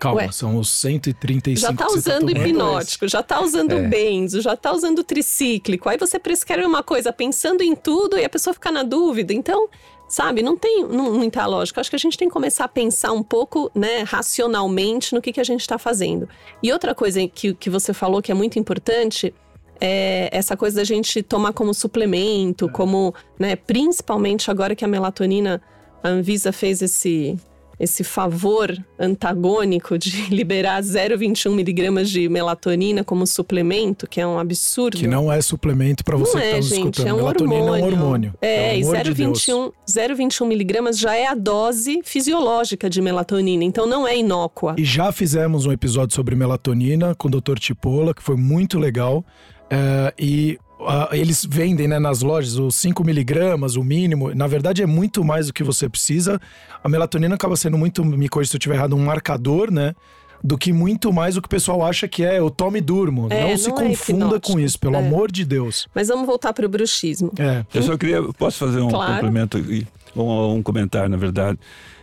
Calma, 0.00 0.22
Ué. 0.22 0.32
são 0.32 0.56
os 0.56 0.70
135 0.70 1.60
Já 1.60 1.76
tá 1.76 1.84
você 1.84 1.98
usando 1.98 2.30
hipnótico, 2.30 3.06
já 3.06 3.22
tá 3.22 3.42
usando 3.42 3.72
É. 3.72 3.82
benzo, 3.86 4.40
já 4.40 4.56
tá 4.56 4.72
usando 4.72 5.04
tricíclico. 5.04 5.90
Aí 5.90 5.98
você 5.98 6.18
prescreve 6.18 6.64
uma 6.64 6.82
coisa 6.82 7.12
pensando 7.12 7.62
em 7.62 7.76
tudo 7.76 8.18
e 8.18 8.24
a 8.24 8.28
pessoa 8.30 8.54
fica 8.54 8.72
na 8.72 8.82
dúvida. 8.82 9.34
Então, 9.34 9.68
sabe, 10.08 10.42
não 10.42 10.56
tem 10.56 10.86
muita 10.86 11.44
lógica. 11.44 11.82
Acho 11.82 11.90
que 11.90 11.96
a 11.96 11.98
gente 11.98 12.16
tem 12.16 12.28
que 12.28 12.32
começar 12.32 12.64
a 12.64 12.68
pensar 12.68 13.12
um 13.12 13.22
pouco, 13.22 13.70
né, 13.74 14.02
racionalmente 14.02 15.14
no 15.14 15.20
que, 15.20 15.34
que 15.34 15.40
a 15.40 15.44
gente 15.44 15.60
está 15.60 15.76
fazendo. 15.76 16.26
E 16.62 16.72
outra 16.72 16.94
coisa 16.94 17.20
que, 17.28 17.52
que 17.52 17.68
você 17.68 17.92
falou 17.92 18.22
que 18.22 18.32
é 18.32 18.34
muito 18.34 18.58
importante 18.58 19.34
é 19.78 20.30
essa 20.32 20.56
coisa 20.56 20.76
da 20.76 20.84
gente 20.84 21.22
tomar 21.22 21.52
como 21.52 21.74
suplemento, 21.74 22.70
como, 22.70 23.14
né, 23.38 23.54
principalmente 23.54 24.50
agora 24.50 24.74
que 24.74 24.84
a 24.84 24.88
melatonina, 24.88 25.60
a 26.02 26.08
Anvisa 26.08 26.52
fez 26.52 26.80
esse 26.80 27.38
esse 27.80 28.04
favor 28.04 28.76
antagônico 28.98 29.96
de 29.96 30.10
liberar 30.28 30.82
0,21 30.82 31.54
miligramas 31.54 32.10
de 32.10 32.28
melatonina 32.28 33.02
como 33.02 33.26
suplemento, 33.26 34.06
que 34.06 34.20
é 34.20 34.26
um 34.26 34.38
absurdo. 34.38 34.98
Que 34.98 35.06
não 35.06 35.32
é 35.32 35.40
suplemento 35.40 36.04
para 36.04 36.16
você 36.18 36.34
Não 36.36 36.42
que 36.44 36.50
tá 36.50 36.56
é, 36.58 36.62
gente, 36.62 36.74
escutando. 36.98 37.08
é 37.08 37.12
um 37.12 37.16
Melatonina 37.16 37.60
hormônio. 37.62 37.80
é 37.80 37.82
um 37.82 37.92
hormônio. 37.92 38.34
É, 38.42 38.78
e 38.78 38.82
de 38.82 39.14
Deus. 39.14 39.46
0,21 39.46 39.72
0,21 39.88 40.46
miligramas 40.46 40.98
já 40.98 41.14
é 41.16 41.26
a 41.26 41.34
dose 41.34 42.00
fisiológica 42.04 42.90
de 42.90 43.00
melatonina, 43.00 43.64
então 43.64 43.86
não 43.86 44.06
é 44.06 44.16
inócua. 44.18 44.74
E 44.76 44.84
já 44.84 45.10
fizemos 45.10 45.64
um 45.64 45.72
episódio 45.72 46.14
sobre 46.14 46.36
melatonina 46.36 47.14
com 47.14 47.28
o 47.28 47.30
Dr. 47.30 47.58
Tipola, 47.58 48.12
que 48.12 48.22
foi 48.22 48.36
muito 48.36 48.78
legal. 48.78 49.24
É, 49.70 50.12
e 50.18 50.58
ah, 50.86 51.08
eles 51.12 51.44
vendem 51.48 51.86
né, 51.88 51.98
nas 51.98 52.22
lojas 52.22 52.56
os 52.56 52.74
5 52.76 53.04
miligramas, 53.04 53.76
o 53.76 53.84
mínimo. 53.84 54.34
Na 54.34 54.46
verdade, 54.46 54.82
é 54.82 54.86
muito 54.86 55.22
mais 55.24 55.46
do 55.48 55.52
que 55.52 55.62
você 55.62 55.88
precisa. 55.88 56.40
A 56.82 56.88
melatonina 56.88 57.34
acaba 57.34 57.56
sendo 57.56 57.76
muito, 57.78 58.04
me 58.04 58.28
corrija 58.28 58.50
se 58.50 58.56
eu 58.56 58.58
estiver 58.58 58.74
errado, 58.76 58.96
um 58.96 59.04
marcador, 59.04 59.70
né? 59.70 59.94
Do 60.42 60.56
que 60.56 60.72
muito 60.72 61.12
mais 61.12 61.36
o 61.36 61.42
que 61.42 61.46
o 61.46 61.50
pessoal 61.50 61.84
acha 61.84 62.08
que 62.08 62.24
é 62.24 62.40
o 62.40 62.48
tome 62.50 62.78
e 62.78 62.80
durmo. 62.80 63.26
É, 63.30 63.50
não 63.50 63.56
se 63.58 63.68
não 63.68 63.76
é 63.78 63.88
confunda 63.88 64.24
hipnótico. 64.26 64.52
com 64.54 64.60
isso, 64.60 64.78
pelo 64.78 64.94
É. 64.96 64.98
amor 64.98 65.30
de 65.30 65.44
Deus. 65.44 65.86
Mas 65.94 66.08
vamos 66.08 66.26
voltar 66.26 66.52
para 66.54 66.64
o 66.64 66.68
bruxismo. 66.68 67.30
É. 67.38 67.64
Eu 67.74 67.82
só 67.82 67.96
queria, 67.98 68.22
posso 68.38 68.56
fazer 68.58 68.80
um 68.80 68.88
Claro. 68.88 69.12
complemento 69.16 69.58
aqui, 69.58 69.86
um, 70.16 70.54
um 70.54 70.62
comentário, 70.62 71.10
na 71.10 71.18
verdade, 71.18 71.58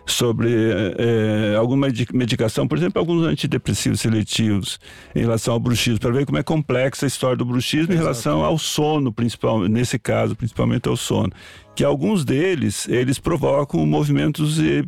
sobre 0.08 0.49
eh, 0.97 1.55
alguma 1.58 1.88
medi- 1.88 2.08
medicação, 2.14 2.68
por 2.68 2.78
exemplo, 2.78 2.99
alguns 2.99 3.26
antidepressivos 3.26 3.99
seletivos 3.99 4.80
em 5.14 5.20
relação 5.20 5.53
ao 5.53 5.60
bruxismo, 5.60 5.99
para 5.99 6.12
ver 6.12 6.26
como 6.26 6.38
é 6.38 6.43
complexa 6.43 7.05
a 7.05 7.08
história 7.08 7.36
do 7.38 7.45
bruxismo 7.45 7.93
em 7.93 7.97
relação 7.97 8.43
ao 8.43 8.58
sono, 8.58 9.12
principal, 9.12 9.60
nesse 9.68 9.99
caso, 9.99 10.36
principalmente 10.36 10.88
ao 10.88 10.95
sono. 10.95 11.32
Que 11.76 11.84
alguns 11.84 12.26
deles, 12.26 12.88
eles 12.89 13.20
provocam 13.20 13.86
movimentos 13.86 14.60
eh, 14.60 14.84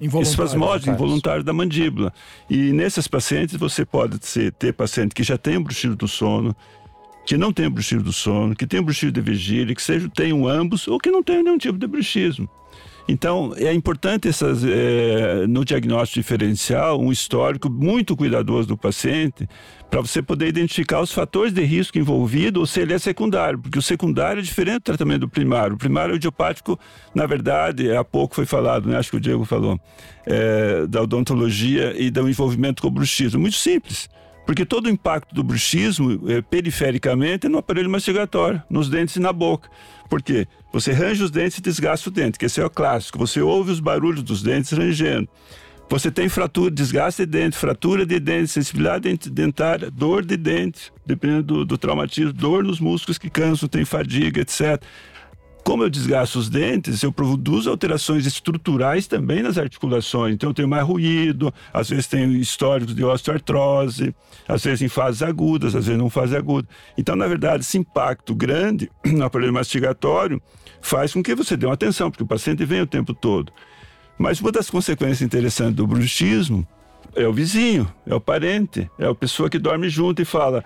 Involuntários, 0.00 0.30
espasmódicos, 0.30 0.94
involuntários 0.94 1.44
da 1.44 1.52
mandíbula. 1.52 2.12
E 2.50 2.72
nesses 2.72 3.06
pacientes, 3.06 3.56
você 3.56 3.84
pode 3.84 4.18
ser, 4.26 4.52
ter 4.52 4.72
paciente 4.72 5.14
que 5.14 5.22
já 5.22 5.38
tem 5.38 5.60
bruxismo 5.60 5.94
do 5.94 6.08
sono, 6.08 6.56
que 7.26 7.36
não 7.36 7.52
tem 7.52 7.66
o 7.66 7.70
bruxismo 7.70 8.02
do 8.02 8.12
sono, 8.12 8.56
que 8.56 8.66
tem 8.66 8.80
o 8.80 8.82
bruxismo 8.82 9.12
de 9.12 9.20
vigília, 9.20 9.74
que 9.74 9.82
seja 9.82 10.08
tenham 10.08 10.46
ambos 10.48 10.88
ou 10.88 10.98
que 10.98 11.10
não 11.10 11.22
tenham 11.22 11.44
nenhum 11.44 11.58
tipo 11.58 11.78
de 11.78 11.86
bruxismo. 11.86 12.48
Então, 13.06 13.52
é 13.56 13.72
importante 13.72 14.28
essas, 14.28 14.64
eh, 14.64 15.46
no 15.46 15.62
diagnóstico 15.62 16.20
diferencial 16.20 16.98
um 16.98 17.12
histórico 17.12 17.68
muito 17.68 18.16
cuidadoso 18.16 18.68
do 18.68 18.78
paciente 18.78 19.46
para 19.90 20.00
você 20.00 20.22
poder 20.22 20.48
identificar 20.48 21.00
os 21.00 21.12
fatores 21.12 21.52
de 21.52 21.62
risco 21.62 21.98
envolvidos 21.98 22.60
ou 22.60 22.66
se 22.66 22.80
ele 22.80 22.94
é 22.94 22.98
secundário, 22.98 23.58
porque 23.58 23.78
o 23.78 23.82
secundário 23.82 24.40
é 24.40 24.42
diferente 24.42 24.78
do 24.78 24.84
tratamento 24.84 25.20
do 25.20 25.28
primário. 25.28 25.74
O 25.74 25.78
primário 25.78 26.14
idiopático, 26.16 26.78
na 27.14 27.26
verdade, 27.26 27.94
há 27.94 28.02
pouco 28.02 28.34
foi 28.34 28.46
falado, 28.46 28.88
né? 28.88 28.96
acho 28.96 29.10
que 29.10 29.18
o 29.18 29.20
Diego 29.20 29.44
falou, 29.44 29.78
eh, 30.26 30.86
da 30.88 31.02
odontologia 31.02 31.94
e 32.00 32.10
do 32.10 32.26
envolvimento 32.26 32.80
com 32.80 32.88
o 32.88 32.90
bruxismo. 32.90 33.38
Muito 33.38 33.56
simples. 33.56 34.08
Porque 34.46 34.66
todo 34.66 34.86
o 34.86 34.90
impacto 34.90 35.34
do 35.34 35.42
bruxismo, 35.42 36.20
eh, 36.30 36.42
perifericamente, 36.42 37.46
é 37.46 37.48
no 37.48 37.58
aparelho 37.58 37.88
mastigatório, 37.88 38.62
nos 38.68 38.88
dentes 38.90 39.16
e 39.16 39.20
na 39.20 39.32
boca. 39.32 39.70
Por 40.08 40.20
quê? 40.22 40.46
Você 40.72 40.92
range 40.92 41.22
os 41.22 41.30
dentes 41.30 41.58
e 41.58 41.62
desgasta 41.62 42.08
o 42.10 42.12
dente, 42.12 42.38
que 42.38 42.44
esse 42.44 42.60
é 42.60 42.64
o 42.64 42.68
clássico. 42.68 43.18
Você 43.18 43.40
ouve 43.40 43.70
os 43.70 43.80
barulhos 43.80 44.22
dos 44.22 44.42
dentes 44.42 44.70
rangendo. 44.72 45.28
Você 45.88 46.10
tem 46.10 46.28
fratura, 46.28 46.70
desgaste 46.70 47.24
de 47.24 47.30
dente, 47.30 47.56
fratura 47.56 48.04
de 48.04 48.18
dente, 48.18 48.48
sensibilidade 48.48 49.02
dent- 49.08 49.28
dentária, 49.28 49.90
dor 49.90 50.24
de 50.24 50.36
dente, 50.36 50.92
dependendo 51.06 51.42
do, 51.42 51.64
do 51.64 51.78
traumatismo, 51.78 52.32
dor 52.32 52.64
nos 52.64 52.80
músculos 52.80 53.18
que 53.18 53.30
cansam, 53.30 53.68
tem 53.68 53.84
fadiga, 53.84 54.40
etc. 54.40 54.82
Como 55.64 55.82
eu 55.82 55.88
desgasto 55.88 56.38
os 56.38 56.50
dentes, 56.50 57.02
eu 57.02 57.10
produzo 57.10 57.70
alterações 57.70 58.26
estruturais 58.26 59.06
também 59.06 59.42
nas 59.42 59.56
articulações. 59.56 60.34
Então, 60.34 60.50
eu 60.50 60.54
tenho 60.54 60.68
mais 60.68 60.86
ruído, 60.86 61.52
às 61.72 61.88
vezes 61.88 62.06
tenho 62.06 62.30
históricos 62.32 62.94
de 62.94 63.02
osteoartrose, 63.02 64.14
às 64.46 64.62
vezes 64.62 64.82
em 64.82 64.88
fases 64.88 65.22
agudas, 65.22 65.74
às 65.74 65.86
vezes 65.86 65.98
não 65.98 66.10
fase 66.10 66.36
aguda. 66.36 66.68
Então, 66.98 67.16
na 67.16 67.26
verdade, 67.26 67.62
esse 67.62 67.78
impacto 67.78 68.34
grande 68.34 68.90
no 69.06 69.24
aparelho 69.24 69.54
mastigatório 69.54 70.40
faz 70.82 71.14
com 71.14 71.22
que 71.22 71.34
você 71.34 71.56
dê 71.56 71.64
uma 71.64 71.74
atenção, 71.74 72.10
porque 72.10 72.24
o 72.24 72.26
paciente 72.26 72.62
vem 72.66 72.82
o 72.82 72.86
tempo 72.86 73.14
todo. 73.14 73.50
Mas 74.18 74.40
uma 74.42 74.52
das 74.52 74.68
consequências 74.68 75.22
interessantes 75.22 75.76
do 75.76 75.86
bruxismo 75.86 76.68
é 77.16 77.26
o 77.26 77.32
vizinho, 77.32 77.90
é 78.06 78.14
o 78.14 78.20
parente, 78.20 78.90
é 78.98 79.06
a 79.06 79.14
pessoa 79.14 79.48
que 79.48 79.58
dorme 79.58 79.88
junto 79.88 80.20
e 80.20 80.26
fala: 80.26 80.62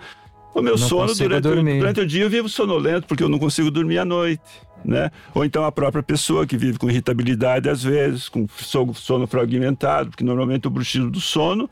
o 0.53 0.61
meu 0.61 0.77
Não 0.77 0.77
sono 0.77 1.13
durante, 1.15 1.47
o- 1.47 1.55
dormir." 1.55 1.79
durante 1.79 1.99
o 2.01 2.05
dia 2.07 2.23
eu 2.23 2.29
vivo 2.29 2.49
sonolento 2.49 3.07
porque 3.07 3.23
eu 3.23 3.29
não 3.29 3.39
consigo 3.39 3.69
dormir 3.71 3.97
à 3.99 4.05
noite. 4.05 4.41
Né? 4.85 5.11
Ou 5.35 5.43
então 5.43 5.65
a 5.65 5.71
própria 5.73 6.01
pessoa 6.01 6.47
que 6.47 6.55
vive 6.57 6.79
com 6.79 6.89
irritabilidade 6.89 7.67
às 7.69 7.83
vezes, 7.83 8.29
com 8.29 8.47
so- 8.57 8.93
sono 8.93 9.27
fragmentado, 9.27 10.09
porque 10.11 10.23
normalmente 10.23 10.67
o 10.67 10.69
bruxismo 10.69 11.09
do 11.11 11.19
sono, 11.19 11.69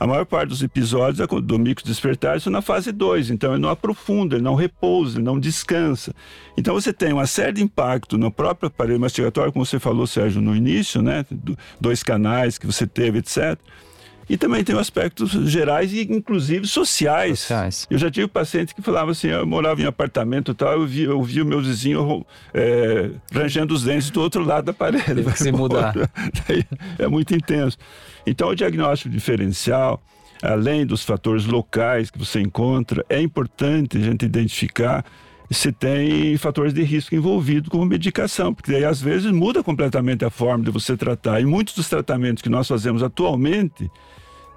a 0.00 0.04
maior 0.08 0.26
parte 0.26 0.48
dos 0.48 0.60
episódios 0.60 1.20
é 1.20 1.26
do 1.40 1.56
micro 1.58 1.84
despertar 1.84 2.40
são 2.40 2.52
na 2.52 2.60
fase 2.60 2.90
2, 2.90 3.30
então 3.30 3.52
ele 3.52 3.62
não 3.62 3.68
aprofunda, 3.68 4.34
ele 4.34 4.42
não 4.42 4.56
repousa, 4.56 5.18
ele 5.18 5.24
não 5.24 5.38
descansa. 5.38 6.12
Então 6.56 6.74
você 6.74 6.92
tem 6.92 7.12
uma 7.12 7.26
série 7.28 7.52
de 7.52 7.62
impacto 7.62 8.18
no 8.18 8.28
próprio 8.28 8.66
aparelho 8.66 8.98
mastigatório, 8.98 9.52
como 9.52 9.64
você 9.64 9.78
falou, 9.78 10.04
Sérgio, 10.04 10.42
no 10.42 10.54
início, 10.56 11.00
né? 11.00 11.24
Do- 11.30 11.56
dois 11.80 12.02
canais 12.02 12.58
que 12.58 12.66
você 12.66 12.88
teve, 12.88 13.18
etc 13.18 13.56
E 14.28 14.36
também 14.36 14.62
tem 14.62 14.78
aspectos 14.78 15.30
gerais 15.30 15.92
e, 15.92 16.02
inclusive, 16.02 16.66
sociais. 16.66 17.40
sociais. 17.40 17.86
Eu 17.90 17.96
já 17.96 18.10
tive 18.10 18.28
paciente 18.28 18.74
que 18.74 18.82
falava 18.82 19.12
assim: 19.12 19.28
eu 19.28 19.46
morava 19.46 19.80
em 19.80 19.86
apartamento 19.86 20.52
e 20.52 20.54
tal, 20.54 20.72
eu 20.72 20.86
vi, 20.86 21.04
eu 21.04 21.22
vi 21.22 21.40
o 21.40 21.46
meu 21.46 21.60
vizinho 21.60 22.26
é, 22.52 23.10
rangendo 23.32 23.72
os 23.72 23.84
dentes 23.84 24.10
do 24.10 24.20
outro 24.20 24.44
lado 24.44 24.66
da 24.66 24.72
parede. 24.72 25.04
Teve 25.04 25.32
que 25.32 25.38
se 25.38 25.50
mudar. 25.50 25.94
é 26.98 27.08
muito 27.08 27.34
intenso. 27.34 27.78
Então, 28.26 28.50
o 28.50 28.54
diagnóstico 28.54 29.08
diferencial, 29.08 30.02
além 30.42 30.84
dos 30.84 31.02
fatores 31.02 31.46
locais 31.46 32.10
que 32.10 32.18
você 32.18 32.40
encontra, 32.40 33.04
é 33.08 33.20
importante 33.20 33.96
a 33.96 34.00
gente 34.00 34.26
identificar 34.26 35.04
se 35.50 35.72
tem 35.72 36.36
fatores 36.36 36.74
de 36.74 36.82
risco 36.82 37.14
envolvidos 37.14 37.70
como 37.70 37.84
medicação, 37.86 38.52
porque 38.52 38.74
aí 38.74 38.84
às 38.84 39.00
vezes 39.00 39.30
muda 39.32 39.62
completamente 39.62 40.24
a 40.24 40.30
forma 40.30 40.64
de 40.64 40.70
você 40.70 40.96
tratar. 40.96 41.40
E 41.40 41.46
muitos 41.46 41.74
dos 41.74 41.88
tratamentos 41.88 42.42
que 42.42 42.50
nós 42.50 42.68
fazemos 42.68 43.02
atualmente, 43.02 43.90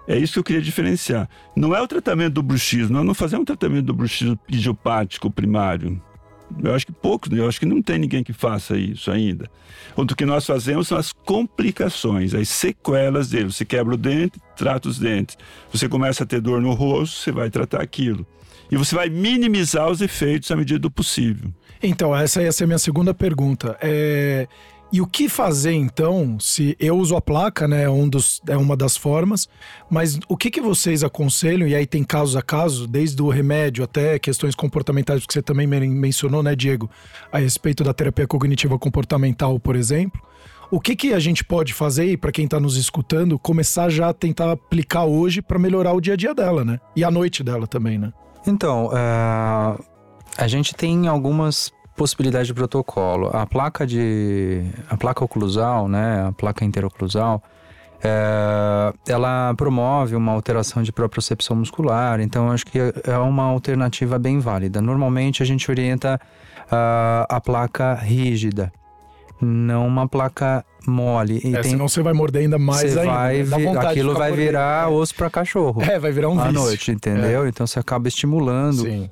é 0.07 0.17
isso 0.17 0.33
que 0.33 0.39
eu 0.39 0.43
queria 0.43 0.61
diferenciar. 0.61 1.29
Não 1.55 1.75
é 1.75 1.81
o 1.81 1.87
tratamento 1.87 2.33
do 2.33 2.43
bruxismo, 2.43 2.93
nós 2.93 3.05
não 3.05 3.13
fazemos 3.13 3.43
um 3.43 3.45
tratamento 3.45 3.85
do 3.85 3.93
bruxismo 3.93 4.39
idiopático 4.49 5.29
primário. 5.29 6.01
Eu 6.63 6.75
acho 6.75 6.85
que 6.85 6.91
poucos, 6.91 7.31
eu 7.31 7.47
acho 7.47 7.59
que 7.59 7.65
não 7.65 7.81
tem 7.81 7.97
ninguém 7.97 8.23
que 8.23 8.33
faça 8.33 8.75
isso 8.75 9.09
ainda. 9.09 9.49
O 9.95 10.05
que 10.05 10.25
nós 10.25 10.45
fazemos 10.45 10.87
são 10.87 10.97
as 10.97 11.13
complicações, 11.13 12.33
as 12.33 12.49
sequelas 12.49 13.29
dele. 13.29 13.45
Você 13.45 13.63
quebra 13.63 13.93
o 13.93 13.97
dente, 13.97 14.39
trata 14.55 14.89
os 14.89 14.99
dentes. 14.99 15.37
Você 15.71 15.87
começa 15.87 16.23
a 16.23 16.27
ter 16.27 16.41
dor 16.41 16.61
no 16.61 16.73
rosto, 16.73 17.17
você 17.17 17.31
vai 17.31 17.49
tratar 17.49 17.81
aquilo. 17.81 18.25
E 18.69 18.77
você 18.77 18.95
vai 18.95 19.09
minimizar 19.09 19.89
os 19.89 20.01
efeitos 20.01 20.49
à 20.51 20.55
medida 20.55 20.79
do 20.79 20.91
possível. 20.91 21.51
Então, 21.83 22.15
essa 22.15 22.41
ia 22.41 22.51
ser 22.51 22.65
a 22.65 22.67
minha 22.67 22.79
segunda 22.79 23.13
pergunta. 23.13 23.77
É... 23.81 24.47
E 24.93 24.99
o 24.99 25.07
que 25.07 25.29
fazer 25.29 25.71
então, 25.71 26.37
se 26.37 26.75
eu 26.77 26.97
uso 26.97 27.15
a 27.15 27.21
placa, 27.21 27.65
né, 27.65 27.89
um 27.89 28.09
dos, 28.09 28.41
é 28.45 28.57
uma 28.57 28.75
das 28.75 28.97
formas, 28.97 29.47
mas 29.89 30.19
o 30.27 30.35
que, 30.35 30.51
que 30.51 30.59
vocês 30.59 31.01
aconselham, 31.01 31.65
e 31.65 31.73
aí 31.73 31.85
tem 31.85 32.03
casos 32.03 32.35
a 32.35 32.41
caso, 32.41 32.85
desde 32.87 33.21
o 33.21 33.29
remédio 33.29 33.85
até 33.85 34.19
questões 34.19 34.53
comportamentais, 34.53 35.25
que 35.25 35.33
você 35.33 35.41
também 35.41 35.65
mencionou, 35.65 36.43
né, 36.43 36.55
Diego, 36.57 36.89
a 37.31 37.37
respeito 37.37 37.85
da 37.85 37.93
terapia 37.93 38.27
cognitiva 38.27 38.77
comportamental, 38.77 39.57
por 39.57 39.77
exemplo. 39.77 40.21
O 40.69 40.79
que, 40.79 40.95
que 40.95 41.13
a 41.13 41.19
gente 41.19 41.43
pode 41.43 41.73
fazer, 41.73 42.17
para 42.17 42.31
quem 42.31 42.45
está 42.45 42.59
nos 42.59 42.75
escutando, 42.75 43.39
começar 43.39 43.89
já 43.89 44.09
a 44.09 44.13
tentar 44.13 44.51
aplicar 44.51 45.05
hoje 45.05 45.41
para 45.41 45.59
melhorar 45.59 45.93
o 45.93 46.01
dia 46.01 46.13
a 46.13 46.17
dia 46.17 46.33
dela, 46.33 46.65
né? 46.65 46.79
E 46.95 47.03
a 47.03 47.11
noite 47.11 47.43
dela 47.43 47.67
também, 47.67 47.97
né? 47.97 48.13
Então, 48.47 48.87
uh, 48.87 49.83
a 50.37 50.47
gente 50.47 50.73
tem 50.73 51.07
algumas 51.07 51.73
possibilidades 51.95 52.47
de 52.47 52.53
protocolo. 52.53 53.29
A 53.33 53.45
placa 53.45 53.85
de 53.85 54.63
a 54.89 54.97
placa 54.97 55.23
oclusal, 55.23 55.87
né, 55.87 56.27
a 56.27 56.31
placa 56.31 56.65
interoclusal, 56.65 57.43
é, 58.03 58.93
ela 59.07 59.53
promove 59.55 60.15
uma 60.15 60.31
alteração 60.31 60.81
de 60.81 60.91
propriocepção 60.91 61.55
muscular, 61.55 62.19
então 62.19 62.51
acho 62.51 62.65
que 62.65 62.79
é 62.79 63.17
uma 63.17 63.43
alternativa 63.43 64.17
bem 64.17 64.39
válida. 64.39 64.81
Normalmente 64.81 65.43
a 65.43 65.45
gente 65.45 65.69
orienta 65.69 66.19
uh, 66.65 67.25
a 67.29 67.39
placa 67.39 67.93
rígida, 67.93 68.73
não 69.39 69.85
uma 69.85 70.07
placa 70.07 70.65
mole. 70.87 71.41
E 71.43 71.55
é, 71.55 71.61
tem... 71.61 71.71
senão 71.71 71.87
você 71.87 72.01
vai 72.01 72.13
morder 72.13 72.41
ainda 72.43 72.57
mais 72.57 72.97
ainda. 72.97 73.11
Vai 73.11 73.43
vi... 73.43 73.67
Aquilo 73.67 74.15
vai 74.15 74.31
virar 74.31 74.89
é. 74.89 74.91
osso 74.91 75.13
para 75.13 75.29
cachorro. 75.29 75.81
É, 75.83 75.99
vai 75.99 76.11
virar 76.11 76.29
um 76.29 76.39
à 76.39 76.45
vício. 76.45 76.59
noite, 76.59 76.91
entendeu? 76.91 77.45
É. 77.45 77.49
Então 77.49 77.67
você 77.67 77.79
acaba 77.79 78.07
estimulando. 78.07 78.81
Sim. 78.81 79.09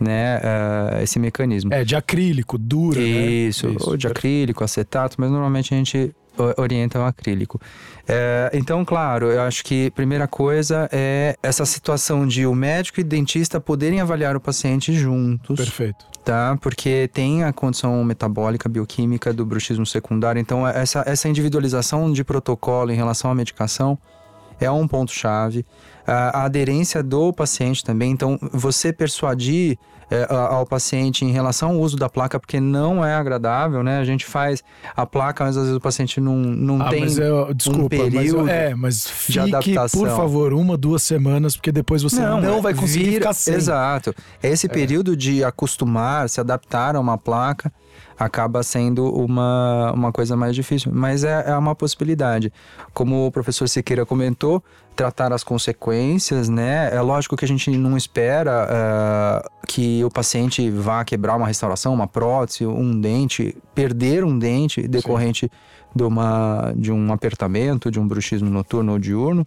Né, 0.00 0.38
uh, 0.38 1.02
esse 1.02 1.18
mecanismo. 1.18 1.74
É, 1.74 1.84
de 1.84 1.96
acrílico, 1.96 2.56
dura, 2.56 3.00
Isso, 3.00 3.66
né? 3.66 3.74
Isso. 3.74 3.90
ou 3.90 3.96
de 3.96 4.06
acrílico, 4.06 4.62
acetato, 4.62 5.16
mas 5.18 5.28
normalmente 5.28 5.74
a 5.74 5.76
gente 5.76 6.14
orienta 6.56 6.98
o 6.98 7.04
acrílico. 7.04 7.60
É, 8.06 8.50
então, 8.54 8.84
claro, 8.84 9.26
eu 9.26 9.42
acho 9.42 9.64
que 9.64 9.90
primeira 9.90 10.26
coisa 10.26 10.88
é 10.92 11.36
essa 11.42 11.64
situação 11.66 12.26
de 12.26 12.46
o 12.46 12.54
médico 12.54 13.00
e 13.00 13.02
o 13.02 13.04
dentista 13.04 13.60
poderem 13.60 14.00
avaliar 14.00 14.36
o 14.36 14.40
paciente 14.40 14.92
juntos. 14.92 15.56
Perfeito. 15.56 16.06
Tá? 16.24 16.56
Porque 16.60 17.08
tem 17.12 17.44
a 17.44 17.52
condição 17.52 18.02
metabólica, 18.04 18.68
bioquímica 18.68 19.32
do 19.32 19.44
bruxismo 19.44 19.86
secundário. 19.86 20.38
Então, 20.38 20.66
essa, 20.66 21.02
essa 21.06 21.28
individualização 21.28 22.12
de 22.12 22.22
protocolo 22.22 22.92
em 22.92 22.96
relação 22.96 23.30
à 23.30 23.34
medicação 23.34 23.98
é 24.60 24.70
um 24.70 24.86
ponto-chave. 24.86 25.64
A, 26.08 26.40
a 26.40 26.44
aderência 26.44 27.02
do 27.02 27.32
paciente 27.32 27.84
também. 27.84 28.10
Então, 28.10 28.38
você 28.52 28.92
persuadir 28.92 29.78
é, 30.10 30.26
ao 30.30 30.64
paciente 30.64 31.24
em 31.24 31.30
relação 31.30 31.70
ao 31.70 31.80
uso 31.80 31.96
da 31.96 32.08
placa, 32.08 32.40
porque 32.40 32.58
não 32.58 33.04
é 33.04 33.14
agradável, 33.14 33.82
né? 33.82 33.98
A 33.98 34.04
gente 34.04 34.24
faz 34.24 34.64
a 34.96 35.04
placa, 35.04 35.44
mas 35.44 35.56
às 35.56 35.64
vezes 35.64 35.76
o 35.76 35.80
paciente 35.80 36.20
não, 36.20 36.34
não 36.36 36.80
ah, 36.80 36.88
tem 36.88 37.00
mas 37.00 37.18
eu, 37.18 37.52
desculpa, 37.52 37.82
um 37.82 37.88
período 37.88 38.44
mas, 38.44 38.48
é, 38.48 38.74
mas 38.74 39.06
fique, 39.06 39.32
de 39.32 39.40
adaptação. 39.40 40.00
por 40.00 40.08
favor, 40.08 40.54
uma, 40.54 40.78
duas 40.78 41.02
semanas, 41.02 41.56
porque 41.56 41.70
depois 41.70 42.02
você 42.02 42.20
não, 42.20 42.40
não 42.40 42.62
vai 42.62 42.72
conseguir 42.72 43.04
vira, 43.04 43.20
ficar 43.20 43.32
sem. 43.34 43.54
Exato. 43.54 44.14
Esse 44.42 44.66
é. 44.66 44.70
período 44.70 45.14
de 45.14 45.44
acostumar, 45.44 46.28
se 46.30 46.40
adaptar 46.40 46.96
a 46.96 47.00
uma 47.00 47.18
placa, 47.18 47.70
acaba 48.18 48.62
sendo 48.62 49.08
uma, 49.14 49.92
uma 49.92 50.12
coisa 50.12 50.36
mais 50.36 50.54
difícil. 50.54 50.90
Mas 50.92 51.22
é, 51.24 51.44
é 51.46 51.56
uma 51.56 51.74
possibilidade. 51.74 52.52
Como 52.92 53.26
o 53.26 53.30
professor 53.30 53.68
Siqueira 53.68 54.04
comentou, 54.04 54.62
tratar 54.96 55.32
as 55.32 55.44
consequências, 55.44 56.48
né? 56.48 56.92
É 56.92 57.00
lógico 57.00 57.36
que 57.36 57.44
a 57.44 57.48
gente 57.48 57.70
não 57.70 57.96
espera 57.96 58.66
uh, 58.66 59.66
que 59.66 60.02
o 60.04 60.10
paciente 60.10 60.68
vá 60.70 61.04
quebrar 61.04 61.36
uma 61.36 61.46
restauração, 61.46 61.94
uma 61.94 62.08
prótese, 62.08 62.66
um 62.66 63.00
dente, 63.00 63.56
perder 63.74 64.24
um 64.24 64.36
dente 64.36 64.88
decorrente 64.88 65.48
de, 65.94 66.02
uma, 66.02 66.72
de 66.76 66.90
um 66.90 67.12
apertamento, 67.12 67.90
de 67.90 68.00
um 68.00 68.08
bruxismo 68.08 68.50
noturno 68.50 68.92
ou 68.92 68.98
diurno. 68.98 69.46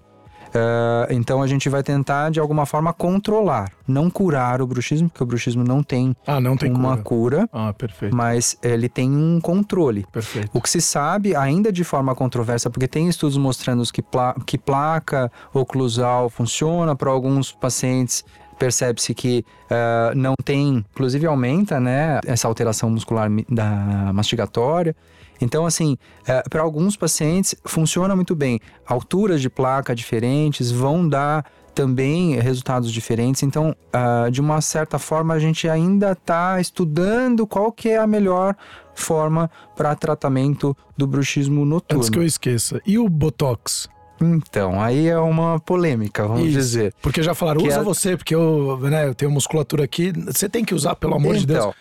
Uh, 0.52 1.08
então 1.10 1.42
a 1.42 1.48
gente 1.48 1.70
vai 1.70 1.82
tentar 1.82 2.30
de 2.30 2.40
alguma 2.40 2.66
forma 2.66 2.92
controlar, 2.92 3.72
não 3.88 4.10
curar 4.10 4.62
o 4.62 4.68
bruxismo, 4.68 5.10
porque 5.10 5.24
o 5.24 5.26
bruxismo 5.26 5.64
não 5.64 5.82
tem, 5.82 6.14
ah, 6.28 6.42
não 6.42 6.58
tem 6.58 6.72
uma 6.72 6.98
cura. 6.98 7.48
cura 7.48 7.50
ah, 7.54 7.74
perfeito. 7.74 8.16
Mas 8.16 8.58
ele 8.62 8.90
tem 8.90 9.10
um 9.10 9.40
controle. 9.40 10.06
Perfeito. 10.12 10.50
O 10.54 10.62
que 10.62 10.70
se 10.70 10.82
sabe, 10.82 11.36
ainda 11.36 11.72
de 11.72 11.86
forma 11.86 12.14
controversa, 12.14 12.70
porque 12.70 12.88
tem 12.88 13.08
estudos 13.08 13.38
mostrando 13.38 13.82
que, 13.92 14.02
pla 14.02 14.36
que 14.46 14.58
placa 14.58 15.32
oclusal 15.54 16.30
funciona 16.30 16.96
para 16.96 17.10
alguns 17.10 17.52
pacientes 17.52 18.24
percebe-se 18.60 19.16
que 19.16 19.44
uh, 19.72 20.16
não 20.16 20.36
tem, 20.46 20.86
inclusive 20.94 21.26
aumenta, 21.26 21.80
né, 21.80 22.20
essa 22.28 22.48
alteração 22.48 22.92
muscular 22.92 23.28
da 23.50 24.12
mastigatória. 24.14 24.96
Então, 25.42 25.66
assim, 25.66 25.98
é, 26.28 26.44
para 26.50 26.62
alguns 26.62 26.96
pacientes 26.96 27.56
funciona 27.66 28.16
muito 28.16 28.36
bem. 28.36 28.60
Alturas 28.86 29.42
de 29.42 29.50
placa 29.50 29.96
diferentes 29.96 30.72
vão 30.72 31.08
dar 31.08 31.46
também 31.74 32.40
resultados 32.40 32.92
diferentes. 32.92 33.44
Então, 33.44 33.76
uh, 33.96 34.30
de 34.30 34.42
uma 34.42 34.62
certa 34.62 35.00
forma, 35.00 35.34
a 35.34 35.40
gente 35.40 35.68
ainda 35.68 36.12
está 36.12 36.60
estudando 36.60 37.48
qual 37.48 37.72
que 37.72 37.90
é 37.90 37.98
a 37.98 38.06
melhor 38.06 38.56
forma 38.94 39.50
para 39.76 39.96
tratamento 39.96 40.76
do 40.98 41.08
bruxismo 41.08 41.66
noturno. 41.66 42.02
Antes 42.02 42.10
que 42.10 42.20
eu 42.20 42.24
esqueça, 42.24 42.82
e 42.86 43.00
o 43.00 43.08
Botox? 43.10 43.90
Então, 44.22 44.80
aí 44.80 45.08
é 45.08 45.18
uma 45.18 45.60
polêmica, 45.60 46.28
vamos 46.28 46.44
Isso, 46.44 46.58
dizer. 46.58 46.94
Porque 47.02 47.24
já 47.24 47.34
falaram, 47.34 47.62
usa 47.62 47.80
é... 47.80 47.84
você, 47.84 48.16
porque 48.16 48.36
eu, 48.36 48.78
né, 48.82 49.08
eu 49.08 49.16
tenho 49.16 49.32
musculatura 49.32 49.84
aqui. 49.84 50.12
Você 50.28 50.48
tem 50.48 50.64
que 50.64 50.76
usar, 50.76 50.96
pelo 50.96 51.16
amor 51.16 51.36
então, 51.36 51.40
de 51.40 51.48
Deus. 51.48 51.76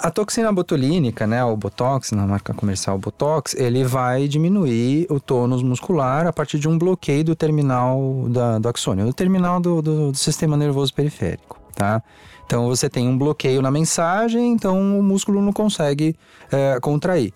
A 0.00 0.12
toxina 0.12 0.52
botulínica, 0.52 1.26
né, 1.26 1.44
o 1.44 1.56
Botox, 1.56 2.12
na 2.12 2.24
marca 2.24 2.54
comercial 2.54 2.96
Botox, 2.96 3.52
ele 3.54 3.82
vai 3.82 4.28
diminuir 4.28 5.08
o 5.10 5.18
tônus 5.18 5.60
muscular 5.60 6.24
a 6.24 6.32
partir 6.32 6.60
de 6.60 6.68
um 6.68 6.78
bloqueio 6.78 7.24
do 7.24 7.34
terminal 7.34 8.26
da, 8.28 8.60
do 8.60 8.68
axônio, 8.68 9.04
do 9.04 9.12
terminal 9.12 9.58
do, 9.58 9.82
do, 9.82 10.12
do 10.12 10.16
sistema 10.16 10.56
nervoso 10.56 10.94
periférico, 10.94 11.58
tá? 11.74 12.00
Então 12.46 12.68
você 12.68 12.88
tem 12.88 13.08
um 13.08 13.18
bloqueio 13.18 13.60
na 13.60 13.72
mensagem, 13.72 14.52
então 14.52 15.00
o 15.00 15.02
músculo 15.02 15.42
não 15.42 15.52
consegue 15.52 16.14
é, 16.52 16.78
contrair. 16.78 17.34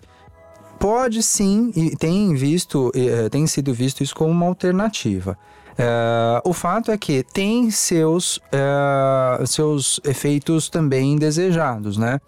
Pode 0.79 1.21
sim, 1.21 1.69
e 1.75 1.97
tem 1.97 2.33
visto, 2.33 2.93
é, 2.95 3.27
tem 3.27 3.45
sido 3.45 3.73
visto 3.73 4.01
isso 4.01 4.15
como 4.15 4.31
uma 4.31 4.45
alternativa. 4.45 5.37
É, 5.77 6.41
o 6.45 6.53
fato 6.53 6.91
é 6.91 6.97
que 6.97 7.23
tem 7.23 7.69
seus, 7.71 8.39
é, 8.53 9.45
seus 9.45 9.99
efeitos 10.05 10.69
também 10.69 11.11
indesejados, 11.11 11.97
né? 11.97 12.21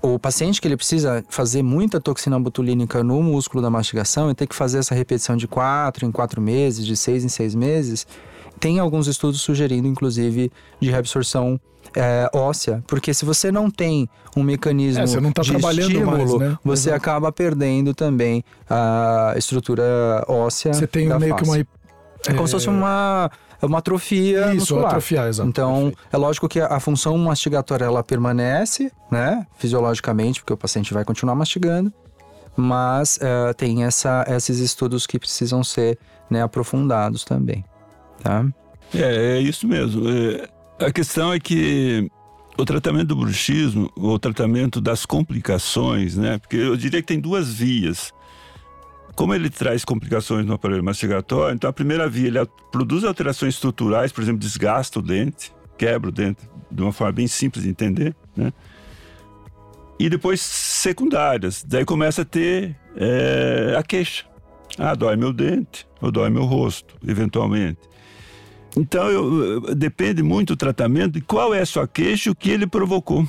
O 0.00 0.18
paciente 0.18 0.60
que 0.60 0.68
ele 0.68 0.76
precisa 0.76 1.24
fazer 1.28 1.62
muita 1.62 2.00
toxina 2.00 2.38
botulínica 2.38 3.02
no 3.02 3.22
músculo 3.22 3.62
da 3.62 3.70
mastigação 3.70 4.30
e 4.30 4.34
ter 4.34 4.46
que 4.46 4.54
fazer 4.54 4.78
essa 4.78 4.94
repetição 4.94 5.36
de 5.36 5.48
quatro 5.48 6.06
em 6.06 6.12
quatro 6.12 6.40
meses, 6.40 6.86
de 6.86 6.96
seis 6.96 7.24
em 7.24 7.28
seis 7.28 7.54
meses, 7.54 8.06
tem 8.60 8.78
alguns 8.78 9.06
estudos 9.06 9.40
sugerindo, 9.40 9.88
inclusive, 9.88 10.52
de 10.80 10.90
reabsorção 10.90 11.60
é, 11.96 12.28
óssea, 12.34 12.82
porque 12.86 13.14
se 13.14 13.24
você 13.24 13.50
não 13.50 13.70
tem 13.70 14.08
um 14.36 14.42
mecanismo 14.42 15.02
é, 15.02 15.32
tá 15.32 15.42
de 15.42 15.80
estímulo, 15.80 16.06
mais, 16.06 16.34
né? 16.34 16.58
você 16.62 16.90
Exato. 16.90 16.96
acaba 16.96 17.32
perdendo 17.32 17.94
também 17.94 18.44
a 18.68 19.34
estrutura 19.36 20.24
óssea. 20.28 20.74
Você 20.74 20.86
tem 20.86 21.08
meio 21.18 21.34
face. 21.34 21.44
que 21.44 21.48
uma 21.48 21.58
é 22.26 22.34
como 22.34 22.46
se 22.46 22.52
fosse 22.52 22.68
uma 22.68 23.30
é 23.32 23.47
uma 23.66 23.78
atrofia 23.78 24.46
Isso, 24.48 24.56
muscular. 24.56 24.86
atrofiar, 24.86 25.28
exato. 25.28 25.48
Então, 25.48 25.74
Perfeito. 25.74 25.98
é 26.12 26.16
lógico 26.16 26.48
que 26.48 26.60
a 26.60 26.78
função 26.80 27.16
mastigatória 27.18 27.84
ela 27.84 28.02
permanece, 28.04 28.92
né, 29.10 29.46
fisiologicamente, 29.58 30.40
porque 30.40 30.52
o 30.52 30.56
paciente 30.56 30.94
vai 30.94 31.04
continuar 31.04 31.34
mastigando, 31.34 31.92
mas 32.56 33.18
uh, 33.18 33.54
tem 33.54 33.84
essa, 33.84 34.24
esses 34.28 34.58
estudos 34.58 35.06
que 35.06 35.18
precisam 35.18 35.62
ser 35.64 35.98
né, 36.30 36.42
aprofundados 36.42 37.24
também. 37.24 37.64
tá? 38.22 38.44
É, 38.94 39.38
é 39.38 39.40
isso 39.40 39.66
mesmo. 39.66 40.04
É, 40.08 40.48
a 40.86 40.92
questão 40.92 41.32
é 41.32 41.38
que 41.40 42.10
o 42.56 42.64
tratamento 42.64 43.08
do 43.08 43.16
bruxismo, 43.16 43.90
o 43.96 44.18
tratamento 44.18 44.80
das 44.80 45.06
complicações, 45.06 46.16
né? 46.16 46.38
Porque 46.38 46.56
eu 46.56 46.76
diria 46.76 47.00
que 47.00 47.06
tem 47.06 47.20
duas 47.20 47.52
vias. 47.52 48.12
Como 49.18 49.34
ele 49.34 49.50
traz 49.50 49.84
complicações 49.84 50.46
no 50.46 50.54
aparelho 50.54 50.84
mastigatório, 50.84 51.52
então 51.52 51.68
a 51.68 51.72
primeira 51.72 52.08
via, 52.08 52.28
ele 52.28 52.38
produz 52.70 53.02
alterações 53.02 53.54
estruturais, 53.54 54.12
por 54.12 54.22
exemplo, 54.22 54.38
desgasta 54.38 55.00
o 55.00 55.02
dente, 55.02 55.52
quebra 55.76 56.08
o 56.08 56.12
dente, 56.12 56.48
de 56.70 56.80
uma 56.80 56.92
forma 56.92 57.14
bem 57.14 57.26
simples 57.26 57.64
de 57.64 57.68
entender, 57.68 58.14
né? 58.36 58.52
E 59.98 60.08
depois 60.08 60.40
secundárias, 60.40 61.64
daí 61.66 61.84
começa 61.84 62.22
a 62.22 62.24
ter 62.24 62.76
é, 62.94 63.74
a 63.76 63.82
queixa. 63.82 64.24
Ah, 64.78 64.94
dói 64.94 65.16
meu 65.16 65.32
dente, 65.32 65.84
ou 66.00 66.12
dói 66.12 66.30
meu 66.30 66.44
rosto, 66.44 66.94
eventualmente. 67.04 67.80
Então, 68.76 69.08
eu, 69.08 69.74
depende 69.74 70.22
muito 70.22 70.54
do 70.54 70.56
tratamento 70.56 71.20
qual 71.24 71.52
é 71.52 71.60
a 71.60 71.66
sua 71.66 71.88
queixa 71.88 72.28
e 72.28 72.30
o 72.30 72.36
que 72.36 72.50
ele 72.50 72.68
provocou 72.68 73.26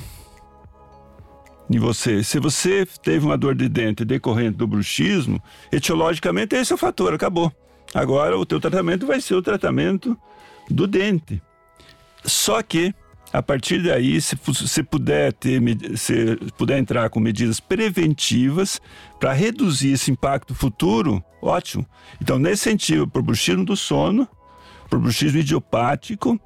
em 1.70 1.78
você. 1.78 2.22
Se 2.24 2.40
você 2.40 2.84
teve 3.02 3.24
uma 3.24 3.38
dor 3.38 3.54
de 3.54 3.68
dente 3.68 4.04
decorrente 4.04 4.56
do 4.56 4.66
bruxismo, 4.66 5.40
etiologicamente 5.70 6.56
esse 6.56 6.72
é 6.72 6.74
o 6.74 6.78
fator, 6.78 7.14
acabou. 7.14 7.52
Agora 7.94 8.36
o 8.36 8.44
teu 8.44 8.60
tratamento 8.60 9.06
vai 9.06 9.20
ser 9.20 9.34
o 9.34 9.42
tratamento 9.42 10.18
do 10.68 10.86
dente. 10.86 11.40
Só 12.24 12.60
que 12.62 12.92
a 13.32 13.40
partir 13.40 13.80
daí, 13.80 14.20
se 14.20 14.36
você 14.44 14.82
puder 14.82 15.32
ter, 15.32 15.62
se 15.96 16.36
puder 16.58 16.78
entrar 16.78 17.08
com 17.10 17.20
medidas 17.20 17.60
preventivas 17.60 18.80
para 19.20 19.32
reduzir 19.32 19.92
esse 19.92 20.10
impacto 20.10 20.52
futuro, 20.52 21.22
ótimo. 21.40 21.86
Então, 22.20 22.40
nesse 22.40 22.64
sentido, 22.64 23.06
para 23.06 23.20
o 23.20 23.22
bruxismo 23.22 23.64
do 23.64 23.76
sono, 23.76 24.26
para 24.88 24.98
o 24.98 25.02
bruxismo 25.02 25.38
idiopático, 25.38 26.40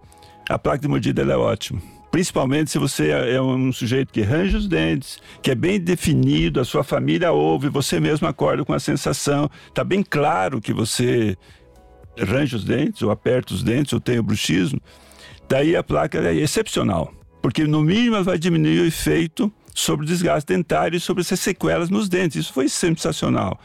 a 0.46 0.58
placa 0.58 0.80
de 0.80 0.88
mordida 0.88 1.22
é 1.22 1.36
ótima. 1.36 1.80
Principalmente 2.14 2.70
se 2.70 2.78
você 2.78 3.08
é 3.08 3.42
um 3.42 3.72
sujeito 3.72 4.12
que 4.12 4.20
range 4.20 4.54
os 4.56 4.68
dentes, 4.68 5.18
que 5.42 5.50
é 5.50 5.54
bem 5.56 5.80
definido, 5.80 6.60
a 6.60 6.64
sua 6.64 6.84
família 6.84 7.32
ouve, 7.32 7.68
você 7.68 7.98
mesmo 7.98 8.28
acorda 8.28 8.64
com 8.64 8.72
a 8.72 8.78
sensação, 8.78 9.50
está 9.66 9.82
bem 9.82 10.00
claro 10.00 10.60
que 10.60 10.72
você 10.72 11.36
range 12.16 12.54
os 12.54 12.62
dentes, 12.62 13.02
ou 13.02 13.10
aperta 13.10 13.52
os 13.52 13.64
dentes, 13.64 13.92
ou 13.92 13.98
tem 13.98 14.16
o 14.16 14.22
bruxismo, 14.22 14.80
daí 15.48 15.74
a 15.74 15.82
placa 15.82 16.18
é 16.18 16.36
excepcional. 16.36 17.12
Porque 17.42 17.64
no 17.64 17.82
mínimo 17.82 18.14
ela 18.14 18.22
vai 18.22 18.38
diminuir 18.38 18.82
o 18.82 18.86
efeito 18.86 19.52
sobre 19.74 20.06
o 20.06 20.08
desgaste 20.08 20.46
dentário 20.46 20.96
e 20.96 21.00
sobre 21.00 21.22
essas 21.22 21.40
sequelas 21.40 21.90
nos 21.90 22.08
dentes. 22.08 22.44
Isso 22.44 22.52
foi 22.52 22.68
sensacional. 22.68 23.58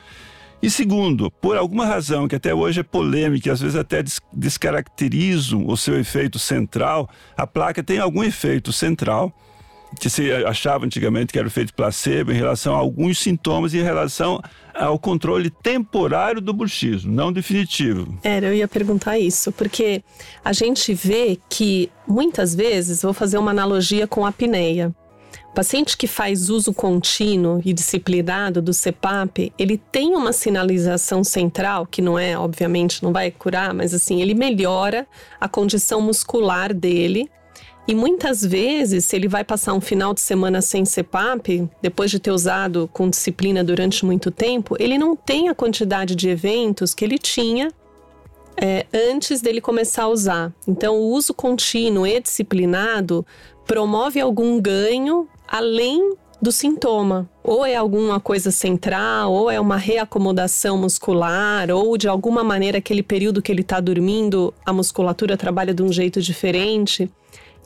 E 0.62 0.70
segundo, 0.70 1.32
por 1.32 1.55
alguma 1.55 1.86
razão 1.86 2.28
que 2.28 2.36
até 2.36 2.53
hoje 2.53 2.82
é 2.82 2.84
polêmica, 2.84 3.51
às 3.51 3.62
vezes 3.62 3.78
até 3.78 4.03
descaracterizam 4.34 5.66
o 5.66 5.78
seu 5.78 5.97
efeito 5.97 6.38
central, 6.38 7.10
a 7.38 7.47
placa 7.47 7.82
tem 7.82 7.99
algum 7.99 8.24
efeito 8.24 8.74
central 8.74 9.34
que 9.97 10.10
se 10.10 10.32
achava 10.45 10.86
antigamente 10.86 11.32
que 11.32 11.39
era 11.39 11.47
o 11.47 11.49
efeito 11.49 11.74
placebo 11.74 12.32
em 12.32 12.36
relação 12.36 12.76
a 12.76 12.78
alguns 12.78 13.18
sintomas 13.20 13.74
em 13.74 13.82
relação 13.82 14.41
ao 14.76 14.99
controle 14.99 15.49
temporário 15.49 16.41
do 16.41 16.53
bruxismo, 16.53 17.12
não 17.12 17.32
definitivo. 17.32 18.18
Era, 18.24 18.47
eu 18.47 18.53
ia 18.53 18.68
perguntar 18.68 19.18
isso, 19.18 19.51
porque 19.51 20.03
a 20.43 20.53
gente 20.53 20.93
vê 20.93 21.39
que 21.49 21.89
muitas 22.07 22.53
vezes, 22.53 23.01
vou 23.01 23.14
fazer 23.14 23.38
uma 23.38 23.51
analogia 23.51 24.05
com 24.05 24.26
a 24.26 24.30
apneia. 24.30 24.93
Paciente 25.60 25.97
que 25.97 26.07
faz 26.07 26.49
uso 26.49 26.74
contínuo 26.74 27.62
e 27.66 27.74
disciplinado 27.74 28.62
do 28.62 28.72
CPAP, 28.72 29.51
ele 29.60 29.78
tem 29.91 30.16
uma 30.16 30.32
sinalização 30.32 31.22
central, 31.22 31.86
que 31.86 32.01
não 32.01 32.18
é, 32.18 32.38
obviamente, 32.38 33.03
não 33.03 33.12
vai 33.12 33.30
curar, 33.30 33.74
mas 33.74 33.93
assim, 33.93 34.22
ele 34.22 34.34
melhora 34.34 35.05
a 35.38 35.49
condição 35.49 35.99
muscular 35.99 36.74
dele. 36.74 37.30
E 37.86 37.93
muitas 37.93 38.41
vezes, 38.41 39.03
se 39.03 39.18
ele 39.18 39.28
vai 39.28 39.43
passar 39.43 39.74
um 39.74 39.82
final 39.82 40.14
de 40.14 40.22
semana 40.22 40.62
sem 40.62 40.86
CPAP, 40.86 41.70
depois 41.82 42.10
de 42.10 42.22
ter 42.22 42.32
usado 42.32 42.89
com 42.93 43.10
disciplina 43.10 43.62
durante 43.62 44.05
muito 44.05 44.32
tempo, 44.32 44.78
ele 44.80 44.97
não 44.97 45.14
tem 45.14 45.49
a 45.49 45.53
quantidade 45.53 46.16
de 46.16 46.30
eventos 46.30 46.93
que 46.93 47.03
ele 47.03 47.18
tinha 47.18 47.70
é, 48.55 48.86
antes 48.93 49.41
dele 49.41 49.60
começar 49.60 50.03
a 50.03 50.07
usar. 50.07 50.53
Então, 50.66 50.95
o 50.95 51.10
uso 51.10 51.34
contínuo 51.34 52.07
e 52.07 52.18
disciplinado 52.22 53.26
promove 53.66 54.22
algum 54.22 54.57
ganho 54.62 55.28
além 55.50 56.16
do 56.41 56.52
sintoma. 56.52 57.30
Ou 57.43 57.66
é 57.66 57.76
alguma 57.76 58.20
coisa 58.20 58.52
central, 58.52 59.32
ou 59.34 59.52
é 59.52 59.60
uma 59.60 59.78
reacomodação 59.78 60.78
muscular, 60.78 61.70
ou 61.70 61.97
de 61.97 62.08
alguma 62.08 62.43
maneira 62.43 62.78
aquele 62.78 63.04
período 63.04 63.41
que 63.41 63.52
ele 63.52 63.62
está 63.62 63.80
dormindo, 63.80 64.54
a 64.66 64.72
musculatura 64.72 65.36
trabalha 65.36 65.74
de 65.74 65.84
um 65.84 65.91
jeito 65.91 66.22
diferente. 66.22 67.12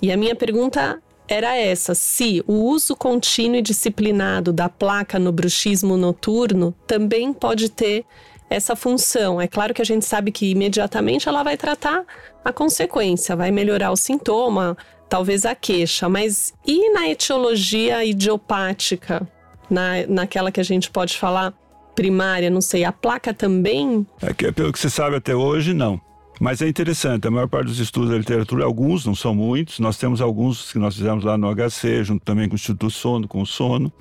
E 0.01 0.11
a 0.11 0.17
minha 0.17 0.35
pergunta 0.35 1.01
era 1.27 1.55
essa: 1.55 1.93
se 1.93 2.43
o 2.47 2.53
uso 2.53 2.95
contínuo 2.95 3.57
e 3.57 3.61
disciplinado 3.61 4.51
da 4.51 4.67
placa 4.67 5.19
no 5.19 5.31
bruxismo 5.31 5.95
noturno 5.97 6.73
também 6.87 7.31
pode 7.31 7.69
ter 7.69 8.05
essa 8.49 8.75
função. 8.75 9.41
É 9.41 9.47
claro 9.47 9.73
que 9.73 9.81
a 9.81 9.85
gente 9.85 10.05
sabe 10.05 10.31
que 10.31 10.51
imediatamente 10.51 11.27
ela 11.27 11.41
vai 11.43 11.57
tratar 11.57 12.03
a 12.43 12.51
consequência, 12.53 13.35
vai 13.35 13.51
melhorar 13.51 13.91
o 13.91 13.95
sintoma, 13.95 14.77
talvez 15.13 15.45
a 15.45 15.53
queixa, 15.53 16.09
mas 16.09 16.55
e 16.65 16.91
na 16.91 17.07
etiologia 17.07 18.03
idiopática, 18.03 19.21
na, 19.69 20.07
naquela 20.09 20.51
que 20.51 20.59
a 20.59 20.63
gente 20.63 20.89
pode 20.89 21.15
falar 21.15 21.53
primária, 21.93 22.49
não 22.49 22.61
sei, 22.61 22.83
a 22.83 22.91
placa 22.91 23.31
também? 23.31 24.07
É 24.23 24.33
que, 24.33 24.51
pelo 24.51 24.73
que 24.73 24.79
você 24.79 24.89
sabe 24.89 25.15
até 25.15 25.35
hoje, 25.35 25.71
não. 25.71 26.01
Mas 26.41 26.63
é 26.63 26.67
interessante, 26.67 27.27
a 27.27 27.29
maior 27.29 27.47
parte 27.47 27.67
dos 27.67 27.77
estudos 27.77 28.09
da 28.09 28.17
literatura, 28.17 28.65
alguns, 28.65 29.05
não 29.05 29.13
são 29.13 29.35
muitos, 29.35 29.77
nós 29.77 29.97
temos 29.97 30.19
alguns 30.19 30.71
que 30.71 30.79
nós 30.79 30.95
fizemos 30.95 31.23
lá 31.23 31.37
no 31.37 31.47
HC, 31.53 32.03
junto 32.03 32.25
também 32.25 32.49
com 32.49 32.53
o 32.53 32.55
Instituto 32.55 32.89
Sono, 32.89 33.27
com 33.27 33.39
o 33.39 33.45
Sono, 33.45 33.93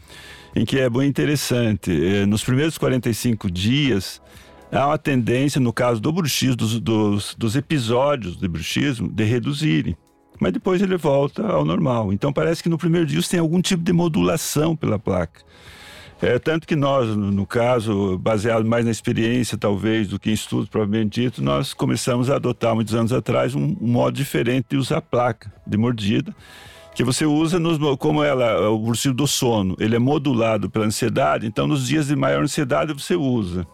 em 0.56 0.64
que 0.64 0.78
é 0.78 0.88
bem 0.88 1.06
interessante. 1.06 1.90
Eh, 1.90 2.24
nos 2.24 2.42
primeiros 2.42 2.78
45 2.78 3.50
dias, 3.50 4.18
há 4.72 4.86
uma 4.86 4.96
tendência, 4.96 5.60
no 5.60 5.74
caso 5.74 6.00
do 6.00 6.10
bruxismo, 6.10 6.56
dos, 6.56 6.80
dos, 6.80 7.34
dos 7.34 7.54
episódios 7.54 8.38
de 8.38 8.48
bruxismo, 8.48 9.12
de 9.12 9.24
reduzirem 9.24 9.94
mas 10.42 10.52
depois 10.52 10.82
ele 10.82 10.96
volta 10.96 11.46
ao 11.46 11.64
normal. 11.64 12.12
Então 12.12 12.32
parece 12.32 12.62
que 12.62 12.68
no 12.68 12.76
primeiro 12.76 13.06
dia 13.06 13.20
tem 13.22 13.38
algum 13.38 13.62
tipo 13.62 13.82
de 13.84 13.92
modulação 13.92 14.74
pela 14.74 14.98
placa. 14.98 15.40
É, 16.20 16.38
tanto 16.38 16.66
que 16.66 16.74
nós, 16.76 17.16
no 17.16 17.46
caso, 17.46 18.18
baseado 18.18 18.64
mais 18.64 18.84
na 18.84 18.90
experiência, 18.90 19.56
talvez, 19.56 20.08
do 20.08 20.18
que 20.18 20.30
em 20.30 20.32
estudos 20.32 20.68
propriamente 20.68 21.20
dito, 21.20 21.42
nós 21.42 21.72
começamos 21.72 22.28
a 22.28 22.36
adotar, 22.36 22.74
muitos 22.74 22.94
anos 22.94 23.12
atrás, 23.12 23.54
um, 23.54 23.76
um 23.80 23.88
modo 23.88 24.14
diferente 24.14 24.66
de 24.70 24.76
usar 24.76 25.00
placa 25.00 25.52
de 25.66 25.76
mordida, 25.76 26.34
que 26.94 27.02
você 27.02 27.24
usa 27.24 27.58
nos, 27.58 27.78
como 27.96 28.22
ela, 28.22 28.68
o 28.68 28.78
bruxismo 28.78 29.14
do 29.14 29.26
sono, 29.26 29.76
ele 29.80 29.96
é 29.96 29.98
modulado 29.98 30.70
pela 30.70 30.84
ansiedade, 30.84 31.46
então 31.46 31.66
nos 31.66 31.88
dias 31.88 32.06
de 32.08 32.14
maior 32.14 32.42
ansiedade 32.42 32.92
você 32.92 33.16
usa. 33.16 33.66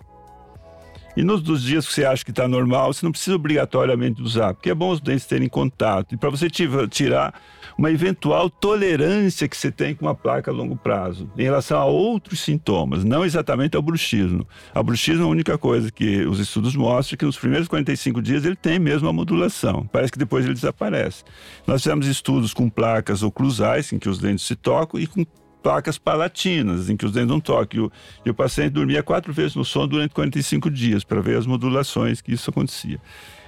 E 1.19 1.25
nos 1.25 1.43
dos 1.43 1.65
dias 1.65 1.85
que 1.85 1.93
você 1.93 2.05
acha 2.05 2.25
que 2.25 2.31
está 2.31 2.47
normal, 2.47 2.93
você 2.93 3.05
não 3.05 3.11
precisa 3.11 3.35
obrigatoriamente 3.35 4.23
usar, 4.23 4.55
porque 4.55 4.71
é 4.71 4.75
bom 4.75 4.91
os 4.91 5.01
dentes 5.01 5.27
terem 5.27 5.49
contato. 5.49 6.15
E 6.15 6.17
para 6.17 6.31
você 6.31 6.49
tirar 6.49 7.35
uma 7.77 7.91
eventual 7.91 8.49
tolerância 8.49 9.49
que 9.49 9.57
você 9.57 9.73
tem 9.73 9.97
com 9.97 10.07
uma 10.07 10.15
placa 10.15 10.53
a 10.53 10.55
longo 10.55 10.77
prazo, 10.77 11.29
em 11.37 11.43
relação 11.43 11.77
a 11.77 11.85
outros 11.85 12.39
sintomas, 12.39 13.03
não 13.03 13.25
exatamente 13.25 13.77
ao 13.77 13.83
bruxismo. 13.83 14.47
A 14.73 14.81
bruxismo 14.81 15.25
é 15.25 15.27
a 15.27 15.29
única 15.29 15.59
coisa 15.59 15.91
que 15.91 16.25
os 16.25 16.39
estudos 16.39 16.77
mostram 16.77 17.19
que 17.19 17.25
nos 17.25 17.37
primeiros 17.37 17.67
45 17.67 18.23
dias 18.23 18.45
ele 18.45 18.55
tem 18.55 18.79
mesmo 18.79 19.09
a 19.09 19.13
modulação. 19.13 19.89
Parece 19.91 20.13
que 20.13 20.21
depois 20.21 20.45
ele 20.45 20.55
desaparece. 20.55 21.25
Nós 21.67 21.83
fizemos 21.83 22.07
estudos 22.07 22.55
com 22.55 22.71
placas 22.71 23.25
oclusais, 23.25 23.93
em 23.93 23.99
que 23.99 24.09
os 24.09 24.21
dentes 24.21 24.47
se 24.47 24.55
tocam, 24.55 25.01
e 25.01 25.07
com 25.09 25.27
placas 25.63 25.99
palatinas, 25.99 26.89
em 26.89 26.97
que 26.97 27.05
os 27.05 27.13
dentes 27.13 27.29
não 27.29 27.41
tocam. 27.41 27.91
E 28.25 28.31
o, 28.31 28.35
paciente 28.35 28.71
dormia 28.71 29.03
quatro 29.03 29.33
vezes 29.33 29.55
no 29.55 29.65
sono 29.65 29.89
durante 29.89 30.15
45 30.15 30.71
dias, 30.71 31.05
para 31.05 31.21
ver 31.21 31.37
as 31.37 31.47
modulações 31.47 32.21
que 32.21 32.33
isso 32.33 32.51
acontecia. 32.51 33.01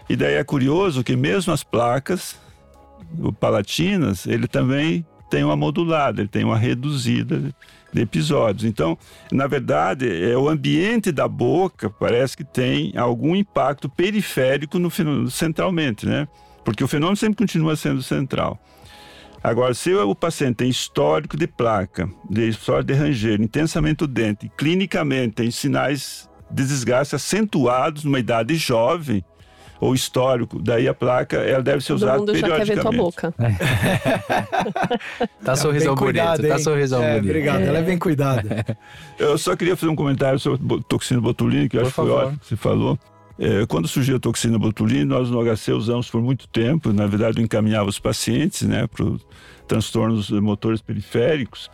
E 0.09 0.17
daí 0.17 0.35
é 0.35 0.45
curioso 0.45 1.05
que 1.05 1.17
mesmo 1.17 1.53
as 1.53 1.63
placas 1.63 2.39
palatinas, 3.39 4.27
ele 4.27 4.47
também 4.47 5.07
tem 5.31 5.45
uma 5.45 5.57
modulada, 5.57 6.21
ele 6.21 6.29
tem 6.29 6.45
uma 6.45 6.59
reduzida 6.59 7.55
de 7.93 8.01
episódios. 8.01 8.65
Então, 8.65 8.99
na 9.31 9.47
verdade, 9.47 10.09
é 10.31 10.37
o 10.37 10.49
ambiente 10.49 11.13
da 11.13 11.29
boca 11.29 11.89
parece 11.89 12.37
que 12.37 12.45
tem 12.45 12.93
algum 12.97 13.37
impacto 13.37 13.89
periférico 13.89 14.79
no 14.79 14.91
centralmente, 15.31 16.07
né? 16.07 16.27
Porque 16.65 16.85
o 16.85 16.89
fenômeno 16.89 17.17
sempre 17.17 17.37
continua 17.37 17.77
sendo 17.77 18.03
central. 18.03 18.59
Agora, 19.43 19.73
se 19.73 19.95
o 19.95 20.15
paciente 20.15 20.57
tem 20.57 20.69
histórico 20.69 21.37
de 21.37 21.47
placa, 21.47 22.09
de 22.29 22.49
história 22.49 22.85
de 22.85 22.93
ranger, 22.93 23.41
intensamente 23.41 24.05
o 24.05 24.07
dente, 24.07 24.51
clinicamente 24.57 25.37
tem 25.37 25.51
sinais 25.51 26.29
de 26.51 26.65
desgaste 26.65 27.15
acentuados 27.15 28.05
numa 28.05 28.19
idade 28.19 28.55
jovem, 28.57 29.25
ou 29.81 29.95
histórico, 29.95 30.61
daí 30.61 30.87
a 30.87 30.93
placa 30.93 31.39
ela 31.39 31.63
deve 31.63 31.83
ser 31.83 31.95
usada 31.95 32.19
Todo 32.19 32.35
mundo 32.35 32.39
já 32.39 32.57
quer 32.57 32.67
ver 32.67 32.83
tua 32.83 32.93
boca. 32.93 33.33
tá 35.43 35.57
sorrisão 35.57 35.95
bonito, 35.95 36.47
tá 36.47 36.59
sorrisão 36.59 37.03
é, 37.03 37.15
bonito. 37.15 37.31
Obrigado, 37.31 37.63
é. 37.63 37.67
ela 37.67 37.79
é 37.79 37.83
bem 37.83 37.99
cuidada. 37.99 38.67
Eu 39.19 39.39
só 39.39 39.57
queria 39.57 39.75
fazer 39.75 39.91
um 39.91 39.97
comentário 39.97 40.39
sobre 40.39 40.83
toxina 40.83 41.19
botulínica, 41.21 41.71
que 41.71 41.79
eu 41.79 41.81
Por 41.81 41.87
acho 41.87 41.95
que 41.95 42.03
foi 42.03 42.11
ótimo 42.11 42.39
que 42.41 42.47
você 42.47 42.57
falou. 42.57 42.99
É, 43.43 43.65
quando 43.65 43.89
surgiu 43.89 44.17
a 44.17 44.21
toxina 44.21 44.59
botulínica, 44.59 45.07
nós 45.07 45.31
no 45.31 45.43
HC 45.43 45.73
usamos 45.73 46.11
por 46.11 46.21
muito 46.21 46.47
tempo, 46.47 46.93
na 46.93 47.07
verdade, 47.07 47.41
encaminhava 47.41 47.89
os 47.89 47.99
pacientes 47.99 48.69
né, 48.69 48.87
para 48.87 49.07
transtornos 49.67 50.29
motores 50.29 50.83
periféricos. 50.83 51.71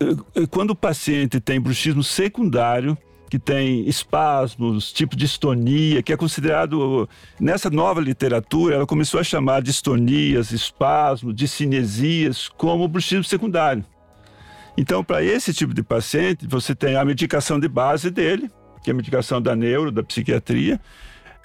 É, 0.00 0.42
é, 0.42 0.46
quando 0.46 0.70
o 0.70 0.76
paciente 0.76 1.40
tem 1.40 1.60
bruxismo 1.60 2.04
secundário, 2.04 2.96
que 3.28 3.40
tem 3.40 3.88
espasmos, 3.88 4.92
tipo 4.92 5.16
distonia, 5.16 6.00
que 6.00 6.12
é 6.12 6.16
considerado, 6.16 7.08
nessa 7.40 7.68
nova 7.68 8.00
literatura, 8.00 8.76
ela 8.76 8.86
começou 8.86 9.18
a 9.18 9.24
chamar 9.24 9.62
distonias, 9.62 10.52
espasmos, 10.52 11.34
discinesias 11.34 12.48
como 12.48 12.86
bruxismo 12.86 13.24
secundário. 13.24 13.84
Então, 14.76 15.02
para 15.02 15.24
esse 15.24 15.52
tipo 15.52 15.74
de 15.74 15.82
paciente, 15.82 16.46
você 16.46 16.72
tem 16.72 16.94
a 16.94 17.04
medicação 17.04 17.58
de 17.58 17.66
base 17.66 18.10
dele, 18.10 18.48
que 18.82 18.90
é 18.90 18.92
a 18.92 18.96
medicação 18.96 19.40
da 19.40 19.54
neuro, 19.54 19.90
da 19.90 20.02
psiquiatria, 20.02 20.80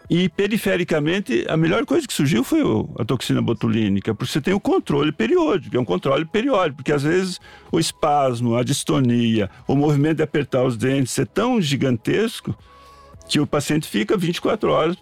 e 0.09 0.29
perifericamente, 0.29 1.45
a 1.49 1.57
melhor 1.57 1.83
coisa 1.85 2.07
que 2.07 2.13
surgiu 2.13 2.43
foi 2.43 2.61
a 2.99 3.03
toxina 3.03 3.41
botulínica, 3.41 4.13
porque 4.13 4.31
você 4.31 4.39
tem 4.39 4.53
o 4.53 4.59
controle 4.59 5.11
periódico, 5.11 5.75
é 5.75 5.79
um 5.79 5.85
controle 5.85 6.25
periódico, 6.25 6.77
porque 6.77 6.93
às 6.93 7.01
vezes 7.03 7.39
o 7.71 7.79
espasmo, 7.79 8.55
a 8.55 8.63
distonia, 8.63 9.49
o 9.67 9.75
movimento 9.75 10.17
de 10.17 10.23
apertar 10.23 10.63
os 10.63 10.77
dentes 10.77 11.17
é 11.17 11.25
tão 11.25 11.59
gigantesco 11.59 12.55
que 13.27 13.39
o 13.39 13.47
paciente 13.47 13.87
fica 13.87 14.15
24 14.15 14.69
horas 14.71 14.97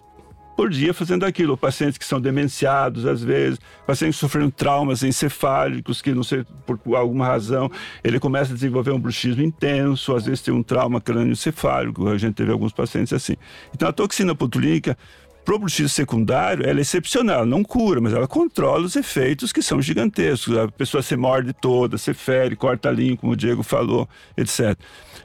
por 0.56 0.70
dia 0.70 0.94
fazendo 0.94 1.24
aquilo. 1.24 1.56
Pacientes 1.56 1.98
que 1.98 2.04
são 2.04 2.20
demenciados, 2.20 3.06
às 3.06 3.22
vezes, 3.22 3.58
pacientes 3.86 4.18
sofrendo 4.18 4.50
traumas 4.50 5.02
encefálicos, 5.02 6.00
que 6.00 6.12
não 6.12 6.22
sei 6.22 6.44
por 6.66 6.78
alguma 6.94 7.26
razão, 7.26 7.70
ele 8.02 8.18
começa 8.18 8.52
a 8.52 8.54
desenvolver 8.54 8.92
um 8.92 9.00
bruxismo 9.00 9.42
intenso, 9.42 10.14
às 10.14 10.24
vezes 10.24 10.42
tem 10.42 10.54
um 10.54 10.62
trauma 10.62 11.00
crânioencefálico, 11.00 12.08
a 12.08 12.18
gente 12.18 12.34
teve 12.34 12.52
alguns 12.52 12.72
pacientes 12.72 13.12
assim. 13.12 13.36
Então 13.74 13.88
a 13.88 13.92
toxina 13.92 14.34
botulínica 14.34 14.96
para 15.44 15.54
o 15.54 15.58
bruxismo 15.58 15.90
secundário, 15.90 16.66
ela 16.66 16.78
é 16.78 16.82
excepcional, 16.82 17.44
não 17.44 17.62
cura, 17.62 18.00
mas 18.00 18.12
ela 18.12 18.26
controla 18.26 18.84
os 18.84 18.96
efeitos 18.96 19.52
que 19.52 19.60
são 19.60 19.82
gigantescos. 19.82 20.56
A 20.56 20.68
pessoa 20.68 21.02
se 21.02 21.14
morde 21.16 21.52
toda, 21.52 21.98
se 21.98 22.14
fere, 22.14 22.56
corta 22.56 22.88
a 22.88 22.92
linha, 22.92 23.16
como 23.16 23.32
o 23.32 23.36
Diego 23.36 23.62
falou, 23.62 24.08
etc. 24.36 24.76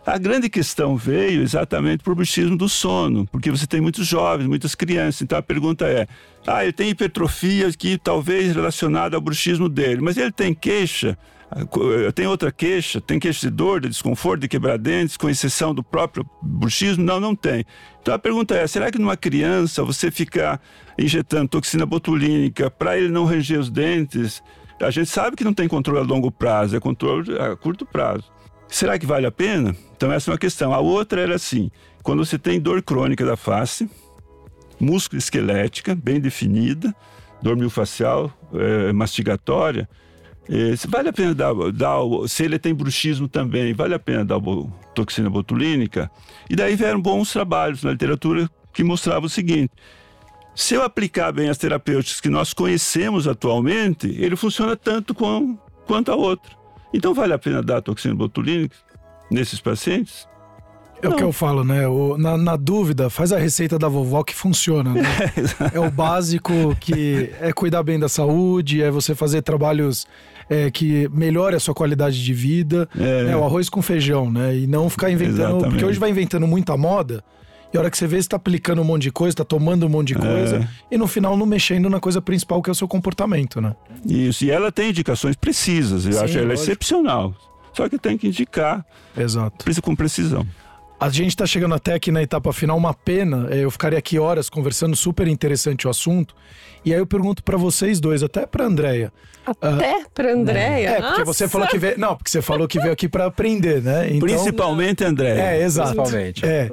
A 0.06 0.18
grande 0.18 0.50
questão 0.50 0.98
veio 0.98 1.42
exatamente 1.42 2.04
o 2.06 2.16
bruxismo 2.16 2.58
do 2.58 2.68
sono, 2.68 3.26
porque 3.28 3.50
você 3.50 3.66
tem 3.66 3.80
muitos 3.80 4.06
jovens, 4.06 4.48
muitas 4.48 4.76
crianças. 4.76 5.22
Então 5.22 5.38
a 5.38 5.42
pergunta 5.42 5.86
é: 5.86 6.08
ah, 6.46 6.64
ele 6.64 6.74
tem 6.74 6.90
hipertrofia 6.90 7.72
que 7.72 7.98
talvez 7.98 8.54
relacionada 8.56 9.16
ao 9.16 9.22
bruxismo 9.22 9.70
dele, 9.70 10.02
mas 10.02 10.18
ele 10.18 10.32
tem 10.32 10.54
queixa 10.54 11.18
tem 12.14 12.28
outra 12.28 12.52
queixa? 12.52 13.02
Tem 13.02 13.20
queixa 13.20 13.50
de 13.50 13.56
dor, 13.56 13.82
de 13.82 13.90
desconforto, 13.90 14.42
de 14.42 14.48
quebrar 14.48 14.78
dentes, 14.78 15.18
com 15.18 15.30
exceção 15.30 15.74
do 15.74 15.84
próprio 15.84 16.26
bruxismo? 16.42 17.04
Não, 17.04 17.20
não 17.20 17.36
tem. 17.36 17.66
Então 18.02 18.14
a 18.14 18.20
pergunta 18.20 18.56
é: 18.56 18.68
será 18.68 18.92
que 18.92 19.00
numa 19.00 19.18
criança 19.18 19.84
você 19.84 20.12
ficar 20.12 20.62
injetando 20.98 21.50
toxina 21.50 21.86
botulínica 21.86 22.70
para 22.70 22.98
ele 22.98 23.10
não 23.10 23.26
ranger 23.26 23.60
os 23.60 23.70
dentes? 23.70 24.44
A 24.80 24.92
gente 24.92 25.10
sabe 25.10 25.36
que 25.36 25.44
não 25.44 25.54
tem 25.54 25.68
controle 25.68 26.00
a 26.00 26.04
longo 26.04 26.32
prazo, 26.32 26.76
é 26.76 26.80
controle 26.80 27.38
a 27.38 27.56
curto 27.56 27.86
prazo. 27.86 28.32
Será 28.68 28.98
que 28.98 29.06
vale 29.06 29.26
a 29.26 29.32
pena? 29.32 29.76
Então 29.98 30.12
essa 30.12 30.30
é 30.30 30.32
uma 30.32 30.38
questão. 30.38 30.74
A 30.74 30.80
outra 30.80 31.20
era 31.20 31.36
assim: 31.36 31.72
quando 32.04 32.24
você 32.24 32.38
tem 32.38 32.60
dor 32.60 32.82
crônica 32.84 33.26
da 33.26 33.36
face, 33.36 33.90
músculo 34.80 35.18
esquelética 35.18 35.96
bem 35.96 36.20
definida, 36.20 36.96
dor 37.42 37.58
miofascial, 37.58 38.32
é, 38.54 38.94
mastigatória, 38.94 39.90
é, 40.50 40.74
vale 40.88 41.10
a 41.10 41.14
pena 41.14 41.36
dar, 41.36 41.54
dar, 41.72 42.00
se 42.28 42.44
ele 42.44 42.58
tem 42.58 42.74
bruxismo 42.74 43.28
também, 43.28 43.72
vale 43.72 43.94
a 43.94 44.00
pena 44.00 44.26
dar 44.26 44.40
toxina 44.96 45.30
botulínica? 45.30 46.10
E 46.50 46.56
daí 46.56 46.76
vieram 46.76 47.00
bons 47.00 47.32
trabalhos 47.32 47.84
na 47.84 47.92
literatura 47.92 48.50
que 48.74 48.84
mostravam 48.84 49.26
o 49.26 49.30
seguinte: 49.30 49.72
se 50.56 50.74
eu 50.74 50.82
aplicar 50.82 51.32
bem 51.32 51.50
as 51.50 51.58
terapêuticas 51.58 52.20
que 52.20 52.30
nós 52.30 52.52
conhecemos 52.52 53.28
atualmente, 53.28 54.08
ele 54.20 54.36
funciona 54.36 54.76
tanto 54.76 55.14
com, 55.14 55.56
quanto 55.86 56.12
a 56.12 56.16
outra. 56.16 56.52
Então 56.92 57.14
vale 57.14 57.34
a 57.34 57.38
pena 57.38 57.62
dar 57.62 57.82
toxina 57.82 58.16
botulínica 58.16 58.76
nesses 59.30 59.62
pacientes? 59.62 60.28
É 61.02 61.08
Não. 61.08 61.14
o 61.14 61.16
que 61.16 61.24
eu 61.24 61.32
falo, 61.32 61.64
né? 61.64 61.88
O, 61.88 62.18
na, 62.18 62.38
na, 62.38 62.56
dúvida, 62.56 63.10
faz 63.10 63.32
a 63.32 63.38
receita 63.38 63.80
da 63.80 63.88
vovó 63.88 64.22
que 64.24 64.36
funciona, 64.36 64.94
né? 64.94 65.02
É, 65.74 65.78
é 65.78 65.80
o 65.80 65.90
básico 65.90 66.76
que 66.80 67.32
é 67.40 67.54
cuidar 67.54 67.84
bem 67.84 67.98
da 67.98 68.10
saúde, 68.10 68.82
é 68.82 68.92
você 68.92 69.16
fazer 69.16 69.42
trabalhos 69.42 70.06
é, 70.50 70.72
que 70.72 71.08
melhore 71.10 71.56
a 71.56 71.60
sua 71.60 71.74
qualidade 71.74 72.24
de 72.24 72.34
vida. 72.34 72.90
É. 72.98 73.24
Né? 73.24 73.36
O 73.36 73.44
arroz 73.44 73.70
com 73.70 73.82
feijão, 73.82 74.32
né? 74.32 74.58
E 74.58 74.68
não 74.68 74.90
ficar 74.90 75.12
inventando. 75.12 75.36
Exatamente. 75.36 75.70
Porque 75.70 75.86
hoje 75.86 76.00
vai 76.00 76.10
inventando 76.10 76.48
muita 76.48 76.76
moda. 76.76 77.24
E 77.72 77.78
a 77.78 77.82
hora 77.82 77.92
que 77.92 77.98
você 77.98 78.08
vê, 78.08 78.20
você 78.20 78.28
tá 78.28 78.36
aplicando 78.36 78.82
um 78.82 78.86
monte 78.86 79.04
de 79.04 79.12
coisa, 79.12 79.36
tá 79.36 79.46
tomando 79.46 79.86
um 79.86 79.90
monte 79.90 80.08
de 80.08 80.16
coisa, 80.16 80.58
é. 80.58 80.68
e 80.96 80.98
no 80.98 81.08
final 81.08 81.38
não 81.38 81.46
mexendo 81.46 81.88
na 81.88 82.00
coisa 82.00 82.20
principal 82.20 82.64
que 82.64 82.70
é 82.70 82.72
o 82.72 82.76
seu 82.76 82.88
comportamento, 82.88 83.62
né? 83.62 83.76
Isso, 84.04 84.44
e 84.44 84.50
ela 84.50 84.72
tem 84.72 84.90
indicações 84.90 85.36
precisas, 85.36 86.04
eu 86.08 86.14
Sim, 86.14 86.20
acho 86.20 86.40
ela 86.40 86.54
excepcional. 86.56 87.36
Só 87.72 87.88
que 87.88 88.00
tem 88.00 88.18
que 88.18 88.28
indicar. 88.28 88.84
Exato. 89.16 89.64
Com 89.84 89.96
precisão. 89.96 90.46
A 91.00 91.10
gente 91.10 91.30
está 91.30 91.46
chegando 91.46 91.74
até 91.74 91.94
aqui 91.94 92.12
na 92.12 92.22
etapa 92.22 92.52
final, 92.52 92.78
uma 92.78 92.94
pena. 92.94 93.48
É, 93.50 93.64
eu 93.64 93.72
ficaria 93.72 93.98
aqui 93.98 94.20
horas 94.20 94.50
conversando, 94.50 94.96
super 94.98 95.28
interessante 95.28 95.88
o 95.88 95.90
assunto. 95.90 96.36
E 96.84 96.94
aí 96.94 97.00
eu 97.00 97.08
pergunto 97.08 97.42
para 97.42 97.58
vocês 97.58 98.02
dois, 98.02 98.22
até 98.22 98.46
para 98.46 98.66
Andréia. 98.66 99.14
Até 99.46 99.98
uh, 99.98 100.10
para 100.14 100.34
Andréia? 100.34 100.90
É, 100.90 101.02
porque 101.02 101.24
você 101.24 101.48
falou 101.48 101.68
que 101.68 101.78
veio, 101.78 101.98
não, 101.98 102.18
porque 102.18 102.30
você 102.30 102.42
falou 102.42 102.68
que 102.68 102.80
veio 102.80 102.92
aqui 102.92 103.08
para 103.08 103.26
aprender, 103.26 103.82
né? 103.82 104.10
Então, 104.12 104.28
Principalmente 104.28 105.04
Andréia. 105.06 105.42
É, 105.42 105.64
exato. 105.64 105.96
Principalmente. 105.96 106.46
É. 106.46 106.70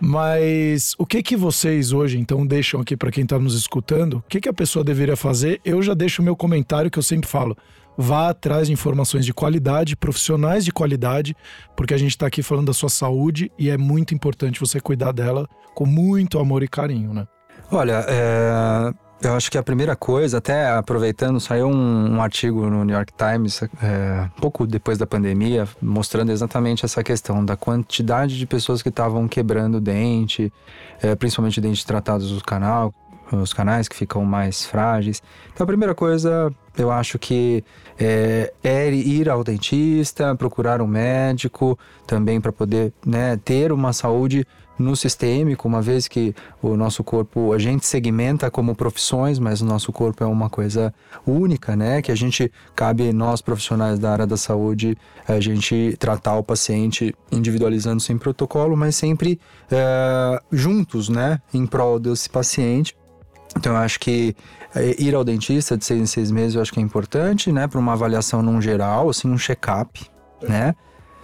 Mas 0.00 0.94
o 0.98 1.04
que 1.04 1.22
que 1.22 1.36
vocês 1.36 1.92
hoje 1.92 2.18
então 2.18 2.46
deixam 2.46 2.80
aqui 2.80 2.96
para 2.96 3.10
quem 3.10 3.24
está 3.24 3.38
nos 3.38 3.54
escutando? 3.54 4.18
O 4.18 4.24
que 4.28 4.40
que 4.40 4.48
a 4.48 4.52
pessoa 4.52 4.84
deveria 4.84 5.16
fazer? 5.16 5.60
Eu 5.64 5.82
já 5.82 5.92
deixo 5.92 6.22
o 6.22 6.24
meu 6.24 6.36
comentário 6.36 6.90
que 6.90 6.98
eu 6.98 7.02
sempre 7.02 7.28
falo 7.28 7.56
vá 7.96 8.30
atrás 8.30 8.66
de 8.66 8.72
informações 8.72 9.24
de 9.24 9.32
qualidade, 9.32 9.96
profissionais 9.96 10.64
de 10.64 10.72
qualidade, 10.72 11.36
porque 11.74 11.94
a 11.94 11.98
gente 11.98 12.10
está 12.10 12.26
aqui 12.26 12.42
falando 12.42 12.66
da 12.66 12.74
sua 12.74 12.88
saúde 12.88 13.50
e 13.58 13.70
é 13.70 13.76
muito 13.76 14.14
importante 14.14 14.60
você 14.60 14.80
cuidar 14.80 15.12
dela 15.12 15.48
com 15.74 15.86
muito 15.86 16.38
amor 16.38 16.62
e 16.62 16.68
carinho, 16.68 17.12
né? 17.12 17.26
Olha, 17.70 18.04
é, 18.08 18.92
eu 19.22 19.34
acho 19.34 19.50
que 19.50 19.56
a 19.56 19.62
primeira 19.62 19.96
coisa, 19.96 20.38
até 20.38 20.68
aproveitando, 20.68 21.40
saiu 21.40 21.68
um, 21.68 22.16
um 22.16 22.22
artigo 22.22 22.68
no 22.68 22.84
New 22.84 22.94
York 22.94 23.12
Times, 23.16 23.62
é, 23.82 24.28
pouco 24.40 24.66
depois 24.66 24.98
da 24.98 25.06
pandemia, 25.06 25.66
mostrando 25.80 26.30
exatamente 26.30 26.84
essa 26.84 27.02
questão 27.02 27.44
da 27.44 27.56
quantidade 27.56 28.38
de 28.38 28.46
pessoas 28.46 28.82
que 28.82 28.90
estavam 28.90 29.26
quebrando 29.26 29.80
dente, 29.80 30.52
é, 31.02 31.14
principalmente 31.14 31.60
dentes 31.60 31.82
tratados 31.82 32.30
do 32.30 32.44
canal, 32.44 32.94
os 33.32 33.52
canais 33.52 33.88
que 33.88 33.96
ficam 33.96 34.24
mais 34.24 34.64
frágeis. 34.64 35.22
Então, 35.52 35.64
a 35.64 35.66
primeira 35.66 35.94
coisa, 35.94 36.52
eu 36.76 36.90
acho 36.90 37.18
que 37.18 37.64
é, 37.98 38.52
é 38.62 38.90
ir 38.90 39.28
ao 39.28 39.42
dentista, 39.42 40.34
procurar 40.34 40.80
um 40.80 40.86
médico 40.86 41.78
também 42.06 42.40
para 42.40 42.52
poder 42.52 42.92
né, 43.04 43.38
ter 43.44 43.72
uma 43.72 43.92
saúde 43.92 44.46
no 44.78 44.94
sistêmico, 44.94 45.66
uma 45.66 45.80
vez 45.80 46.06
que 46.06 46.34
o 46.60 46.76
nosso 46.76 47.02
corpo, 47.02 47.52
a 47.52 47.58
gente 47.58 47.86
segmenta 47.86 48.50
como 48.50 48.74
profissões, 48.74 49.38
mas 49.38 49.60
o 49.60 49.64
nosso 49.64 49.92
corpo 49.92 50.22
é 50.22 50.26
uma 50.26 50.50
coisa 50.50 50.92
única, 51.26 51.74
né? 51.74 52.02
Que 52.02 52.12
a 52.12 52.14
gente, 52.14 52.52
cabe 52.74 53.12
nós 53.12 53.40
profissionais 53.40 53.98
da 53.98 54.12
área 54.12 54.26
da 54.26 54.36
saúde, 54.36 54.96
a 55.26 55.40
gente 55.40 55.96
tratar 55.98 56.36
o 56.36 56.42
paciente 56.42 57.14
individualizando 57.32 58.00
sem 58.00 58.18
protocolo, 58.18 58.76
mas 58.76 58.96
sempre 58.96 59.40
é, 59.70 60.42
juntos, 60.52 61.08
né? 61.08 61.40
Em 61.52 61.66
prol 61.66 61.98
desse 61.98 62.28
paciente. 62.28 62.94
Então, 63.56 63.72
eu 63.72 63.78
acho 63.78 64.00
que 64.00 64.34
é, 64.74 64.94
ir 65.00 65.14
ao 65.14 65.24
dentista 65.24 65.76
de 65.76 65.84
seis 65.84 66.00
em 66.00 66.06
seis 66.06 66.30
meses 66.30 66.54
eu 66.54 66.62
acho 66.62 66.72
que 66.72 66.80
é 66.80 66.82
importante, 66.82 67.50
né? 67.50 67.66
Para 67.66 67.78
uma 67.80 67.92
avaliação 67.92 68.42
num 68.42 68.60
geral, 68.60 69.08
assim, 69.08 69.28
um 69.28 69.38
check-up, 69.38 70.04
né? 70.42 70.74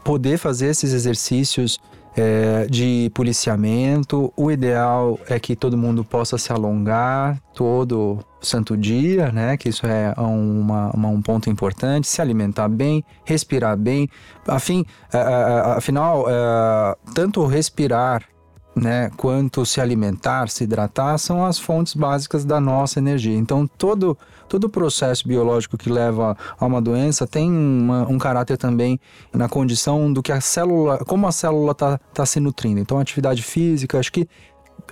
Poder 0.02 0.38
fazer 0.38 0.66
esses 0.68 0.92
exercícios 0.92 1.78
é, 2.16 2.66
de 2.68 3.10
policiamento. 3.14 4.32
O 4.36 4.50
ideal 4.50 5.18
é 5.28 5.38
que 5.38 5.54
todo 5.54 5.76
mundo 5.76 6.04
possa 6.04 6.36
se 6.38 6.52
alongar 6.52 7.40
todo 7.54 8.18
santo 8.40 8.76
dia, 8.76 9.30
né? 9.30 9.56
Que 9.56 9.68
isso 9.68 9.86
é 9.86 10.14
uma, 10.16 10.90
uma, 10.90 11.08
um 11.08 11.22
ponto 11.22 11.50
importante. 11.50 12.08
Se 12.08 12.20
alimentar 12.20 12.68
bem, 12.68 13.04
respirar 13.24 13.76
bem. 13.76 14.08
Afim, 14.46 14.84
afinal, 15.76 16.26
é, 16.28 16.96
tanto 17.14 17.44
respirar 17.46 18.22
né, 18.74 19.10
quanto 19.16 19.66
se 19.66 19.80
alimentar, 19.80 20.48
se 20.48 20.64
hidratar, 20.64 21.18
são 21.18 21.44
as 21.44 21.58
fontes 21.58 21.94
básicas 21.94 22.44
da 22.44 22.60
nossa 22.60 22.98
energia. 22.98 23.36
Então, 23.36 23.66
todo, 23.66 24.16
todo 24.48 24.68
processo 24.68 25.26
biológico 25.28 25.76
que 25.76 25.90
leva 25.90 26.36
a 26.58 26.66
uma 26.66 26.80
doença 26.80 27.26
tem 27.26 27.50
uma, 27.50 28.08
um 28.08 28.18
caráter 28.18 28.56
também 28.56 28.98
na 29.32 29.48
condição 29.48 30.12
do 30.12 30.22
que 30.22 30.32
a 30.32 30.40
célula, 30.40 30.98
como 30.98 31.26
a 31.26 31.32
célula 31.32 31.72
está 31.72 31.98
tá 32.14 32.24
se 32.24 32.40
nutrindo. 32.40 32.80
Então, 32.80 32.98
atividade 32.98 33.42
física, 33.42 33.98
acho 33.98 34.12
que 34.12 34.26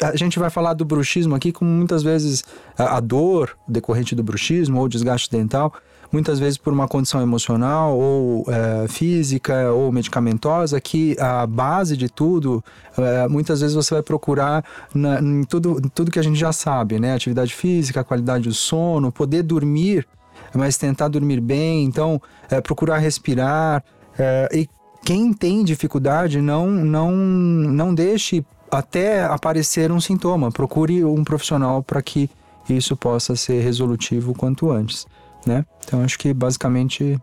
a 0.02 0.16
gente 0.16 0.38
vai 0.38 0.50
falar 0.50 0.74
do 0.74 0.84
bruxismo 0.84 1.34
aqui, 1.34 1.52
como 1.52 1.70
muitas 1.70 2.02
vezes 2.02 2.44
a, 2.76 2.96
a 2.96 3.00
dor 3.00 3.56
decorrente 3.66 4.14
do 4.14 4.22
bruxismo 4.22 4.78
ou 4.78 4.88
desgaste 4.88 5.30
dental, 5.30 5.72
muitas 6.12 6.38
vezes 6.38 6.58
por 6.58 6.72
uma 6.72 6.88
condição 6.88 7.20
emocional 7.20 7.98
ou 7.98 8.44
é, 8.48 8.88
física 8.88 9.72
ou 9.72 9.92
medicamentosa, 9.92 10.80
que 10.80 11.16
a 11.20 11.46
base 11.46 11.96
de 11.96 12.08
tudo, 12.08 12.62
é, 12.98 13.28
muitas 13.28 13.60
vezes 13.60 13.74
você 13.74 13.94
vai 13.94 14.02
procurar 14.02 14.64
na, 14.94 15.20
em 15.20 15.44
tudo, 15.44 15.80
tudo 15.94 16.10
que 16.10 16.18
a 16.18 16.22
gente 16.22 16.38
já 16.38 16.52
sabe, 16.52 16.98
né? 16.98 17.14
Atividade 17.14 17.54
física, 17.54 18.04
qualidade 18.04 18.48
do 18.48 18.54
sono, 18.54 19.12
poder 19.12 19.42
dormir, 19.42 20.06
mas 20.54 20.76
tentar 20.76 21.08
dormir 21.08 21.40
bem, 21.40 21.84
então 21.84 22.20
é, 22.50 22.60
procurar 22.60 22.98
respirar. 22.98 23.84
É, 24.18 24.48
e 24.52 24.68
quem 25.04 25.32
tem 25.32 25.64
dificuldade, 25.64 26.40
não, 26.40 26.68
não, 26.70 27.12
não 27.12 27.94
deixe 27.94 28.44
até 28.70 29.24
aparecer 29.24 29.90
um 29.90 30.00
sintoma. 30.00 30.50
Procure 30.50 31.04
um 31.04 31.24
profissional 31.24 31.82
para 31.82 32.02
que 32.02 32.28
isso 32.68 32.96
possa 32.96 33.34
ser 33.34 33.62
resolutivo 33.62 34.34
quanto 34.34 34.70
antes, 34.70 35.06
né? 35.46 35.64
Então 35.84 36.02
acho 36.02 36.18
que 36.18 36.32
basicamente 36.32 37.18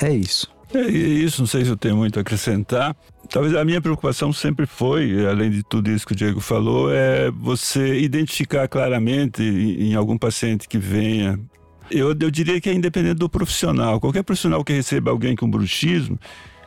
é 0.00 0.10
isso. 0.12 0.50
É 0.72 0.86
isso, 0.88 1.42
não 1.42 1.46
sei 1.48 1.64
se 1.64 1.70
eu 1.70 1.76
tenho 1.76 1.96
muito 1.96 2.18
a 2.18 2.22
acrescentar. 2.22 2.94
Talvez 3.28 3.54
a 3.54 3.64
minha 3.64 3.80
preocupação 3.80 4.32
sempre 4.32 4.66
foi, 4.66 5.26
além 5.26 5.50
de 5.50 5.62
tudo 5.62 5.90
isso 5.90 6.06
que 6.06 6.12
o 6.12 6.16
Diego 6.16 6.40
falou, 6.40 6.92
é 6.92 7.30
você 7.30 8.00
identificar 8.00 8.68
claramente 8.68 9.42
em 9.42 9.94
algum 9.94 10.16
paciente 10.16 10.68
que 10.68 10.78
venha. 10.78 11.38
Eu, 11.90 12.14
eu 12.20 12.30
diria 12.30 12.60
que 12.60 12.70
é 12.70 12.72
independente 12.72 13.16
do 13.16 13.28
profissional. 13.28 14.00
Qualquer 14.00 14.22
profissional 14.22 14.64
que 14.64 14.72
receba 14.72 15.10
alguém 15.10 15.34
com 15.34 15.50
bruxismo, 15.50 16.18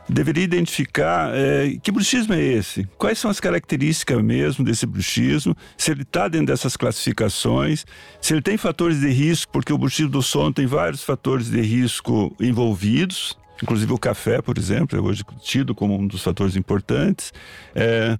deveria 0.08 0.44
identificar 0.44 1.30
é, 1.34 1.76
que 1.82 1.90
bruxismo 1.90 2.34
é 2.34 2.42
esse, 2.42 2.84
quais 2.98 3.18
são 3.18 3.30
as 3.30 3.40
características 3.40 4.22
mesmo 4.22 4.64
desse 4.64 4.86
bruxismo, 4.86 5.56
se 5.76 5.90
ele 5.90 6.02
está 6.02 6.28
dentro 6.28 6.48
dessas 6.48 6.76
classificações, 6.76 7.86
se 8.20 8.34
ele 8.34 8.42
tem 8.42 8.56
fatores 8.56 9.00
de 9.00 9.08
risco, 9.08 9.52
porque 9.52 9.72
o 9.72 9.78
bruxismo 9.78 10.10
do 10.10 10.22
sono 10.22 10.52
tem 10.52 10.66
vários 10.66 11.02
fatores 11.02 11.50
de 11.50 11.60
risco 11.60 12.34
envolvidos, 12.38 13.36
inclusive 13.62 13.92
o 13.92 13.98
café, 13.98 14.42
por 14.42 14.58
exemplo, 14.58 14.98
é 14.98 15.00
hoje 15.00 15.24
tido 15.42 15.74
como 15.74 15.98
um 15.98 16.06
dos 16.06 16.22
fatores 16.22 16.56
importantes. 16.56 17.32
É, 17.74 18.18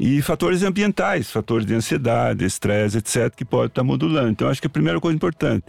e 0.00 0.20
fatores 0.20 0.62
ambientais, 0.64 1.30
fatores 1.30 1.64
de 1.64 1.74
ansiedade, 1.74 2.44
estresse, 2.44 2.98
etc., 2.98 3.32
que 3.36 3.44
pode 3.44 3.68
estar 3.68 3.82
tá 3.82 3.84
modulando. 3.84 4.30
Então, 4.30 4.48
acho 4.48 4.60
que 4.60 4.66
a 4.66 4.70
primeira 4.70 4.98
coisa 5.00 5.14
importante 5.14 5.64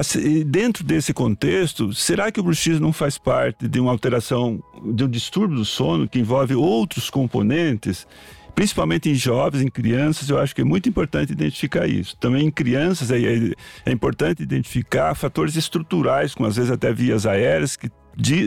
Assim, 0.00 0.42
dentro 0.46 0.82
desse 0.82 1.12
contexto, 1.12 1.92
será 1.92 2.32
que 2.32 2.40
o 2.40 2.42
bruxismo 2.42 2.80
não 2.80 2.90
faz 2.90 3.18
parte 3.18 3.68
de 3.68 3.78
uma 3.78 3.90
alteração, 3.90 4.58
de 4.82 5.04
um 5.04 5.08
distúrbio 5.08 5.58
do 5.58 5.64
sono 5.66 6.08
que 6.08 6.18
envolve 6.18 6.54
outros 6.54 7.10
componentes? 7.10 8.06
principalmente 8.54 9.08
em 9.08 9.14
jovens, 9.14 9.62
em 9.62 9.68
crianças, 9.68 10.28
eu 10.28 10.38
acho 10.38 10.54
que 10.54 10.60
é 10.60 10.64
muito 10.64 10.88
importante 10.88 11.32
identificar 11.32 11.86
isso. 11.86 12.16
Também 12.16 12.46
em 12.46 12.50
crianças 12.50 13.10
é, 13.10 13.18
é, 13.18 13.52
é 13.86 13.92
importante 13.92 14.42
identificar 14.42 15.14
fatores 15.14 15.56
estruturais, 15.56 16.34
como 16.34 16.48
às 16.48 16.56
vezes 16.56 16.70
até 16.70 16.92
vias 16.92 17.26
aéreas, 17.26 17.76
que 17.76 17.90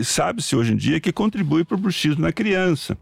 sabe-se 0.03 0.55
hoje 0.55 0.73
em 0.73 0.75
dia 0.75 0.99
que 0.99 1.11
contribui 1.11 1.63
para 1.63 1.75
o 1.75 1.79
bruxismo 1.79 2.21
na 2.21 2.31
criança. 2.31 2.97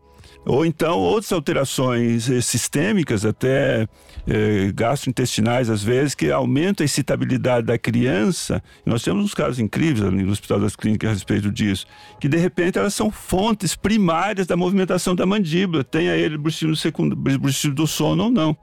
Ou 0.45 0.65
então 0.65 0.97
outras 0.97 1.31
alterações 1.31 2.29
eh, 2.29 2.41
sistêmicas, 2.41 3.25
até 3.25 3.87
eh, 4.27 4.71
gastrointestinais, 4.73 5.69
às 5.69 5.83
vezes, 5.83 6.15
que 6.15 6.31
aumentam 6.31 6.83
a 6.83 6.85
excitabilidade 6.85 7.67
da 7.67 7.77
criança. 7.77 8.61
Nós 8.83 9.03
temos 9.03 9.23
uns 9.23 9.33
casos 9.35 9.59
incríveis 9.59 10.03
ali 10.03 10.23
no 10.23 10.31
Hospital 10.31 10.59
das 10.59 10.75
Clínicas 10.75 11.11
a 11.11 11.13
respeito 11.13 11.51
disso, 11.51 11.85
que 12.19 12.27
de 12.27 12.37
repente 12.37 12.79
elas 12.79 12.95
são 12.95 13.11
fontes 13.11 13.75
primárias 13.75 14.47
da 14.47 14.57
movimentação 14.57 15.15
da 15.15 15.27
mandíbula, 15.27 15.83
tenha 15.83 16.15
ele 16.15 16.37
bruxismo 16.37 17.75
do 17.75 17.85
sono 17.87 18.23
ou 18.23 18.31
não. 18.31 18.57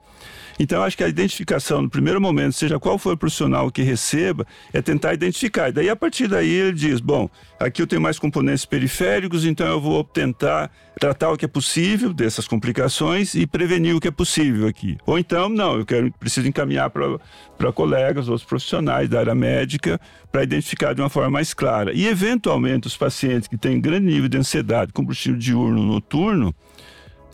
Então, 0.59 0.83
acho 0.83 0.97
que 0.97 1.03
a 1.03 1.07
identificação, 1.07 1.81
no 1.81 1.89
primeiro 1.89 2.19
momento, 2.19 2.51
seja 2.51 2.77
qual 2.77 2.97
for 2.97 3.13
o 3.13 3.17
profissional 3.17 3.71
que 3.71 3.81
receba, 3.81 4.45
é 4.73 4.81
tentar 4.81 5.13
identificar. 5.13 5.69
E 5.69 5.71
daí, 5.71 5.89
a 5.89 5.95
partir 5.95 6.27
daí, 6.27 6.49
ele 6.49 6.73
diz: 6.73 6.99
bom, 6.99 7.29
aqui 7.57 7.81
eu 7.81 7.87
tenho 7.87 8.01
mais 8.01 8.19
componentes 8.19 8.65
periféricos, 8.65 9.45
então 9.45 9.65
eu 9.65 9.79
vou 9.79 10.03
tentar 10.03 10.69
tratar 10.99 11.31
o 11.31 11.37
que 11.37 11.45
é 11.45 11.47
possível 11.47 12.13
dessas 12.13 12.45
complicações 12.45 13.33
e 13.35 13.47
prevenir 13.47 13.95
o 13.95 14.01
que 14.01 14.09
é 14.09 14.11
possível 14.11 14.67
aqui. 14.67 14.97
Ou 15.05 15.17
então, 15.17 15.47
não, 15.47 15.77
eu 15.77 15.85
quero, 15.85 16.11
preciso 16.19 16.45
encaminhar 16.45 16.89
para 16.89 17.71
colegas, 17.71 18.27
outros 18.27 18.45
profissionais 18.45 19.07
da 19.07 19.19
área 19.19 19.33
médica, 19.33 19.99
para 20.29 20.43
identificar 20.43 20.93
de 20.93 21.01
uma 21.01 21.09
forma 21.09 21.29
mais 21.29 21.53
clara. 21.53 21.93
E, 21.93 22.05
eventualmente, 22.05 22.85
os 22.85 22.97
pacientes 22.97 23.47
que 23.47 23.57
têm 23.57 23.79
grande 23.79 24.07
nível 24.07 24.27
de 24.27 24.37
ansiedade, 24.37 24.91
combustível 24.91 25.39
diurno 25.39 25.83
noturno, 25.83 26.53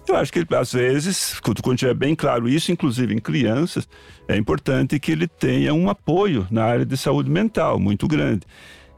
eu 0.08 0.16
acho 0.18 0.32
que 0.32 0.46
às 0.56 0.74
vezes, 0.74 1.40
quando 1.40 1.78
tiver 1.78 1.94
bem 1.94 2.16
claro 2.16 2.48
isso, 2.48 2.72
inclusive 2.72 3.14
em 3.14 3.20
crianças, 3.20 3.88
é 4.28 4.38
importante 4.38 5.00
que 5.00 5.12
ele 5.12 5.28
tenha 5.28 5.74
um 5.74 5.90
apoio 5.90 6.48
na 6.52 6.64
área 6.64 6.86
de 6.86 6.98
saúde 6.98 7.30
mental 7.30 7.80
muito 7.80 8.08
grande. 8.08 8.42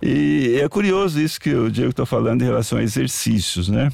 E 0.01 0.59
é 0.61 0.69
curioso 0.69 1.19
isso 1.19 1.39
que 1.39 1.53
o 1.53 1.71
Diego 1.71 1.89
está 1.89 2.05
falando 2.05 2.41
em 2.41 2.45
relação 2.45 2.77
a 2.77 2.83
exercícios, 2.83 3.67
né? 3.67 3.91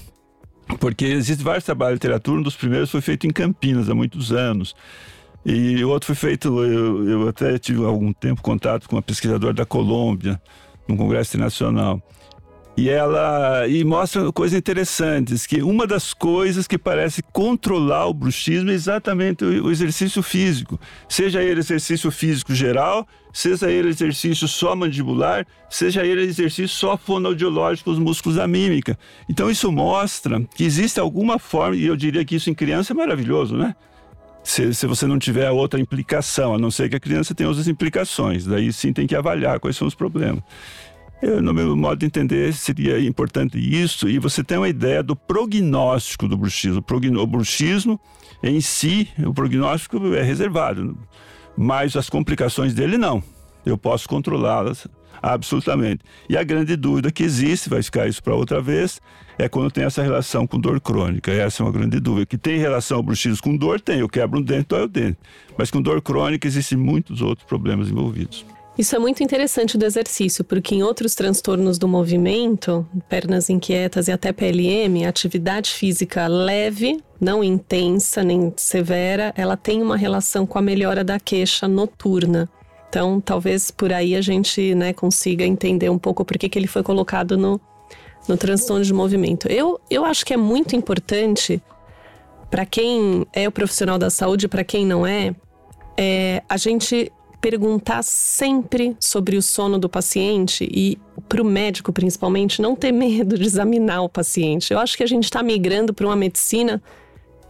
Porque 0.79 1.05
existe 1.05 1.43
vários 1.43 1.63
trabalhos 1.63 1.99
de 1.99 2.05
literatura, 2.05 2.39
um 2.39 2.43
dos 2.43 2.55
primeiros 2.55 2.89
foi 2.89 3.01
feito 3.01 3.27
em 3.27 3.31
Campinas 3.31 3.89
há 3.89 3.95
muitos 3.95 4.31
anos. 4.31 4.75
E 5.45 5.83
o 5.83 5.89
outro 5.89 6.07
foi 6.07 6.15
feito, 6.15 6.63
eu, 6.63 7.09
eu 7.09 7.27
até 7.27 7.57
tive 7.57 7.83
algum 7.83 8.13
tempo 8.13 8.41
contato 8.41 8.87
com 8.87 8.95
uma 8.95 9.01
pesquisadora 9.01 9.53
da 9.53 9.65
Colômbia, 9.65 10.41
num 10.87 10.95
congresso 10.95 11.35
internacional. 11.35 12.01
E 12.75 12.89
ela 12.89 13.67
e 13.67 13.83
mostra 13.83 14.31
coisas 14.31 14.57
interessantes, 14.57 15.45
que 15.45 15.61
uma 15.61 15.85
das 15.85 16.11
coisas 16.11 16.67
que 16.67 16.77
parece 16.77 17.21
controlar 17.21 18.07
o 18.07 18.13
bruxismo 18.13 18.71
é 18.71 18.73
exatamente 18.73 19.45
o, 19.45 19.69
exercício 19.69 20.23
físico. 20.23 20.79
Seja 21.07 21.43
ele 21.43 21.59
exercício 21.59 22.09
físico 22.09 22.53
geral, 22.55 23.07
seja 23.31 23.69
ele 23.69 23.89
exercício 23.89 24.47
só 24.47 24.75
mandibular, 24.75 25.45
seja 25.69 26.03
ele 26.03 26.23
exercício 26.23 26.67
só 26.67 26.97
fonoaudiológico, 26.97 27.91
os 27.91 27.99
músculos 27.99 28.37
da 28.37 28.47
mímica. 28.47 28.97
Então 29.29 29.51
isso 29.51 29.71
mostra 29.71 30.41
que 30.55 30.63
existe 30.63 30.99
alguma 30.99 31.37
forma, 31.37 31.75
e 31.75 31.85
eu 31.85 31.95
diria 31.95 32.25
que 32.25 32.35
isso 32.35 32.49
em 32.49 32.55
criança 32.55 32.91
é 32.91 32.95
maravilhoso, 32.95 33.55
né? 33.55 33.75
Se, 34.43 34.73
se, 34.73 34.85
você 34.87 35.07
não 35.07 35.17
tiver 35.17 35.49
outra 35.51 35.79
implicação, 35.79 36.53
a 36.53 36.57
não 36.57 36.69
ser 36.69 36.89
que 36.89 36.97
a 36.97 36.99
criança 36.99 37.33
tenha 37.33 37.47
outras 37.47 37.69
implicações. 37.69 38.45
Daí 38.45 38.73
sim 38.73 38.91
tem 38.91 39.07
que 39.07 39.15
avaliar 39.15 39.57
quais 39.57 39.77
são 39.77 39.87
os 39.87 39.95
problemas. 39.95 40.43
No 41.41 41.53
meu 41.53 41.75
modo 41.75 41.99
de 41.99 42.05
entender, 42.05 42.53
seria 42.53 42.99
importante 42.99 43.57
isso, 43.57 44.09
e 44.09 44.19
você 44.19 44.43
tem 44.43 44.57
uma 44.57 44.67
ideia 44.67 45.01
do 45.01 45.15
prognóstico 45.15 46.27
do 46.27 46.35
bruxismo. 46.35 46.83
O 47.19 47.27
bruxismo 47.27 47.99
em 48.41 48.59
si, 48.59 49.07
o 49.25 49.33
prognóstico 49.33 50.13
é 50.13 50.21
reservado, 50.21 50.97
mas 51.57 51.95
as 51.95 52.09
complicações 52.09 52.73
dele 52.73 52.97
não. 52.97 53.23
Eu 53.65 53.77
posso 53.77 54.09
controlá-las 54.09 54.85
absolutamente. 55.21 56.03
E 56.27 56.35
a 56.35 56.43
grande 56.43 56.75
dúvida 56.75 57.09
que 57.09 57.23
existe, 57.23 57.69
vai 57.69 57.81
ficar 57.81 58.05
isso 58.05 58.21
para 58.21 58.35
outra 58.35 58.61
vez, 58.61 58.99
é 59.37 59.47
quando 59.47 59.71
tem 59.71 59.85
essa 59.85 60.03
relação 60.03 60.45
com 60.45 60.59
dor 60.59 60.81
crônica. 60.81 61.31
Essa 61.31 61.63
é 61.63 61.65
uma 61.65 61.71
grande 61.71 62.01
dúvida. 62.01 62.25
Que 62.25 62.37
tem 62.37 62.57
relação 62.57 62.97
ao 62.97 63.03
bruxismo 63.03 63.41
com 63.41 63.55
dor, 63.55 63.79
tem. 63.79 63.99
Eu 63.99 64.09
quebro 64.09 64.39
um 64.39 64.41
dente, 64.41 64.67
dói 64.67 64.83
o 64.83 64.87
dente. 64.89 65.17
Mas 65.57 65.71
com 65.71 65.81
dor 65.81 66.01
crônica 66.01 66.45
existem 66.45 66.77
muitos 66.77 67.21
outros 67.21 67.47
problemas 67.47 67.89
envolvidos. 67.89 68.45
Isso 68.75 68.95
é 68.95 68.99
muito 68.99 69.23
interessante 69.23 69.77
do 69.77 69.85
exercício, 69.85 70.43
porque 70.43 70.73
em 70.73 70.81
outros 70.81 71.13
transtornos 71.13 71.77
do 71.77 71.87
movimento, 71.87 72.87
pernas 73.07 73.47
inquietas 73.47 74.07
e 74.07 74.11
até 74.11 74.33
PLM, 74.33 75.05
atividade 75.07 75.69
física 75.69 76.25
leve, 76.25 76.99
não 77.21 77.43
intensa 77.43 78.23
nem 78.23 78.51
severa, 78.57 79.31
ela 79.37 79.55
tem 79.55 79.79
uma 79.83 79.95
relação 79.95 80.47
com 80.47 80.57
a 80.57 80.61
melhora 80.61 81.03
da 81.03 81.19
queixa 81.19 81.67
noturna. 81.67 82.49
Então, 82.89 83.21
talvez 83.21 83.69
por 83.69 83.93
aí 83.93 84.15
a 84.15 84.21
gente 84.21 84.73
né, 84.73 84.91
consiga 84.91 85.45
entender 85.45 85.89
um 85.89 85.99
pouco 85.99 86.25
por 86.25 86.35
que, 86.39 86.49
que 86.49 86.57
ele 86.57 86.67
foi 86.67 86.81
colocado 86.81 87.37
no, 87.37 87.61
no 88.27 88.37
transtorno 88.37 88.83
de 88.83 88.93
movimento. 88.93 89.47
Eu, 89.49 89.79
eu 89.87 90.03
acho 90.03 90.25
que 90.25 90.33
é 90.33 90.37
muito 90.37 90.75
importante 90.75 91.61
para 92.49 92.65
quem 92.65 93.25
é 93.33 93.47
o 93.47 93.51
profissional 93.51 93.99
da 93.99 94.09
saúde, 94.09 94.47
para 94.47 94.63
quem 94.63 94.83
não 94.83 95.05
é, 95.05 95.35
é 95.95 96.41
a 96.49 96.57
gente 96.57 97.11
perguntar 97.43 98.01
sempre 98.05 98.95
sobre 98.97 99.35
o 99.35 99.41
sono 99.41 99.77
do 99.77 99.89
paciente 99.89 100.65
e 100.71 100.97
para 101.27 101.41
o 101.41 101.45
médico 101.45 101.91
principalmente 101.91 102.61
não 102.61 102.73
ter 102.73 102.93
medo 102.95 103.37
de 103.37 103.43
examinar 103.43 104.01
o 104.01 104.07
paciente. 104.07 104.71
Eu 104.71 104.79
acho 104.79 104.95
que 104.95 105.03
a 105.03 105.07
gente 105.07 105.25
está 105.25 105.43
migrando 105.43 105.93
para 105.93 106.07
uma 106.07 106.15
medicina 106.15 106.81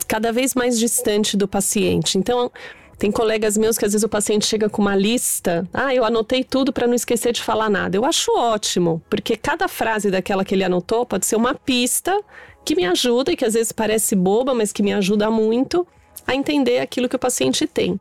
cada 0.07 0.33
vez 0.33 0.55
mais 0.55 0.79
distante 0.79 1.37
do 1.37 1.47
paciente. 1.47 2.17
Então 2.17 2.51
tem 2.97 3.11
colegas 3.11 3.55
meus 3.55 3.77
que 3.77 3.85
às 3.85 3.91
vezes 3.91 4.03
o 4.03 4.09
paciente 4.09 4.47
chega 4.47 4.67
com 4.67 4.81
uma 4.81 4.95
lista, 4.95 5.69
ah, 5.71 5.93
eu 5.93 6.03
anotei 6.03 6.43
tudo 6.43 6.73
para 6.73 6.87
não 6.87 6.95
esquecer 6.95 7.31
de 7.31 7.43
falar 7.43 7.69
nada. 7.69 7.95
Eu 7.95 8.03
acho 8.03 8.31
ótimo, 8.35 8.99
porque 9.07 9.37
cada 9.37 9.67
frase 9.67 10.09
daquela 10.09 10.43
que 10.43 10.55
ele 10.55 10.63
anotou 10.63 11.05
pode 11.05 11.27
ser 11.27 11.35
uma 11.35 11.53
pista 11.53 12.19
que 12.65 12.75
me 12.75 12.85
ajuda 12.85 13.31
e 13.31 13.35
que 13.35 13.45
às 13.45 13.53
vezes 13.53 13.71
parece 13.71 14.15
boba, 14.15 14.55
mas 14.55 14.71
que 14.71 14.81
me 14.81 14.91
ajuda 14.91 15.29
muito 15.29 15.85
a 16.25 16.33
entender 16.33 16.79
aquilo 16.79 17.07
que 17.07 17.15
o 17.15 17.19
paciente 17.19 17.67
tem. 17.67 17.99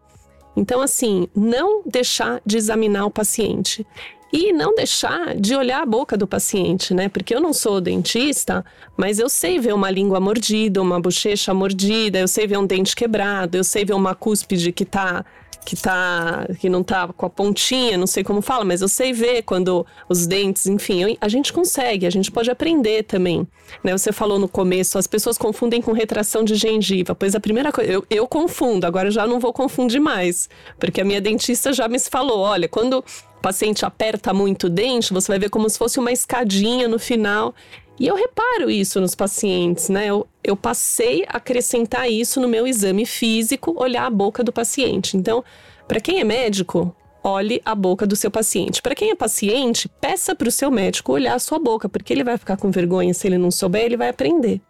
Então, 0.57 0.81
assim, 0.81 1.29
não 1.35 1.83
deixar 1.87 2.41
de 2.45 2.57
examinar 2.57 3.07
o 3.07 3.11
paciente. 3.11 3.87
E 4.33 4.51
não 4.51 4.75
deixar 4.75 5.35
de 5.35 5.55
olhar 5.55 5.83
a 5.83 5.87
boca 5.87 6.17
do 6.17 6.27
paciente, 6.27 6.95
né? 6.95 7.09
Porque 7.11 7.35
eu 7.35 7.41
não 7.41 7.53
sou 7.53 7.83
dentista, 7.83 8.65
mas 8.97 9.19
eu 9.19 9.29
sei 9.29 9.59
ver 9.59 9.75
uma 9.75 9.91
língua 9.91 10.19
mordida, 10.19 10.81
uma 10.81 10.99
bochecha 10.99 11.53
mordida, 11.53 12.19
eu 12.19 12.27
sei 12.29 12.47
ver 12.47 12.57
um 12.57 12.67
dente 12.67 12.97
quebrado, 12.97 13.59
eu 13.59 13.65
sei 13.65 13.85
ver 13.85 13.93
uma 13.93 14.15
cúspide 14.15 14.73
que 14.73 14.87
tá 14.87 15.23
que 15.65 15.77
tá 15.77 16.47
que 16.59 16.69
não 16.69 16.83
tá 16.83 17.09
com 17.09 17.27
a 17.27 17.31
pontinha, 17.31 17.97
não 17.97 18.07
sei 18.07 18.25
como 18.25 18.43
fala, 18.43 18.65
mas 18.65 18.83
eu 18.83 18.89
sei 18.89 19.13
ver 19.13 19.43
quando 19.43 19.87
os 20.09 20.27
dentes, 20.27 20.67
enfim, 20.67 21.17
a 21.21 21.29
gente 21.29 21.53
consegue, 21.53 22.07
a 22.07 22.11
gente 22.11 22.31
pode 22.31 22.51
aprender 22.51 23.05
também. 23.05 23.47
Né? 23.83 23.93
Você 23.93 24.13
falou 24.13 24.39
no 24.39 24.49
começo, 24.49 24.99
as 24.99 25.07
pessoas 25.07 25.39
confundem 25.39 25.81
com 25.81 25.93
retração 25.93 26.45
de 26.45 26.55
gengiva. 26.55 27.15
Pois 27.15 27.35
a 27.35 27.41
primeira 27.41 27.71
coisa, 27.71 27.91
eu, 27.91 28.05
eu 28.11 28.27
confundo, 28.27 28.87
agora 28.87 29.09
eu 29.09 29.13
já 29.13 29.27
não 29.27 29.39
vou 29.39 29.53
confundir 29.53 30.01
mais, 30.01 30.49
porque 30.79 31.01
a 31.01 31.05
minha 31.05 31.21
dentista 31.21 31.73
já 31.73 31.89
me 31.89 31.99
falou, 31.99 32.41
olha, 32.41 32.69
quando 32.69 32.99
o 32.99 33.41
paciente 33.43 33.85
aperta 33.85 34.33
muito 34.33 34.69
o 34.69 34.71
dente, 34.71 35.13
você 35.13 35.33
vai 35.33 35.39
ver 35.39 35.51
como 35.51 35.69
se 35.69 35.79
fosse 35.79 35.99
uma 35.99 36.13
escadinha 36.13 36.89
no 36.89 36.99
final. 36.99 37.55
E 38.03 38.09
eu 38.09 38.17
reparo 38.17 38.69
isso 38.69 39.01
nos 39.01 39.15
pacientes, 39.15 39.89
né? 39.89 40.07
Eu, 40.07 40.27
eu 40.43 40.57
passei 40.57 41.23
a 41.29 41.37
acrescentar 41.37 42.11
isso 42.11 42.41
no 42.41 42.49
meu 42.49 42.67
exame 42.67 43.07
físico, 43.07 43.81
olhar 43.81 44.07
a 44.07 44.11
boca 44.11 44.43
do 44.43 44.53
paciente. 44.53 45.17
Então, 45.17 45.45
para 45.87 46.01
quem 46.01 46.19
é 46.19 46.25
médico, 46.25 46.93
olhe 47.23 47.63
a 47.65 47.77
boca 47.77 48.05
do 48.05 48.17
seu 48.17 48.29
paciente. 48.29 48.83
Para 48.83 48.97
quem 48.97 49.13
é 49.13 49.15
paciente, 49.15 49.89
peça 50.01 50.35
para 50.35 50.49
o 50.49 50.51
seu 50.51 50.69
médico 50.69 51.13
olhar 51.13 51.37
a 51.37 51.39
sua 51.39 51.61
boca, 51.61 51.89
porque 51.89 52.13
ele 52.13 52.25
vai 52.25 52.37
ficar 52.37 52.57
com 52.57 52.73
vergonha 52.73 53.15
se 53.15 53.29
ele 53.29 53.39
não 53.39 53.53
souber, 53.53 53.85
ele 53.85 53.97
vai 53.97 54.09
aprender. 54.09 54.61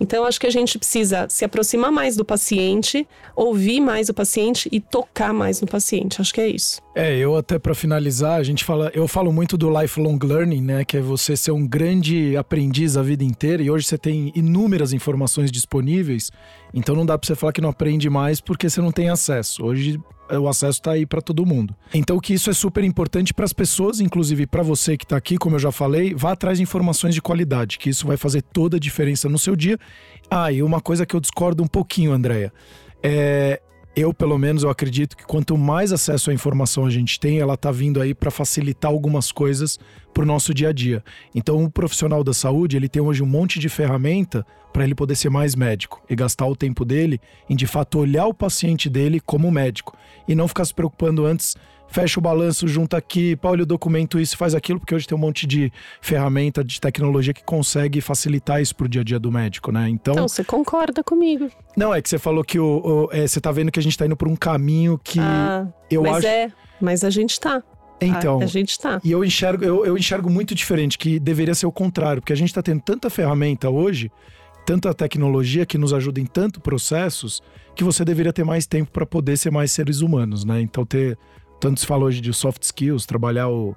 Então, 0.00 0.24
acho 0.24 0.40
que 0.40 0.46
a 0.46 0.50
gente 0.50 0.78
precisa 0.78 1.26
se 1.28 1.44
aproximar 1.44 1.92
mais 1.92 2.16
do 2.16 2.24
paciente, 2.24 3.06
ouvir 3.36 3.80
mais 3.80 4.08
o 4.08 4.14
paciente 4.14 4.68
e 4.72 4.80
tocar 4.80 5.32
mais 5.32 5.60
no 5.60 5.66
paciente. 5.66 6.20
Acho 6.20 6.34
que 6.34 6.40
é 6.40 6.48
isso. 6.48 6.80
É, 6.94 7.16
eu 7.16 7.36
até 7.36 7.58
para 7.58 7.74
finalizar, 7.74 8.38
a 8.38 8.42
gente 8.42 8.64
fala, 8.64 8.90
eu 8.94 9.08
falo 9.08 9.32
muito 9.32 9.56
do 9.56 9.68
lifelong 9.80 10.18
learning, 10.22 10.62
né, 10.62 10.84
que 10.84 10.96
é 10.96 11.00
você 11.00 11.36
ser 11.36 11.50
um 11.50 11.66
grande 11.66 12.36
aprendiz 12.36 12.96
a 12.96 13.02
vida 13.02 13.24
inteira 13.24 13.62
e 13.62 13.70
hoje 13.70 13.86
você 13.86 13.98
tem 13.98 14.32
inúmeras 14.34 14.92
informações 14.92 15.50
disponíveis, 15.50 16.30
então 16.72 16.94
não 16.94 17.04
dá 17.04 17.18
para 17.18 17.26
você 17.26 17.34
falar 17.34 17.52
que 17.52 17.60
não 17.60 17.70
aprende 17.70 18.08
mais 18.08 18.40
porque 18.40 18.70
você 18.70 18.80
não 18.80 18.92
tem 18.92 19.08
acesso. 19.08 19.64
Hoje 19.64 20.00
o 20.30 20.48
acesso 20.48 20.78
está 20.78 20.92
aí 20.92 21.06
para 21.06 21.20
todo 21.20 21.44
mundo. 21.44 21.74
Então 21.92 22.18
que 22.18 22.34
isso 22.34 22.50
é 22.50 22.52
super 22.52 22.82
importante 22.84 23.34
para 23.34 23.44
as 23.44 23.52
pessoas, 23.52 24.00
inclusive 24.00 24.46
para 24.46 24.62
você 24.62 24.96
que 24.96 25.04
está 25.04 25.16
aqui, 25.16 25.36
como 25.36 25.56
eu 25.56 25.60
já 25.60 25.72
falei, 25.72 26.14
vá 26.14 26.32
atrás 26.32 26.58
de 26.58 26.62
informações 26.62 27.14
de 27.14 27.22
qualidade, 27.22 27.78
que 27.78 27.90
isso 27.90 28.06
vai 28.06 28.16
fazer 28.16 28.42
toda 28.42 28.76
a 28.76 28.80
diferença 28.80 29.28
no 29.28 29.38
seu 29.38 29.54
dia. 29.54 29.78
Ah, 30.30 30.50
e 30.50 30.62
uma 30.62 30.80
coisa 30.80 31.04
que 31.04 31.14
eu 31.14 31.20
discordo 31.20 31.62
um 31.62 31.66
pouquinho, 31.66 32.12
Andréia, 32.12 32.52
é 33.02 33.60
eu, 33.96 34.12
pelo 34.12 34.36
menos, 34.36 34.62
eu 34.62 34.70
acredito 34.70 35.16
que 35.16 35.24
quanto 35.24 35.56
mais 35.56 35.92
acesso 35.92 36.30
à 36.30 36.34
informação 36.34 36.84
a 36.84 36.90
gente 36.90 37.18
tem, 37.20 37.38
ela 37.38 37.54
está 37.54 37.70
vindo 37.70 38.00
aí 38.00 38.12
para 38.12 38.30
facilitar 38.30 38.90
algumas 38.90 39.30
coisas 39.30 39.78
para 40.12 40.24
o 40.24 40.26
nosso 40.26 40.52
dia 40.52 40.70
a 40.70 40.72
dia. 40.72 41.02
Então, 41.34 41.62
o 41.62 41.70
profissional 41.70 42.24
da 42.24 42.32
saúde, 42.32 42.76
ele 42.76 42.88
tem 42.88 43.00
hoje 43.00 43.22
um 43.22 43.26
monte 43.26 43.58
de 43.58 43.68
ferramenta 43.68 44.44
para 44.72 44.82
ele 44.82 44.94
poder 44.94 45.14
ser 45.14 45.30
mais 45.30 45.54
médico 45.54 46.02
e 46.10 46.16
gastar 46.16 46.46
o 46.46 46.56
tempo 46.56 46.84
dele 46.84 47.20
em, 47.48 47.54
de 47.54 47.66
fato, 47.66 47.98
olhar 47.98 48.26
o 48.26 48.34
paciente 48.34 48.90
dele 48.90 49.20
como 49.20 49.50
médico 49.50 49.96
e 50.26 50.34
não 50.34 50.48
ficar 50.48 50.64
se 50.64 50.74
preocupando 50.74 51.24
antes 51.24 51.56
fecha 51.88 52.18
o 52.18 52.22
balanço, 52.22 52.66
junta 52.66 52.96
aqui, 52.96 53.38
olha 53.42 53.62
o 53.62 53.66
documento, 53.66 54.18
isso 54.18 54.36
faz 54.36 54.54
aquilo, 54.54 54.80
porque 54.80 54.94
hoje 54.94 55.06
tem 55.06 55.16
um 55.16 55.20
monte 55.20 55.46
de 55.46 55.72
ferramenta 56.00 56.64
de 56.64 56.80
tecnologia 56.80 57.32
que 57.32 57.44
consegue 57.44 58.00
facilitar 58.00 58.60
isso 58.60 58.74
pro 58.74 58.88
dia 58.88 59.02
a 59.02 59.04
dia 59.04 59.18
do 59.18 59.30
médico, 59.30 59.70
né? 59.70 59.88
Então. 59.88 60.14
Então, 60.14 60.28
você 60.28 60.44
concorda 60.44 61.02
comigo. 61.02 61.48
Não, 61.76 61.94
é 61.94 62.02
que 62.02 62.08
você 62.08 62.18
falou 62.18 62.44
que 62.44 62.58
o, 62.58 63.08
o 63.08 63.08
é, 63.12 63.26
você 63.26 63.40
tá 63.40 63.52
vendo 63.52 63.70
que 63.70 63.78
a 63.78 63.82
gente 63.82 63.96
tá 63.96 64.06
indo 64.06 64.16
por 64.16 64.28
um 64.28 64.36
caminho 64.36 64.98
que 65.02 65.20
ah, 65.20 65.66
eu 65.90 66.02
mas 66.02 66.16
acho. 66.16 66.26
É, 66.26 66.52
mas 66.80 67.04
a 67.04 67.10
gente 67.10 67.38
tá. 67.38 67.62
Então, 68.00 68.40
a, 68.42 68.46
gente 68.46 68.78
tá. 68.78 69.00
E 69.02 69.12
eu 69.12 69.24
enxergo, 69.24 69.64
eu, 69.64 69.86
eu 69.86 69.96
enxergo 69.96 70.28
muito 70.28 70.54
diferente, 70.54 70.98
que 70.98 71.18
deveria 71.18 71.54
ser 71.54 71.66
o 71.66 71.72
contrário, 71.72 72.20
porque 72.20 72.32
a 72.32 72.36
gente 72.36 72.52
tá 72.52 72.60
tendo 72.60 72.82
tanta 72.82 73.08
ferramenta 73.08 73.70
hoje 73.70 74.10
tanta 74.64 74.94
tecnologia 74.94 75.66
que 75.66 75.76
nos 75.76 75.92
ajuda 75.92 76.20
em 76.20 76.26
tanto 76.26 76.60
processos 76.60 77.42
que 77.74 77.84
você 77.84 78.04
deveria 78.04 78.32
ter 78.32 78.44
mais 78.44 78.66
tempo 78.66 78.90
para 78.90 79.04
poder 79.04 79.36
ser 79.36 79.50
mais 79.50 79.70
seres 79.72 80.00
humanos, 80.00 80.44
né? 80.44 80.60
Então 80.60 80.84
ter 80.84 81.18
tanto 81.60 81.80
se 81.80 81.86
fala 81.86 82.04
hoje 82.04 82.20
de 82.20 82.32
soft 82.32 82.62
skills, 82.62 83.06
trabalhar 83.06 83.48
o, 83.48 83.76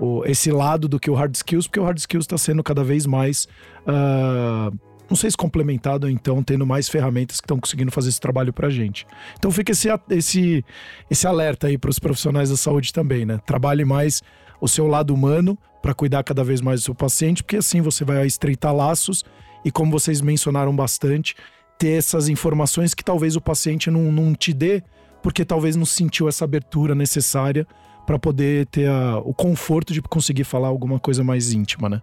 o, 0.00 0.24
esse 0.24 0.50
lado 0.50 0.88
do 0.88 0.98
que 0.98 1.10
o 1.10 1.14
hard 1.14 1.34
skills, 1.34 1.66
porque 1.66 1.80
o 1.80 1.84
hard 1.84 1.98
skills 1.98 2.24
está 2.24 2.38
sendo 2.38 2.62
cada 2.62 2.84
vez 2.84 3.06
mais. 3.06 3.46
Uh, 3.86 4.76
não 5.08 5.16
sei 5.16 5.30
se 5.30 5.36
complementado 5.36 6.10
então 6.10 6.42
tendo 6.42 6.66
mais 6.66 6.88
ferramentas 6.88 7.40
que 7.40 7.44
estão 7.44 7.60
conseguindo 7.60 7.92
fazer 7.92 8.08
esse 8.08 8.20
trabalho 8.20 8.52
para 8.52 8.66
a 8.66 8.70
gente. 8.70 9.06
Então 9.38 9.50
fica 9.50 9.72
esse, 9.72 9.88
esse, 10.10 10.64
esse 11.10 11.26
alerta 11.26 11.68
aí 11.68 11.78
para 11.78 11.90
os 11.90 11.98
profissionais 11.98 12.50
da 12.50 12.56
saúde 12.56 12.92
também, 12.92 13.24
né? 13.24 13.38
Trabalhe 13.46 13.84
mais 13.84 14.22
o 14.60 14.68
seu 14.68 14.86
lado 14.86 15.14
humano 15.14 15.56
para 15.80 15.94
cuidar 15.94 16.24
cada 16.24 16.42
vez 16.42 16.60
mais 16.60 16.80
do 16.80 16.84
seu 16.84 16.94
paciente, 16.94 17.42
porque 17.42 17.56
assim 17.56 17.80
você 17.80 18.04
vai 18.04 18.26
estreitar 18.26 18.74
laços 18.74 19.24
e, 19.64 19.70
como 19.70 19.92
vocês 19.92 20.20
mencionaram 20.20 20.74
bastante, 20.74 21.36
ter 21.78 21.98
essas 21.98 22.28
informações 22.28 22.94
que 22.94 23.04
talvez 23.04 23.36
o 23.36 23.40
paciente 23.40 23.90
não, 23.90 24.10
não 24.10 24.34
te 24.34 24.52
dê 24.52 24.82
porque 25.26 25.44
talvez 25.44 25.74
não 25.74 25.84
sentiu 25.84 26.28
essa 26.28 26.44
abertura 26.44 26.94
necessária 26.94 27.66
para 28.06 28.16
poder 28.16 28.64
ter 28.66 28.88
a, 28.88 29.18
o 29.18 29.34
conforto 29.34 29.92
de 29.92 30.00
conseguir 30.00 30.44
falar 30.44 30.68
alguma 30.68 31.00
coisa 31.00 31.24
mais 31.24 31.52
íntima, 31.52 31.88
né? 31.88 32.00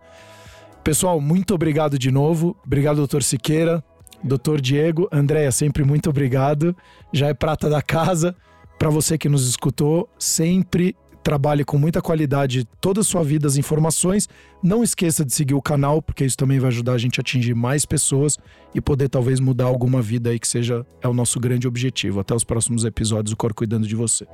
Pessoal, 0.83 1.21
muito 1.21 1.55
obrigado 1.55 1.97
de 1.97 2.11
novo. 2.11 2.53
Obrigado, 2.65 2.97
doutor 2.97 3.23
Siqueira, 3.23 3.81
doutor 4.21 4.59
Diego, 4.59 5.07
Andréia, 5.09 5.53
sempre 5.53 5.85
muito 5.85 6.09
obrigado. 6.09 6.75
Já 7.13 7.29
é 7.29 7.33
prata 7.33 7.69
da 7.69 7.81
casa. 7.81 8.35
Para 8.77 8.89
você 8.89 9.17
que 9.17 9.29
nos 9.29 9.47
escutou, 9.47 10.09
sempre 10.19 10.93
trabalhe 11.23 11.63
com 11.63 11.77
muita 11.77 12.01
qualidade 12.01 12.67
toda 12.81 13.01
a 13.01 13.03
sua 13.03 13.23
vida 13.23 13.47
as 13.47 13.55
informações. 13.55 14.27
Não 14.61 14.83
esqueça 14.83 15.23
de 15.23 15.33
seguir 15.33 15.53
o 15.53 15.61
canal, 15.61 16.01
porque 16.01 16.25
isso 16.25 16.37
também 16.37 16.59
vai 16.59 16.67
ajudar 16.67 16.93
a 16.93 16.97
gente 16.97 17.19
a 17.19 17.21
atingir 17.21 17.55
mais 17.55 17.85
pessoas 17.85 18.37
e 18.75 18.81
poder 18.81 19.09
talvez 19.09 19.39
mudar 19.39 19.65
alguma 19.65 20.01
vida 20.01 20.29
aí 20.29 20.39
que 20.39 20.47
seja 20.47 20.85
é 21.01 21.07
o 21.07 21.13
nosso 21.13 21.39
grande 21.39 21.67
objetivo. 21.67 22.19
Até 22.19 22.35
os 22.35 22.43
próximos 22.43 22.83
episódios, 22.83 23.33
o 23.33 23.37
Cor 23.37 23.53
cuidando 23.53 23.87
de 23.87 23.95
você. 23.95 24.25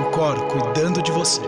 O 0.00 0.10
Cor 0.10 0.46
cuidando 0.48 1.02
de 1.02 1.12
você. 1.12 1.42